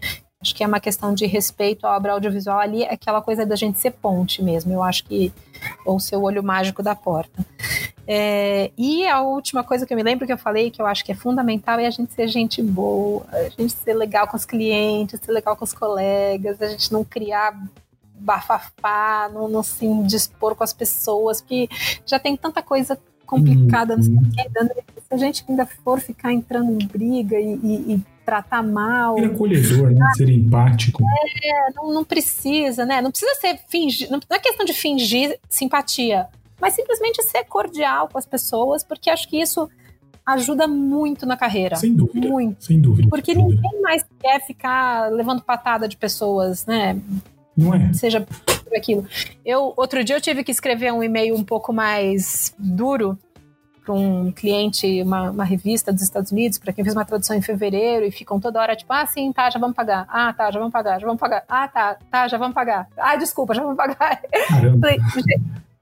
Acho 0.41 0.55
que 0.55 0.63
é 0.63 0.67
uma 0.67 0.79
questão 0.79 1.13
de 1.13 1.25
respeito 1.25 1.85
à 1.85 1.95
obra 1.95 2.13
audiovisual 2.13 2.59
ali, 2.59 2.83
é 2.83 2.93
aquela 2.93 3.21
coisa 3.21 3.45
da 3.45 3.55
gente 3.55 3.79
ser 3.79 3.91
ponte 3.91 4.41
mesmo. 4.41 4.73
Eu 4.73 4.83
acho 4.83 5.05
que 5.05 5.31
ou 5.85 5.99
ser 5.99 6.17
o 6.17 6.23
olho 6.23 6.43
mágico 6.43 6.83
da 6.83 6.93
porta. 6.93 7.45
É, 8.07 8.71
e 8.77 9.07
a 9.07 9.21
última 9.21 9.63
coisa 9.63 9.85
que 9.85 9.93
eu 9.93 9.97
me 9.97 10.03
lembro 10.03 10.25
que 10.25 10.33
eu 10.33 10.37
falei, 10.37 10.69
que 10.69 10.81
eu 10.81 10.85
acho 10.85 11.05
que 11.05 11.11
é 11.11 11.15
fundamental, 11.15 11.79
é 11.79 11.87
a 11.87 11.91
gente 11.91 12.13
ser 12.13 12.27
gente 12.27 12.61
boa, 12.61 13.25
a 13.31 13.49
gente 13.49 13.73
ser 13.73 13.93
legal 13.93 14.27
com 14.27 14.35
os 14.35 14.45
clientes, 14.45 15.19
ser 15.21 15.31
legal 15.31 15.55
com 15.55 15.63
os 15.63 15.73
colegas, 15.73 16.61
a 16.61 16.67
gente 16.67 16.91
não 16.91 17.03
criar 17.03 17.57
bafafá, 18.15 19.29
não, 19.33 19.47
não 19.47 19.63
se 19.63 19.87
dispor 20.03 20.55
com 20.55 20.63
as 20.63 20.73
pessoas, 20.73 21.41
porque 21.41 21.69
já 22.05 22.19
tem 22.19 22.35
tanta 22.35 22.61
coisa 22.61 22.97
complicada, 23.25 23.95
uhum. 23.95 23.99
não 23.99 24.31
sei 24.31 25.01
se 25.01 25.13
a 25.13 25.17
gente 25.17 25.45
ainda 25.47 25.65
for 25.65 25.99
ficar 25.99 26.31
entrando 26.31 26.71
em 26.71 26.85
briga 26.85 27.39
e, 27.39 27.55
e, 27.55 27.93
e 27.93 28.01
tratar 28.25 28.61
mal. 28.63 29.15
Ser 29.17 29.25
acolhedor, 29.25 29.91
né? 29.91 30.11
Ser 30.15 30.29
empático. 30.29 31.03
É, 31.43 31.73
não, 31.73 31.93
não 31.93 32.03
precisa, 32.03 32.85
né? 32.85 33.01
Não 33.01 33.11
precisa 33.11 33.33
ser 33.35 33.59
fingir, 33.67 34.09
não 34.11 34.19
é 34.29 34.39
questão 34.39 34.65
de 34.65 34.73
fingir 34.73 35.39
simpatia, 35.49 36.27
mas 36.63 36.75
simplesmente 36.75 37.21
ser 37.23 37.43
cordial 37.43 38.07
com 38.07 38.17
as 38.17 38.25
pessoas, 38.25 38.85
porque 38.85 39.09
acho 39.09 39.27
que 39.27 39.37
isso 39.37 39.69
ajuda 40.25 40.65
muito 40.65 41.25
na 41.25 41.35
carreira. 41.35 41.75
Sem 41.75 41.93
dúvida. 41.93 42.25
Muito. 42.25 42.63
Sem 42.63 42.79
dúvida. 42.79 43.09
Porque 43.09 43.33
ninguém 43.35 43.81
mais 43.81 44.05
quer 44.17 44.39
ficar 44.39 45.11
levando 45.11 45.41
patada 45.41 45.89
de 45.89 45.97
pessoas, 45.97 46.65
né? 46.65 46.97
Não 47.57 47.73
é? 47.73 47.91
Seja 47.91 48.21
por 48.21 48.77
aquilo. 48.77 49.05
Eu, 49.43 49.73
outro 49.75 50.05
dia 50.05 50.15
eu 50.15 50.21
tive 50.21 50.41
que 50.41 50.53
escrever 50.53 50.93
um 50.93 51.03
e-mail 51.03 51.35
um 51.35 51.43
pouco 51.43 51.73
mais 51.73 52.55
duro 52.57 53.19
para 53.83 53.93
um 53.93 54.31
cliente, 54.31 55.01
uma, 55.01 55.31
uma, 55.31 55.43
revista 55.43 55.91
dos 55.91 56.01
Estados 56.01 56.31
Unidos, 56.31 56.57
para 56.57 56.71
quem 56.71 56.85
fez 56.85 56.95
uma 56.95 57.03
tradução 57.03 57.35
em 57.35 57.41
fevereiro 57.41 58.05
e 58.05 58.11
ficam 58.11 58.39
toda 58.39 58.61
hora 58.61 58.73
tipo, 58.77 58.93
ah, 58.93 59.05
sim, 59.05 59.33
tá, 59.33 59.49
já 59.49 59.59
vamos 59.59 59.75
pagar. 59.75 60.07
Ah, 60.07 60.31
tá, 60.31 60.49
já 60.49 60.59
vamos 60.59 60.71
pagar, 60.71 61.01
já 61.01 61.05
vamos 61.05 61.19
pagar. 61.19 61.43
Ah, 61.49 61.67
tá, 61.67 61.97
tá, 62.09 62.29
já 62.29 62.37
vamos 62.37 62.53
pagar. 62.53 62.87
Ah, 62.95 63.17
desculpa, 63.17 63.53
já 63.53 63.61
vamos 63.61 63.75
pagar. 63.75 64.21
Falei, 64.79 64.97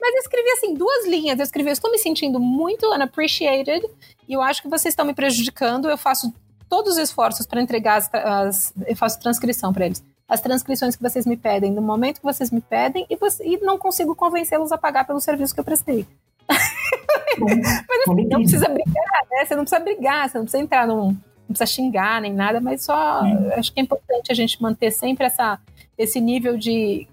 mas 0.02 0.16
eu 0.16 0.20
escrevi 0.22 0.50
assim, 0.50 0.74
duas 0.74 1.06
linhas. 1.06 1.38
Eu 1.38 1.44
escrevi, 1.44 1.70
eu 1.70 1.74
estou 1.74 1.92
me 1.92 2.00
sentindo 2.00 2.40
muito 2.40 2.92
unappreciated 2.92 3.88
e 4.28 4.34
eu 4.34 4.42
acho 4.42 4.64
que 4.64 4.68
vocês 4.68 4.94
estão 4.94 5.06
me 5.06 5.14
prejudicando. 5.14 5.88
Eu 5.88 5.98
faço 5.98 6.34
todos 6.68 6.94
os 6.94 6.98
esforços 6.98 7.46
para 7.46 7.62
entregar 7.62 7.98
as, 7.98 8.10
as, 8.14 8.74
Eu 8.88 8.96
faço 8.96 9.20
transcrição 9.20 9.72
para 9.72 9.86
eles. 9.86 10.04
As 10.28 10.42
transcrições 10.42 10.96
que 10.96 11.04
vocês 11.04 11.26
me 11.28 11.38
pedem, 11.38 11.72
no 11.72 11.82
momento 11.84 12.20
que 12.20 12.26
vocês 12.26 12.50
me 12.50 12.62
pedem, 12.62 13.06
e, 13.10 13.16
você, 13.16 13.46
e 13.46 13.58
não 13.58 13.78
consigo 13.78 14.16
convencê-los 14.16 14.72
a 14.72 14.78
pagar 14.78 15.06
pelo 15.06 15.22
serviço 15.22 15.54
que 15.54 15.60
eu 15.60 15.64
prestei. 15.64 16.08
mas 16.50 17.68
assim, 18.08 18.26
não 18.28 18.42
precisa 18.42 18.70
brigar, 18.70 19.28
né? 19.30 19.46
Você 19.46 19.56
não 19.56 19.64
precisa 19.64 19.84
brigar, 19.84 20.30
você 20.30 20.38
não 20.38 20.46
precisa 20.46 20.64
entrar 20.64 20.88
num. 20.88 21.08
Não 21.10 21.54
precisa 21.54 21.66
xingar 21.66 22.22
nem 22.22 22.34
nada, 22.34 22.60
mas 22.62 22.86
só 22.86 23.22
acho 23.58 23.74
que 23.74 23.80
é 23.80 23.84
importante 23.84 24.32
a 24.32 24.36
gente 24.36 24.62
manter 24.62 24.90
sempre 24.90 25.26
essa, 25.26 25.60
esse 26.02 26.20
nível 26.20 26.58
de. 26.58 27.08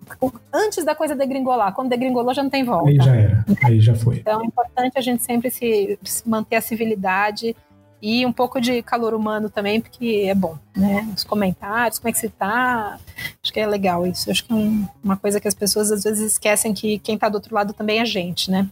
Antes 0.53 0.85
da 0.85 0.95
coisa 0.95 1.15
degringolar. 1.15 1.75
Quando 1.75 1.91
degringolou, 1.91 2.33
já 2.35 2.43
não 2.43 2.51
tem 2.51 2.65
volta. 2.65 2.89
Aí 2.89 2.97
já 2.97 3.15
era, 3.15 3.45
aí 3.65 3.81
já 3.81 3.95
foi. 3.95 4.17
Então 4.19 4.43
é 4.43 4.47
importante 4.47 4.97
a 4.97 5.01
gente 5.01 5.23
sempre 5.23 5.51
se, 5.51 5.99
manter 6.25 6.57
a 6.57 6.61
civilidade 6.61 7.55
e 8.01 8.25
um 8.25 8.33
pouco 8.33 8.61
de 8.61 8.81
calor 8.83 9.13
humano 9.13 9.51
também, 9.51 9.81
porque 9.81 10.25
é 10.27 10.35
bom, 10.35 10.57
né? 10.77 11.07
Os 11.15 11.25
comentários, 11.25 11.99
como 11.99 12.09
é 12.09 12.13
que 12.13 12.19
você 12.19 12.29
tá? 12.29 12.99
Acho 13.43 13.53
que 13.53 13.61
é 13.61 13.67
legal 13.67 14.07
isso. 14.07 14.31
Acho 14.31 14.45
que 14.45 14.53
é 14.53 14.57
um, 14.57 14.87
uma 15.03 15.17
coisa 15.17 15.41
que 15.41 15.49
as 15.49 15.55
pessoas 15.55 15.91
às 15.91 16.05
vezes 16.05 16.33
esquecem 16.33 16.73
que 16.73 16.99
quem 17.01 17.19
tá 17.19 17.29
do 17.29 17.35
outro 17.35 17.55
lado 17.55 17.73
também 17.73 18.01
é 18.01 18.07
gente, 18.07 18.51
né? 18.51 18.69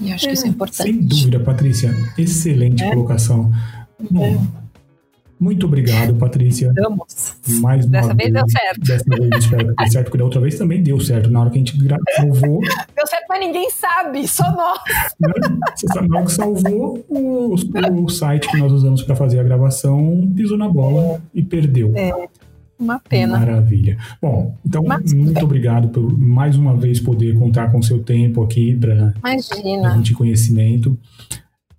E 0.00 0.12
acho 0.12 0.26
que 0.26 0.34
isso 0.34 0.46
é 0.46 0.48
importante. 0.48 0.82
Sem 0.82 1.00
dúvida, 1.00 1.40
Patrícia. 1.40 1.94
Excelente 2.18 2.84
é. 2.84 2.90
colocação. 2.90 3.50
É. 4.00 4.61
Muito 5.42 5.66
obrigado, 5.66 6.14
Patrícia. 6.14 6.72
Vamos. 6.72 7.34
Mais 7.60 7.84
uma 7.84 7.90
dessa 7.90 8.14
vez, 8.14 8.30
vez 8.30 8.32
deu 8.32 8.48
certo. 8.48 8.80
Dessa 8.80 9.04
vez 9.10 9.44
espero 9.44 9.66
que 9.66 9.74
dê 9.74 9.90
certo, 9.90 10.04
porque 10.04 10.18
da 10.18 10.24
outra 10.24 10.40
vez 10.40 10.56
também 10.56 10.80
deu 10.80 11.00
certo. 11.00 11.28
Na 11.28 11.40
hora 11.40 11.50
que 11.50 11.56
a 11.56 11.58
gente 11.58 11.76
gravou. 11.76 12.60
Deu 12.94 13.06
certo, 13.08 13.26
mas 13.28 13.40
ninguém 13.40 13.68
sabe, 13.68 14.28
só 14.28 14.48
nós. 14.52 14.78
Você 15.74 15.88
sabe, 15.92 16.06
na 16.06 16.18
hora 16.18 16.26
que 16.26 16.32
salvou, 16.32 17.04
o, 17.08 17.54
o 18.04 18.08
site 18.08 18.48
que 18.48 18.56
nós 18.56 18.70
usamos 18.70 19.02
para 19.02 19.16
fazer 19.16 19.40
a 19.40 19.42
gravação 19.42 20.32
pisou 20.36 20.56
na 20.56 20.68
bola 20.68 21.20
e 21.34 21.42
perdeu. 21.42 21.92
É. 21.96 22.12
Uma 22.78 23.00
pena. 23.00 23.36
Maravilha. 23.36 23.98
Bom, 24.20 24.56
então, 24.64 24.84
Mas, 24.86 25.12
muito 25.12 25.44
obrigado 25.44 25.88
por 25.88 26.16
mais 26.16 26.56
uma 26.56 26.76
vez 26.76 27.00
poder 27.00 27.36
contar 27.36 27.72
com 27.72 27.80
o 27.80 27.82
seu 27.82 28.00
tempo 28.00 28.44
aqui 28.44 28.76
para 28.76 29.12
a 29.22 29.96
gente 29.96 30.14
conhecimento. 30.14 30.96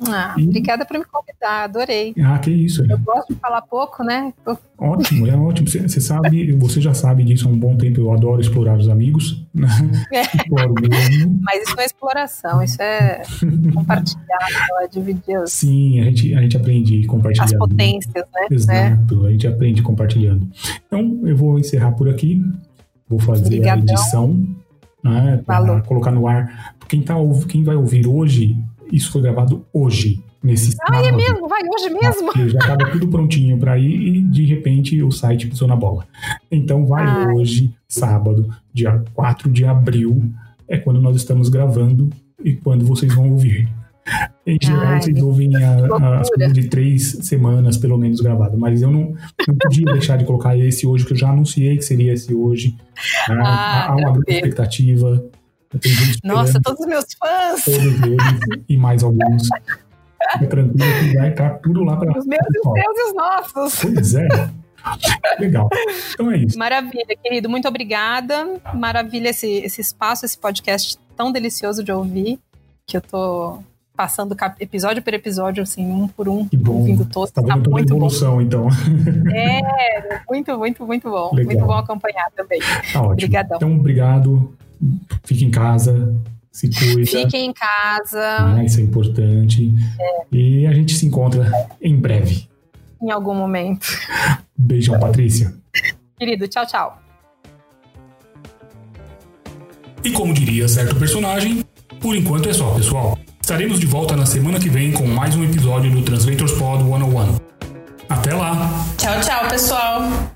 Ah, 0.08 0.36
e... 0.38 0.43
Obrigada 0.47 0.86
por 0.86 0.97
me 0.97 1.06
convidar, 1.06 1.64
adorei. 1.64 2.14
Ah, 2.24 2.39
que 2.39 2.51
isso. 2.51 2.84
Eu 2.89 2.97
gosto 2.99 3.34
de 3.34 3.39
falar 3.39 3.62
pouco, 3.62 4.04
né? 4.04 4.34
Ótimo, 4.78 5.28
é 5.28 5.36
ótimo. 5.36 5.68
Você 5.68 6.01
sabe, 6.01 6.51
você 6.54 6.82
já 6.82 6.93
sabe 6.93 7.24
disso 7.24 7.47
há 7.47 7.51
um 7.51 7.58
bom 7.58 7.78
tempo. 7.78 7.99
Eu 8.01 8.12
adoro 8.12 8.41
explorar 8.41 8.78
os 8.78 8.89
amigos. 8.89 9.43
Né? 9.54 9.68
É. 10.12 10.22
Exploro 10.22 10.74
mesmo. 10.82 11.39
Mas 11.43 11.64
isso 11.64 11.76
não 11.76 11.84
é 11.84 11.86
exploração, 11.86 12.64
isso 12.64 12.82
é 12.82 13.24
compartilhar, 13.74 14.47
é 14.82 14.88
dividir 14.88 15.39
os... 15.39 15.54
Sim, 15.54 15.99
a 15.99 16.06
gente, 16.06 16.34
a 16.34 16.41
gente 16.41 16.58
aprende 16.58 17.06
compartilhando. 17.06 17.54
As 17.54 17.58
potências, 17.58 18.26
né? 18.34 18.47
Exato, 18.51 19.26
a 19.26 19.32
gente 19.32 19.47
aprende 19.47 19.82
compartilhando. 19.82 20.47
Então, 20.88 21.22
eu 21.24 21.36
vou 21.36 21.60
encerrar 21.60 21.91
por 21.93 22.10
aqui. 22.10 22.41
Vou 23.08 23.20
fazer 23.20 23.45
Obrigadão. 23.45 23.86
a 23.88 23.91
edição. 23.91 24.47
Né, 25.04 25.41
para 25.45 25.82
colocar 25.82 26.12
no 26.12 26.28
ar. 26.28 26.76
Quem, 26.88 27.01
tá, 27.01 27.16
quem 27.49 27.64
vai 27.64 27.76
ouvir 27.76 28.08
hoje 28.08 28.58
isso 28.94 29.12
foi 29.12 29.24
gravado 29.24 29.66
hoje, 29.74 30.24
nesse 30.41 30.78
Ah, 30.88 31.04
é 31.04 31.12
mesmo? 31.12 31.48
Vai 31.48 31.62
hoje 31.64 31.89
mesmo? 31.89 32.26
Porque 32.28 32.50
já 32.50 32.60
estava 32.60 32.91
tudo 32.91 33.08
prontinho 33.08 33.58
para 33.58 33.78
ir 33.80 34.18
e 34.18 34.22
de 34.22 34.46
repente 34.46 35.02
o 35.02 35.12
site 35.12 35.48
pisou 35.48 35.68
na 35.68 35.76
bola. 35.76 36.06
Então 36.52 36.86
vai 36.86 37.04
Ai. 37.04 37.34
hoje, 37.34 37.74
sábado, 37.88 38.54
dia 38.72 39.04
4 39.16 39.50
de 39.50 39.66
abril, 39.66 40.32
é 40.68 40.78
quando 40.78 41.02
nós 41.02 41.16
estamos 41.16 41.50
gravando 41.50 42.12
e 42.44 42.54
quando 42.54 42.86
vocês 42.86 43.12
vão 43.14 43.32
ouvir. 43.32 43.68
Em 44.46 44.58
geral, 44.62 44.86
Ai, 44.86 45.02
vocês 45.02 45.22
ouvem 45.24 45.56
a, 45.56 46.20
as 46.20 46.30
coisas 46.30 46.54
de 46.54 46.68
três 46.68 47.18
semanas, 47.22 47.78
pelo 47.78 47.98
menos, 47.98 48.20
gravado. 48.20 48.58
Mas 48.58 48.82
eu 48.82 48.91
não, 48.91 49.16
não 49.48 49.56
podia 49.56 49.86
deixar 49.86 50.18
de 50.18 50.26
colocar 50.26 50.56
esse 50.56 50.86
hoje, 50.86 51.06
que 51.06 51.14
eu 51.14 51.18
já 51.18 51.30
anunciei 51.30 51.78
que 51.78 51.84
seria 51.84 52.14
esse 52.14 52.34
hoje. 52.34 52.76
Né? 53.30 53.38
Ah, 53.39 53.88
há 53.88 53.96
uma 53.96 54.12
grande 54.12 54.34
expectativa. 54.34 55.24
Nossa, 56.24 56.59
todos 56.61 56.80
os 56.82 56.88
meus 56.88 57.05
fãs! 57.19 57.65
Todos 57.65 57.80
eles 57.80 58.63
e 58.69 58.78
mais 58.78 59.03
alguns. 59.03 59.47
Fica 60.34 60.47
tranquilo 60.47 60.93
que 60.99 61.17
vai 61.17 61.30
estar 61.30 61.49
tudo 61.59 61.84
lá 61.84 61.97
para 61.97 62.17
Os 62.17 62.26
meus, 62.26 62.41
os 62.41 62.74
seus 62.74 62.97
e 62.97 63.09
os 63.09 63.15
nossos. 63.15 63.80
Pois 63.82 64.15
é. 64.15 64.28
Legal. 65.39 65.69
Então 66.13 66.32
é 66.32 66.38
isso. 66.38 66.57
Maravilha, 66.57 67.15
querido. 67.21 67.49
Muito 67.49 67.67
obrigada. 67.67 68.61
Maravilha 68.74 69.30
esse, 69.30 69.47
esse 69.47 69.82
espaço, 69.82 70.26
esse 70.26 70.38
podcast 70.38 70.97
tão 71.15 71.32
delicioso 71.32 71.84
de 71.84 71.91
ouvir, 71.91 72.39
que 72.86 72.97
eu 72.97 73.01
tô 73.01 73.59
passando 73.95 74.36
episódio 74.59 75.03
por 75.03 75.13
episódio, 75.13 75.61
assim, 75.61 75.86
um 75.86 76.07
por 76.07 76.28
um, 76.28 76.47
que 76.47 76.57
bom. 76.57 76.80
ouvindo 76.80 77.05
todos. 77.05 77.32
Tá 77.32 77.41
tá 77.41 77.55
toda 77.55 77.69
muito 77.69 77.93
evolução, 77.93 78.36
bom. 78.36 78.41
então. 78.41 78.67
É, 79.34 80.21
muito, 80.30 80.57
muito, 80.57 80.86
muito 80.86 81.09
bom. 81.09 81.30
Legal. 81.34 81.45
Muito 81.53 81.65
bom 81.65 81.74
acompanhar 81.74 82.30
também. 82.36 82.59
Tá 82.91 82.99
ótimo. 82.99 83.11
Obrigadão. 83.13 83.57
Então, 83.57 83.76
obrigado. 83.76 84.53
Fique 85.24 85.46
em 85.46 85.52
casa. 85.52 86.16
Se 86.52 86.70
cuida. 86.70 87.10
Fiquem 87.10 87.48
em 87.48 87.54
casa. 87.54 88.56
Ah, 88.56 88.64
isso 88.64 88.80
é 88.80 88.84
importante. 88.84 89.74
É. 90.00 90.26
E 90.32 90.68
a 90.68 90.74
gente 90.74 90.94
se 90.94 91.06
encontra 91.06 91.52
em 91.82 91.96
breve. 91.96 92.48
Em 93.02 93.12
algum 93.12 93.34
momento. 93.34 93.88
Beijão, 94.56 95.00
Patrícia. 95.00 95.54
Querido, 96.18 96.48
tchau, 96.48 96.66
tchau. 96.66 97.02
E 100.04 100.12
como 100.12 100.34
diria 100.34 100.68
certo 100.68 100.96
personagem, 100.96 101.64
por 102.00 102.16
enquanto 102.16 102.50
é 102.50 102.54
só, 102.54 102.74
pessoal. 102.76 103.18
Estaremos 103.42 103.80
de 103.80 103.86
volta 103.86 104.16
na 104.16 104.26
semana 104.26 104.60
que 104.60 104.70
vem 104.70 104.92
com 104.92 105.08
mais 105.08 105.36
um 105.36 105.44
episódio 105.44 105.92
do 105.92 106.02
Translators 106.04 106.52
Pod 106.54 106.84
101. 106.84 107.38
Até 108.10 108.34
lá! 108.34 108.70
Tchau, 108.98 109.20
tchau, 109.22 109.50
pessoal! 109.50 110.34